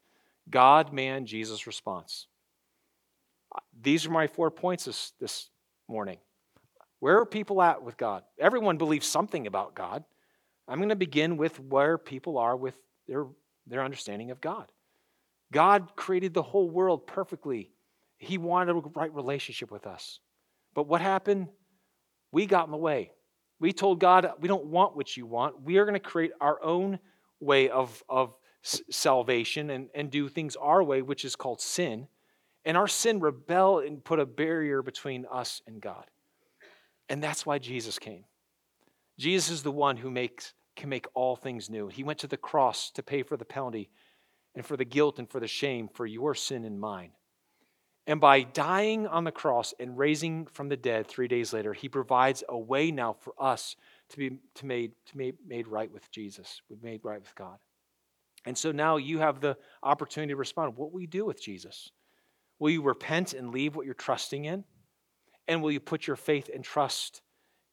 God, 0.51 0.93
man, 0.93 1.25
Jesus, 1.25 1.67
response. 1.67 2.27
These 3.81 4.05
are 4.05 4.11
my 4.11 4.27
four 4.27 4.51
points 4.51 4.85
this, 4.85 5.13
this 5.19 5.49
morning. 5.89 6.19
Where 7.05 7.19
are 7.19 7.27
people 7.27 7.61
at 7.61 7.83
with 7.83 7.99
God? 7.99 8.23
Everyone 8.39 8.79
believes 8.79 9.07
something 9.07 9.47
about 9.47 9.75
God. 9.75 10.05
I'm 10.67 10.79
going 10.79 10.89
to 10.89 10.97
begin 10.97 11.37
with 11.37 11.61
where 11.61 11.99
people 11.99 12.39
are 12.39 12.57
with 12.57 12.79
their, 13.07 13.27
their 13.67 13.85
understanding 13.85 14.31
of 14.31 14.41
God. 14.41 14.73
God 15.53 15.97
created 15.97 16.33
the 16.33 16.41
whole 16.41 16.71
world 16.71 17.07
perfectly. 17.07 17.73
He 18.17 18.39
wanted 18.39 18.77
a 18.77 18.81
right 18.95 19.15
relationship 19.15 19.71
with 19.71 19.87
us. 19.87 20.21
But 20.73 20.87
what 20.87 21.03
happened? 21.03 21.49
We 22.33 22.47
got 22.47 22.65
in 22.65 22.71
the 22.71 22.79
way. 22.79 23.11
We 23.61 23.75
told 23.75 24.01
God, 24.01 24.27
we 24.41 24.49
don't 24.49 24.65
want 24.65 24.97
what 24.97 25.15
you 25.15 25.27
want. 25.27 25.61
We 25.61 25.77
are 25.77 25.85
going 25.85 25.93
to 25.93 26.01
create 26.01 26.33
our 26.41 26.59
own 26.65 26.99
way 27.39 27.69
of, 27.69 28.03
of 28.09 28.35
salvation 28.63 29.69
and, 29.69 29.91
and 29.95 30.11
do 30.11 30.31
things 30.31 30.57
our 30.57 30.83
way, 30.83 31.03
which 31.03 31.27
is 31.27 31.37
called 31.37 31.61
sin. 31.61 32.09
And 32.65 32.79
our 32.79 32.89
sin 32.89 33.21
rebelled 33.21 33.85
and 33.85 34.03
put 34.03 34.21
a 34.21 34.25
barrier 34.25 34.81
between 34.81 35.27
us 35.31 35.61
and 35.67 35.83
God. 35.83 36.07
And 37.09 37.23
that's 37.23 37.45
why 37.45 37.59
Jesus 37.59 37.99
came. 37.99 38.25
Jesus 39.19 39.51
is 39.51 39.63
the 39.63 39.71
one 39.71 39.97
who 39.97 40.11
makes, 40.11 40.55
can 40.77 40.89
make 40.89 41.07
all 41.15 41.37
things 41.37 41.71
new. 41.71 41.89
He 41.89 42.03
went 42.03 42.19
to 42.21 42.27
the 42.27 42.37
cross 42.37 42.91
to 42.93 43.03
pay 43.03 43.23
for 43.23 43.37
the 43.37 43.45
penalty 43.45 43.91
and 44.55 44.65
for 44.65 44.77
the 44.77 44.85
guilt 44.85 45.19
and 45.19 45.31
for 45.31 45.41
the 45.41 45.47
shame 45.47 45.89
for 45.93 46.07
your 46.07 46.35
sin 46.35 46.65
and 46.65 46.81
mine. 46.81 47.11
And 48.07 48.21
by 48.21 48.43
dying 48.43 49.07
on 49.07 49.25
the 49.25 49.33
cross 49.33 49.73
and 49.81 49.97
raising 49.97 50.47
from 50.47 50.69
the 50.69 50.77
dead 50.77 51.07
three 51.07 51.29
days 51.29 51.53
later, 51.53 51.73
he 51.73 51.89
provides 51.89 52.45
a 52.49 52.59
way 52.59 52.91
now 52.91 53.15
for 53.15 53.33
us 53.39 53.77
to 54.11 54.17
be 54.19 54.39
to 54.57 54.67
made, 54.67 54.93
to 55.07 55.17
be 55.17 55.33
made 55.47 55.69
right 55.69 55.91
with 55.91 56.11
Jesus, 56.11 56.61
made 56.83 57.01
right 57.03 57.21
with 57.21 57.35
God. 57.35 57.59
And 58.45 58.59
so 58.59 58.73
now 58.73 58.99
you 58.99 59.21
have 59.21 59.41
the 59.41 59.57
opportunity 59.83 60.33
to 60.33 60.37
respond. 60.37 60.77
What 60.77 60.93
will 60.93 61.01
you 61.01 61.07
do 61.07 61.25
with 61.25 61.43
Jesus? 61.43 61.91
Will 62.59 62.71
you 62.71 62.83
repent 62.83 63.33
and 63.33 63.51
leave 63.51 63.75
what 63.75 63.87
you're 63.87 63.95
trusting 63.95 64.45
in? 64.45 64.65
And 65.47 65.63
will 65.63 65.73
you 65.73 65.81
put 65.81 66.07
your 66.07 66.17
faith 66.17 66.51
and 66.53 66.65
trust 66.65 67.23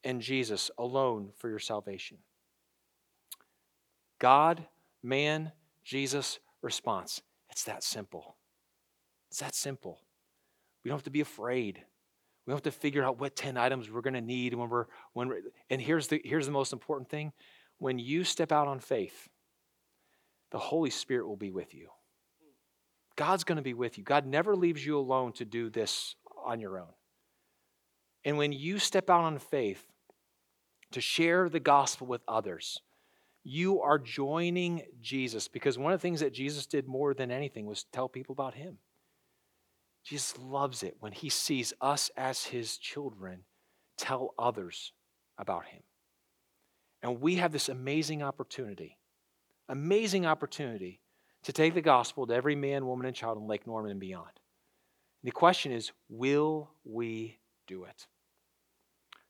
in 0.03 0.19
Jesus 0.19 0.71
alone 0.77 1.31
for 1.37 1.49
your 1.49 1.59
salvation? 1.59 2.17
God, 4.19 4.65
man, 5.01 5.51
Jesus, 5.83 6.39
response. 6.61 7.21
It's 7.49 7.63
that 7.63 7.83
simple. 7.83 8.35
It's 9.29 9.39
that 9.39 9.55
simple. 9.55 10.01
We 10.83 10.89
don't 10.89 10.97
have 10.97 11.05
to 11.05 11.09
be 11.09 11.21
afraid. 11.21 11.83
We 12.45 12.51
don't 12.51 12.57
have 12.57 12.73
to 12.73 12.79
figure 12.79 13.03
out 13.03 13.19
what 13.19 13.35
10 13.35 13.57
items 13.57 13.89
we're 13.89 14.01
going 14.01 14.13
to 14.15 14.21
need 14.21 14.53
when 14.53 14.69
we're 14.69 14.85
when 15.13 15.29
we're, 15.29 15.41
and 15.69 15.81
here's 15.81 16.07
the 16.07 16.21
here's 16.23 16.45
the 16.45 16.51
most 16.51 16.73
important 16.73 17.09
thing. 17.09 17.31
When 17.77 17.99
you 17.99 18.23
step 18.23 18.51
out 18.51 18.67
on 18.67 18.79
faith, 18.79 19.29
the 20.51 20.59
Holy 20.59 20.89
Spirit 20.89 21.27
will 21.27 21.37
be 21.37 21.51
with 21.51 21.73
you. 21.73 21.89
God's 23.15 23.43
going 23.43 23.57
to 23.57 23.61
be 23.61 23.73
with 23.73 23.97
you. 23.97 24.03
God 24.03 24.25
never 24.25 24.55
leaves 24.55 24.85
you 24.85 24.97
alone 24.97 25.33
to 25.33 25.45
do 25.45 25.69
this 25.69 26.15
on 26.45 26.59
your 26.59 26.79
own. 26.79 26.87
And 28.23 28.37
when 28.37 28.51
you 28.51 28.79
step 28.79 29.09
out 29.09 29.23
on 29.23 29.39
faith 29.39 29.83
to 30.91 31.01
share 31.01 31.49
the 31.49 31.59
gospel 31.59 32.07
with 32.07 32.21
others, 32.27 32.79
you 33.43 33.81
are 33.81 33.97
joining 33.97 34.83
Jesus 35.01 35.47
because 35.47 35.77
one 35.77 35.93
of 35.93 35.99
the 35.99 36.01
things 36.01 36.19
that 36.19 36.33
Jesus 36.33 36.67
did 36.67 36.87
more 36.87 37.13
than 37.13 37.31
anything 37.31 37.65
was 37.65 37.85
tell 37.91 38.07
people 38.07 38.33
about 38.33 38.53
him. 38.53 38.77
Jesus 40.03 40.37
loves 40.39 40.83
it 40.83 40.95
when 40.99 41.11
he 41.11 41.29
sees 41.29 41.73
us 41.81 42.11
as 42.17 42.45
his 42.45 42.77
children 42.77 43.43
tell 43.97 44.33
others 44.37 44.93
about 45.37 45.65
him. 45.65 45.81
And 47.03 47.21
we 47.21 47.35
have 47.35 47.51
this 47.51 47.69
amazing 47.69 48.21
opportunity, 48.21 48.97
amazing 49.69 50.25
opportunity 50.25 51.01
to 51.43 51.53
take 51.53 51.73
the 51.73 51.81
gospel 51.81 52.27
to 52.27 52.33
every 52.33 52.55
man, 52.55 52.85
woman, 52.85 53.07
and 53.07 53.15
child 53.15 53.37
in 53.37 53.47
Lake 53.47 53.65
Norman 53.65 53.91
and 53.91 53.99
beyond. 53.99 54.29
And 55.23 55.27
the 55.27 55.31
question 55.31 55.71
is 55.71 55.91
will 56.09 56.69
we 56.83 57.39
do 57.71 57.85
it? 57.85 58.07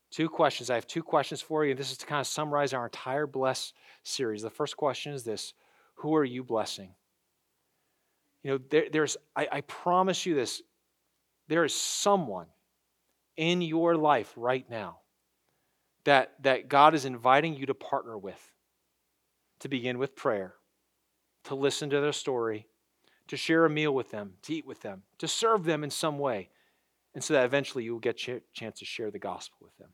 Two 0.09 0.27
questions. 0.27 0.69
I 0.69 0.75
have 0.75 0.87
two 0.87 1.03
questions 1.03 1.41
for 1.41 1.63
you. 1.63 1.73
This 1.73 1.91
is 1.91 1.97
to 1.99 2.05
kind 2.05 2.19
of 2.19 2.27
summarize 2.27 2.73
our 2.73 2.85
entire 2.85 3.27
Bless 3.27 3.73
series. 4.03 4.41
The 4.41 4.49
first 4.49 4.75
question 4.75 5.13
is 5.13 5.23
this 5.23 5.53
Who 5.95 6.15
are 6.15 6.25
you 6.25 6.43
blessing? 6.43 6.93
You 8.43 8.51
know, 8.51 8.59
there, 8.69 8.85
there's, 8.91 9.17
I, 9.35 9.47
I 9.51 9.61
promise 9.61 10.25
you 10.25 10.33
this, 10.33 10.63
there 11.47 11.63
is 11.63 11.75
someone 11.75 12.47
in 13.37 13.61
your 13.61 13.95
life 13.95 14.33
right 14.35 14.67
now 14.69 14.97
that, 16.05 16.33
that 16.41 16.67
God 16.67 16.95
is 16.95 17.05
inviting 17.05 17.55
you 17.55 17.67
to 17.67 17.75
partner 17.75 18.17
with, 18.17 18.41
to 19.59 19.69
begin 19.69 19.99
with 19.99 20.15
prayer, 20.15 20.55
to 21.43 21.55
listen 21.55 21.91
to 21.91 22.01
their 22.01 22.11
story, 22.11 22.67
to 23.27 23.37
share 23.37 23.63
a 23.63 23.69
meal 23.69 23.93
with 23.93 24.09
them, 24.09 24.33
to 24.41 24.55
eat 24.55 24.65
with 24.65 24.81
them, 24.81 25.03
to 25.19 25.27
serve 25.27 25.63
them 25.63 25.83
in 25.83 25.91
some 25.91 26.17
way, 26.17 26.49
and 27.13 27.23
so 27.23 27.33
that 27.33 27.45
eventually 27.45 27.83
you 27.83 27.93
will 27.93 27.99
get 27.99 28.27
a 28.27 28.41
chance 28.53 28.79
to 28.79 28.85
share 28.85 29.11
the 29.11 29.19
gospel 29.19 29.57
with 29.61 29.75
them. 29.77 29.89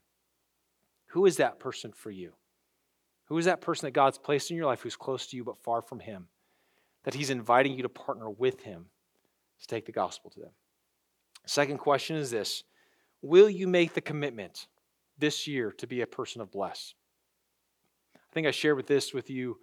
Who 1.07 1.25
is 1.25 1.37
that 1.37 1.59
person 1.59 1.91
for 1.91 2.11
you? 2.11 2.33
Who 3.25 3.37
is 3.37 3.45
that 3.45 3.61
person 3.61 3.87
that 3.87 3.91
God's 3.91 4.17
placed 4.17 4.51
in 4.51 4.57
your 4.57 4.65
life 4.65 4.81
who's 4.81 4.95
close 4.95 5.27
to 5.27 5.37
you 5.37 5.43
but 5.43 5.57
far 5.57 5.81
from 5.81 5.99
Him? 5.99 6.27
That 7.03 7.13
He's 7.13 7.29
inviting 7.29 7.73
you 7.73 7.83
to 7.83 7.89
partner 7.89 8.29
with 8.29 8.61
Him 8.61 8.85
to 9.59 9.67
take 9.67 9.85
the 9.85 9.91
gospel 9.91 10.29
to 10.31 10.39
them. 10.39 10.51
Second 11.45 11.77
question 11.77 12.15
is 12.17 12.29
this 12.29 12.63
Will 13.21 13.49
you 13.49 13.67
make 13.67 13.93
the 13.93 14.01
commitment 14.01 14.67
this 15.17 15.47
year 15.47 15.71
to 15.73 15.87
be 15.87 16.01
a 16.01 16.07
person 16.07 16.41
of 16.41 16.51
bless? 16.51 16.93
I 18.15 18.33
think 18.33 18.47
I 18.47 18.51
shared 18.51 18.77
with 18.77 18.87
this 18.87 19.13
with 19.13 19.29
you 19.29 19.57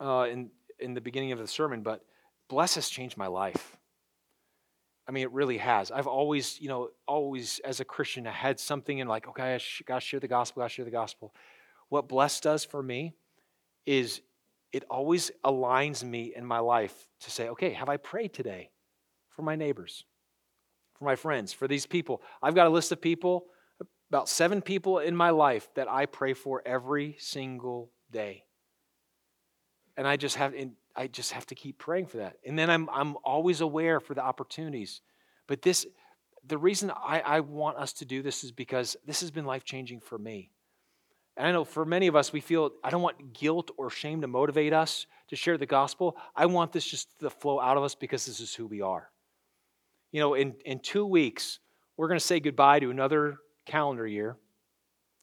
uh, 0.00 0.26
in, 0.30 0.50
in 0.78 0.94
the 0.94 1.00
beginning 1.00 1.32
of 1.32 1.38
the 1.38 1.46
sermon, 1.46 1.82
but 1.82 2.02
bless 2.48 2.74
has 2.74 2.88
changed 2.88 3.16
my 3.16 3.28
life. 3.28 3.75
I 5.08 5.12
mean, 5.12 5.22
it 5.22 5.32
really 5.32 5.58
has. 5.58 5.90
I've 5.90 6.08
always, 6.08 6.60
you 6.60 6.68
know, 6.68 6.88
always 7.06 7.60
as 7.64 7.80
a 7.80 7.84
Christian, 7.84 8.26
I 8.26 8.32
had 8.32 8.58
something 8.58 8.98
in 8.98 9.06
like, 9.06 9.28
okay, 9.28 9.54
I 9.54 9.60
got 9.86 10.00
to 10.00 10.00
share 10.00 10.20
the 10.20 10.28
gospel, 10.28 10.62
got 10.62 10.68
to 10.68 10.74
share 10.74 10.84
the 10.84 10.90
gospel. 10.90 11.32
What 11.88 12.08
blessed 12.08 12.42
does 12.42 12.64
for 12.64 12.82
me 12.82 13.14
is 13.84 14.20
it 14.72 14.84
always 14.90 15.30
aligns 15.44 16.02
me 16.02 16.32
in 16.34 16.44
my 16.44 16.58
life 16.58 17.08
to 17.20 17.30
say, 17.30 17.48
okay, 17.50 17.70
have 17.70 17.88
I 17.88 17.98
prayed 17.98 18.34
today 18.34 18.70
for 19.30 19.42
my 19.42 19.54
neighbors, 19.54 20.04
for 20.98 21.04
my 21.04 21.14
friends, 21.14 21.52
for 21.52 21.68
these 21.68 21.86
people? 21.86 22.20
I've 22.42 22.56
got 22.56 22.66
a 22.66 22.70
list 22.70 22.90
of 22.90 23.00
people, 23.00 23.46
about 24.10 24.28
seven 24.28 24.60
people 24.60 24.98
in 24.98 25.14
my 25.14 25.30
life 25.30 25.68
that 25.76 25.88
I 25.88 26.06
pray 26.06 26.34
for 26.34 26.62
every 26.66 27.16
single 27.20 27.92
day. 28.10 28.42
And 29.96 30.06
I 30.06 30.16
just 30.16 30.36
have, 30.36 30.52
I 30.96 31.06
just 31.06 31.32
have 31.32 31.46
to 31.46 31.54
keep 31.54 31.78
praying 31.78 32.06
for 32.06 32.18
that. 32.18 32.38
And 32.44 32.58
then 32.58 32.70
I'm, 32.70 32.88
I'm 32.90 33.16
always 33.22 33.60
aware 33.60 34.00
for 34.00 34.14
the 34.14 34.22
opportunities. 34.22 35.02
But 35.46 35.62
this, 35.62 35.86
the 36.46 36.58
reason 36.58 36.90
I, 36.90 37.20
I 37.20 37.40
want 37.40 37.76
us 37.76 37.92
to 37.94 38.04
do 38.04 38.22
this 38.22 38.44
is 38.44 38.52
because 38.52 38.96
this 39.06 39.20
has 39.20 39.30
been 39.30 39.44
life 39.44 39.64
changing 39.64 40.00
for 40.00 40.18
me. 40.18 40.50
And 41.36 41.46
I 41.46 41.52
know 41.52 41.64
for 41.64 41.84
many 41.84 42.06
of 42.06 42.16
us, 42.16 42.32
we 42.32 42.40
feel 42.40 42.70
I 42.82 42.90
don't 42.90 43.02
want 43.02 43.34
guilt 43.34 43.70
or 43.76 43.90
shame 43.90 44.22
to 44.22 44.26
motivate 44.26 44.72
us 44.72 45.06
to 45.28 45.36
share 45.36 45.58
the 45.58 45.66
gospel. 45.66 46.16
I 46.34 46.46
want 46.46 46.72
this 46.72 46.86
just 46.86 47.08
to 47.20 47.28
flow 47.28 47.60
out 47.60 47.76
of 47.76 47.82
us 47.82 47.94
because 47.94 48.24
this 48.24 48.40
is 48.40 48.54
who 48.54 48.66
we 48.66 48.80
are. 48.80 49.10
You 50.12 50.20
know, 50.20 50.34
in, 50.34 50.54
in 50.64 50.78
two 50.78 51.04
weeks, 51.04 51.58
we're 51.96 52.08
going 52.08 52.18
to 52.18 52.24
say 52.24 52.40
goodbye 52.40 52.80
to 52.80 52.90
another 52.90 53.36
calendar 53.66 54.06
year. 54.06 54.36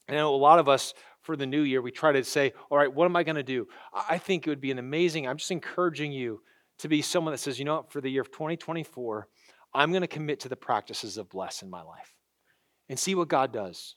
I 0.08 0.12
know 0.12 0.34
a 0.34 0.36
lot 0.36 0.58
of 0.58 0.68
us 0.68 0.94
for 1.24 1.36
the 1.36 1.46
new 1.46 1.62
year, 1.62 1.82
we 1.82 1.90
try 1.90 2.12
to 2.12 2.22
say, 2.22 2.52
all 2.70 2.78
right, 2.78 2.92
what 2.92 3.06
am 3.06 3.16
I 3.16 3.24
going 3.24 3.36
to 3.36 3.42
do? 3.42 3.66
I 3.92 4.18
think 4.18 4.46
it 4.46 4.50
would 4.50 4.60
be 4.60 4.70
an 4.70 4.78
amazing, 4.78 5.26
I'm 5.26 5.38
just 5.38 5.50
encouraging 5.50 6.12
you 6.12 6.42
to 6.78 6.88
be 6.88 7.02
someone 7.02 7.32
that 7.32 7.38
says, 7.38 7.58
you 7.58 7.64
know 7.64 7.76
what, 7.76 7.90
for 7.90 8.00
the 8.00 8.10
year 8.10 8.20
of 8.20 8.30
2024, 8.30 9.26
I'm 9.72 9.90
going 9.90 10.02
to 10.02 10.06
commit 10.06 10.40
to 10.40 10.48
the 10.48 10.56
practices 10.56 11.16
of 11.16 11.30
bless 11.30 11.62
in 11.62 11.70
my 11.70 11.82
life 11.82 12.14
and 12.88 12.98
see 12.98 13.14
what 13.14 13.28
God 13.28 13.52
does. 13.52 13.96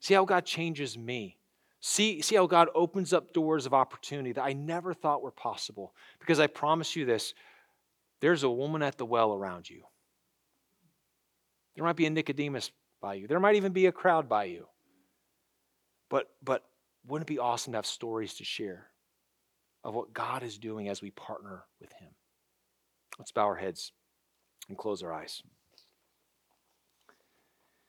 See 0.00 0.14
how 0.14 0.24
God 0.24 0.46
changes 0.46 0.96
me. 0.96 1.36
See, 1.80 2.22
see 2.22 2.36
how 2.36 2.46
God 2.46 2.68
opens 2.74 3.12
up 3.12 3.32
doors 3.32 3.66
of 3.66 3.74
opportunity 3.74 4.32
that 4.32 4.44
I 4.44 4.52
never 4.52 4.94
thought 4.94 5.22
were 5.22 5.30
possible. 5.30 5.94
Because 6.20 6.40
I 6.40 6.46
promise 6.46 6.96
you 6.96 7.04
this 7.04 7.34
there's 8.20 8.42
a 8.42 8.50
woman 8.50 8.82
at 8.82 8.98
the 8.98 9.06
well 9.06 9.32
around 9.32 9.68
you. 9.68 9.82
There 11.76 11.84
might 11.84 11.96
be 11.96 12.06
a 12.06 12.10
Nicodemus 12.10 12.70
by 13.00 13.14
you, 13.14 13.26
there 13.26 13.40
might 13.40 13.56
even 13.56 13.72
be 13.72 13.86
a 13.86 13.92
crowd 13.92 14.28
by 14.28 14.44
you. 14.44 14.66
But, 16.10 16.28
but 16.42 16.64
wouldn't 17.08 17.28
it 17.28 17.32
be 17.32 17.38
awesome 17.38 17.72
to 17.72 17.78
have 17.78 17.86
stories 17.86 18.34
to 18.34 18.44
share 18.44 18.88
of 19.82 19.94
what 19.94 20.12
God 20.12 20.42
is 20.42 20.58
doing 20.58 20.88
as 20.88 21.00
we 21.00 21.10
partner 21.10 21.64
with 21.80 21.92
Him? 21.92 22.10
Let's 23.18 23.32
bow 23.32 23.46
our 23.46 23.56
heads 23.56 23.92
and 24.68 24.76
close 24.76 25.02
our 25.02 25.12
eyes. 25.12 25.42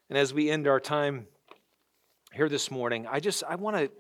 And 0.10 0.18
as 0.18 0.34
we 0.34 0.50
end 0.50 0.68
our 0.68 0.80
time 0.80 1.28
here 2.34 2.50
this 2.50 2.72
morning, 2.72 3.06
I 3.08 3.20
just 3.20 3.44
I 3.44 3.56
want 3.56 3.78
to 3.78 3.92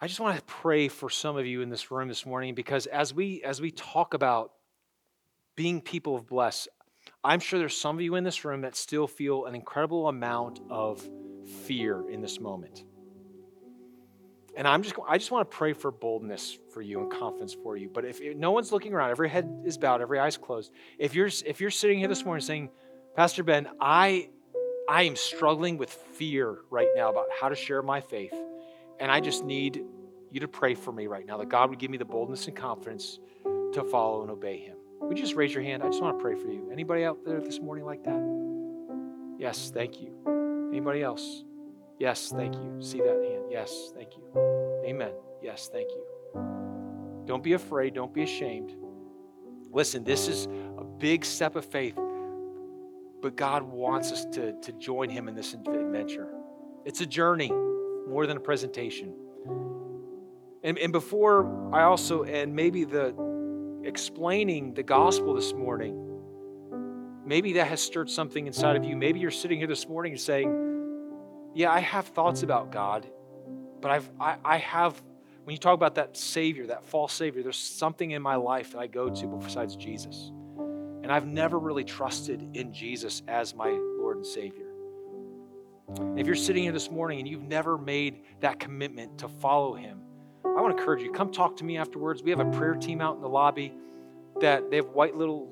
I 0.00 0.08
just 0.08 0.20
want 0.20 0.36
to 0.36 0.44
pray 0.44 0.88
for 0.88 1.08
some 1.08 1.36
of 1.36 1.46
you 1.46 1.62
in 1.62 1.68
this 1.68 1.90
room 1.90 2.08
this 2.08 2.26
morning 2.26 2.54
because 2.54 2.86
as 2.86 3.14
we 3.14 3.42
as 3.44 3.60
we 3.60 3.70
talk 3.70 4.14
about 4.14 4.52
being 5.56 5.80
people 5.80 6.16
of 6.16 6.26
bless, 6.26 6.66
I'm 7.22 7.40
sure 7.40 7.58
there's 7.58 7.76
some 7.76 7.96
of 7.96 8.02
you 8.02 8.16
in 8.16 8.24
this 8.24 8.44
room 8.44 8.62
that 8.62 8.74
still 8.74 9.06
feel 9.06 9.44
an 9.44 9.54
incredible 9.54 10.08
amount 10.08 10.60
of 10.68 11.06
fear 11.64 12.08
in 12.08 12.20
this 12.20 12.40
moment. 12.40 12.84
And 14.56 14.68
I'm 14.68 14.82
just 14.82 14.94
I 15.08 15.18
just 15.18 15.30
want 15.30 15.50
to 15.50 15.56
pray 15.56 15.72
for 15.72 15.90
boldness 15.90 16.58
for 16.72 16.80
you 16.80 17.00
and 17.00 17.10
confidence 17.10 17.54
for 17.54 17.76
you. 17.76 17.88
But 17.92 18.04
if 18.04 18.20
no 18.36 18.52
one's 18.52 18.70
looking 18.70 18.92
around, 18.92 19.10
every 19.10 19.28
head 19.28 19.62
is 19.64 19.76
bowed, 19.76 20.00
every 20.00 20.18
eye's 20.18 20.36
closed. 20.36 20.72
If 20.98 21.14
you're 21.14 21.30
if 21.44 21.60
you're 21.60 21.70
sitting 21.70 21.98
here 21.98 22.08
this 22.08 22.24
morning 22.24 22.44
saying, 22.44 22.70
Pastor 23.16 23.42
Ben, 23.42 23.68
I 23.80 24.28
I 24.88 25.02
am 25.02 25.16
struggling 25.16 25.78
with 25.78 25.90
fear 25.90 26.58
right 26.70 26.88
now 26.94 27.10
about 27.10 27.26
how 27.38 27.48
to 27.48 27.56
share 27.56 27.82
my 27.82 28.00
faith, 28.00 28.34
and 29.00 29.10
I 29.10 29.20
just 29.20 29.44
need 29.44 29.82
you 30.30 30.40
to 30.40 30.48
pray 30.48 30.74
for 30.74 30.92
me 30.92 31.06
right 31.06 31.26
now 31.26 31.38
that 31.38 31.48
God 31.48 31.70
would 31.70 31.78
give 31.78 31.90
me 31.90 31.98
the 31.98 32.04
boldness 32.04 32.46
and 32.46 32.56
confidence 32.56 33.18
to 33.44 33.84
follow 33.90 34.22
and 34.22 34.30
obey 34.30 34.58
Him. 34.58 34.76
Would 35.00 35.18
you 35.18 35.24
just 35.24 35.36
raise 35.36 35.52
your 35.52 35.62
hand? 35.62 35.82
I 35.82 35.86
just 35.86 36.02
want 36.02 36.18
to 36.18 36.22
pray 36.22 36.34
for 36.34 36.48
you. 36.48 36.70
Anybody 36.72 37.04
out 37.04 37.24
there 37.24 37.40
this 37.40 37.60
morning 37.60 37.84
like 37.84 38.04
that? 38.04 39.36
Yes, 39.38 39.70
thank 39.74 40.00
you. 40.00 40.70
Anybody 40.72 41.02
else? 41.02 41.44
Yes, 41.98 42.32
thank 42.34 42.54
you. 42.54 42.76
See 42.80 42.98
that 42.98 43.22
hand? 43.30 43.44
Yes, 43.50 43.92
thank 43.94 44.16
you. 44.16 44.82
Amen. 44.84 45.12
Yes, 45.42 45.68
thank 45.72 45.88
you. 45.90 46.04
Don't 47.24 47.42
be 47.42 47.52
afraid. 47.52 47.94
Don't 47.94 48.12
be 48.12 48.22
ashamed. 48.22 48.74
Listen, 49.70 50.04
this 50.04 50.28
is 50.28 50.46
a 50.78 50.84
big 50.84 51.24
step 51.24 51.56
of 51.56 51.64
faith, 51.64 51.98
but 53.22 53.36
God 53.36 53.62
wants 53.62 54.12
us 54.12 54.24
to, 54.32 54.52
to 54.60 54.72
join 54.72 55.08
Him 55.08 55.28
in 55.28 55.34
this 55.34 55.54
adventure. 55.54 56.28
It's 56.84 57.00
a 57.00 57.06
journey 57.06 57.50
more 58.08 58.26
than 58.26 58.36
a 58.36 58.40
presentation. 58.40 59.14
And, 60.62 60.78
and 60.78 60.92
before 60.92 61.74
I 61.74 61.82
also 61.82 62.22
end, 62.22 62.54
maybe 62.54 62.84
the 62.84 63.14
explaining 63.84 64.74
the 64.74 64.82
gospel 64.82 65.34
this 65.34 65.52
morning, 65.52 66.20
maybe 67.24 67.54
that 67.54 67.68
has 67.68 67.80
stirred 67.80 68.10
something 68.10 68.46
inside 68.46 68.76
of 68.76 68.84
you. 68.84 68.96
Maybe 68.96 69.20
you're 69.20 69.30
sitting 69.30 69.58
here 69.58 69.66
this 69.66 69.88
morning 69.88 70.12
and 70.12 70.20
saying, 70.20 70.73
yeah, 71.54 71.70
I 71.70 71.80
have 71.80 72.06
thoughts 72.08 72.42
about 72.42 72.72
God, 72.72 73.06
but 73.80 73.90
I've, 73.90 74.10
I, 74.20 74.36
I 74.44 74.56
have, 74.58 75.00
when 75.44 75.52
you 75.54 75.58
talk 75.58 75.74
about 75.74 75.94
that 75.94 76.16
Savior, 76.16 76.66
that 76.66 76.84
false 76.84 77.12
Savior, 77.12 77.42
there's 77.42 77.56
something 77.56 78.10
in 78.10 78.22
my 78.22 78.34
life 78.34 78.72
that 78.72 78.78
I 78.78 78.88
go 78.88 79.08
to 79.08 79.26
besides 79.26 79.76
Jesus. 79.76 80.32
And 80.58 81.12
I've 81.12 81.26
never 81.26 81.58
really 81.58 81.84
trusted 81.84 82.56
in 82.56 82.72
Jesus 82.72 83.22
as 83.28 83.54
my 83.54 83.68
Lord 83.68 84.16
and 84.16 84.26
Savior. 84.26 84.66
If 86.16 86.26
you're 86.26 86.34
sitting 86.34 86.64
here 86.64 86.72
this 86.72 86.90
morning 86.90 87.20
and 87.20 87.28
you've 87.28 87.42
never 87.42 87.78
made 87.78 88.22
that 88.40 88.58
commitment 88.58 89.18
to 89.18 89.28
follow 89.28 89.74
Him, 89.74 90.00
I 90.44 90.60
want 90.60 90.74
to 90.74 90.80
encourage 90.80 91.02
you. 91.02 91.12
Come 91.12 91.30
talk 91.30 91.56
to 91.58 91.64
me 91.64 91.76
afterwards. 91.76 92.22
We 92.22 92.30
have 92.30 92.40
a 92.40 92.50
prayer 92.50 92.74
team 92.74 93.00
out 93.00 93.16
in 93.16 93.20
the 93.22 93.28
lobby 93.28 93.74
that 94.40 94.70
they 94.70 94.76
have 94.76 94.88
white 94.88 95.14
little 95.14 95.46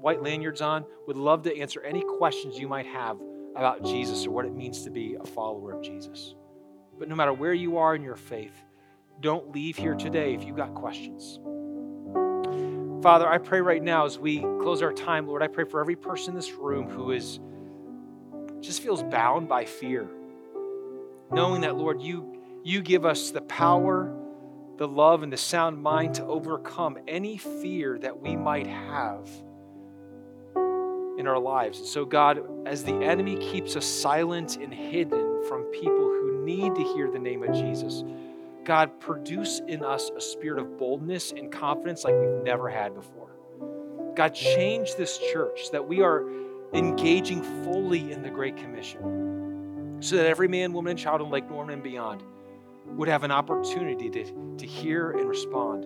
white 0.00 0.22
lanyards 0.22 0.60
on. 0.60 0.84
Would 1.06 1.16
love 1.16 1.42
to 1.44 1.58
answer 1.58 1.80
any 1.80 2.02
questions 2.02 2.58
you 2.58 2.68
might 2.68 2.86
have 2.86 3.18
about 3.56 3.84
Jesus 3.84 4.26
or 4.26 4.30
what 4.30 4.44
it 4.44 4.54
means 4.54 4.84
to 4.84 4.90
be 4.90 5.16
a 5.20 5.24
follower 5.24 5.72
of 5.72 5.82
Jesus. 5.82 6.34
But 6.98 7.08
no 7.08 7.14
matter 7.14 7.32
where 7.32 7.54
you 7.54 7.78
are 7.78 7.94
in 7.94 8.02
your 8.02 8.16
faith, 8.16 8.54
don't 9.20 9.52
leave 9.52 9.76
here 9.76 9.94
today 9.94 10.34
if 10.34 10.44
you've 10.44 10.56
got 10.56 10.74
questions. 10.74 11.40
Father, 13.02 13.26
I 13.26 13.38
pray 13.38 13.60
right 13.60 13.82
now 13.82 14.04
as 14.04 14.18
we 14.18 14.40
close 14.40 14.82
our 14.82 14.92
time, 14.92 15.26
Lord, 15.26 15.42
I 15.42 15.48
pray 15.48 15.64
for 15.64 15.80
every 15.80 15.96
person 15.96 16.30
in 16.30 16.36
this 16.36 16.52
room 16.52 16.88
who 16.88 17.12
is 17.12 17.40
just 18.60 18.82
feels 18.82 19.02
bound 19.02 19.48
by 19.48 19.64
fear. 19.64 20.06
Knowing 21.32 21.62
that, 21.62 21.76
Lord, 21.76 22.02
you 22.02 22.36
you 22.62 22.82
give 22.82 23.06
us 23.06 23.30
the 23.30 23.40
power, 23.40 24.14
the 24.76 24.86
love, 24.86 25.22
and 25.22 25.32
the 25.32 25.38
sound 25.38 25.82
mind 25.82 26.16
to 26.16 26.24
overcome 26.26 26.98
any 27.08 27.38
fear 27.38 27.98
that 27.98 28.20
we 28.20 28.36
might 28.36 28.66
have 28.66 29.28
in 31.20 31.28
our 31.28 31.38
lives. 31.38 31.78
And 31.78 31.86
so, 31.86 32.04
God, 32.04 32.40
as 32.66 32.82
the 32.82 32.94
enemy 32.94 33.36
keeps 33.36 33.76
us 33.76 33.84
silent 33.84 34.56
and 34.56 34.74
hidden 34.74 35.44
from 35.48 35.62
people 35.64 35.94
who 35.94 36.42
need 36.44 36.74
to 36.74 36.82
hear 36.82 37.10
the 37.10 37.18
name 37.18 37.42
of 37.42 37.54
Jesus, 37.54 38.02
God, 38.64 38.98
produce 39.00 39.60
in 39.68 39.84
us 39.84 40.10
a 40.16 40.20
spirit 40.20 40.58
of 40.58 40.78
boldness 40.78 41.32
and 41.32 41.52
confidence 41.52 42.04
like 42.04 42.14
we've 42.14 42.42
never 42.42 42.68
had 42.68 42.94
before. 42.94 43.30
God, 44.16 44.34
change 44.34 44.96
this 44.96 45.18
church 45.32 45.70
that 45.70 45.86
we 45.86 46.02
are 46.02 46.26
engaging 46.72 47.42
fully 47.64 48.12
in 48.12 48.22
the 48.22 48.30
Great 48.30 48.56
Commission 48.56 49.98
so 50.00 50.16
that 50.16 50.26
every 50.26 50.48
man, 50.48 50.72
woman, 50.72 50.92
and 50.92 50.98
child 50.98 51.20
in 51.20 51.30
Lake 51.30 51.48
Norman 51.48 51.74
and 51.74 51.82
beyond 51.82 52.22
would 52.86 53.08
have 53.08 53.22
an 53.22 53.30
opportunity 53.30 54.10
to, 54.10 54.56
to 54.56 54.66
hear 54.66 55.12
and 55.12 55.28
respond 55.28 55.82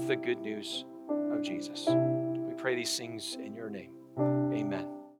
to 0.00 0.06
the 0.06 0.16
good 0.16 0.40
news 0.40 0.84
of 1.32 1.42
Jesus. 1.42 1.86
We 1.88 2.54
pray 2.54 2.74
these 2.74 2.96
things 2.96 3.36
in 3.40 3.54
your 3.54 3.70
name. 3.70 3.99
Amen. 4.18 4.99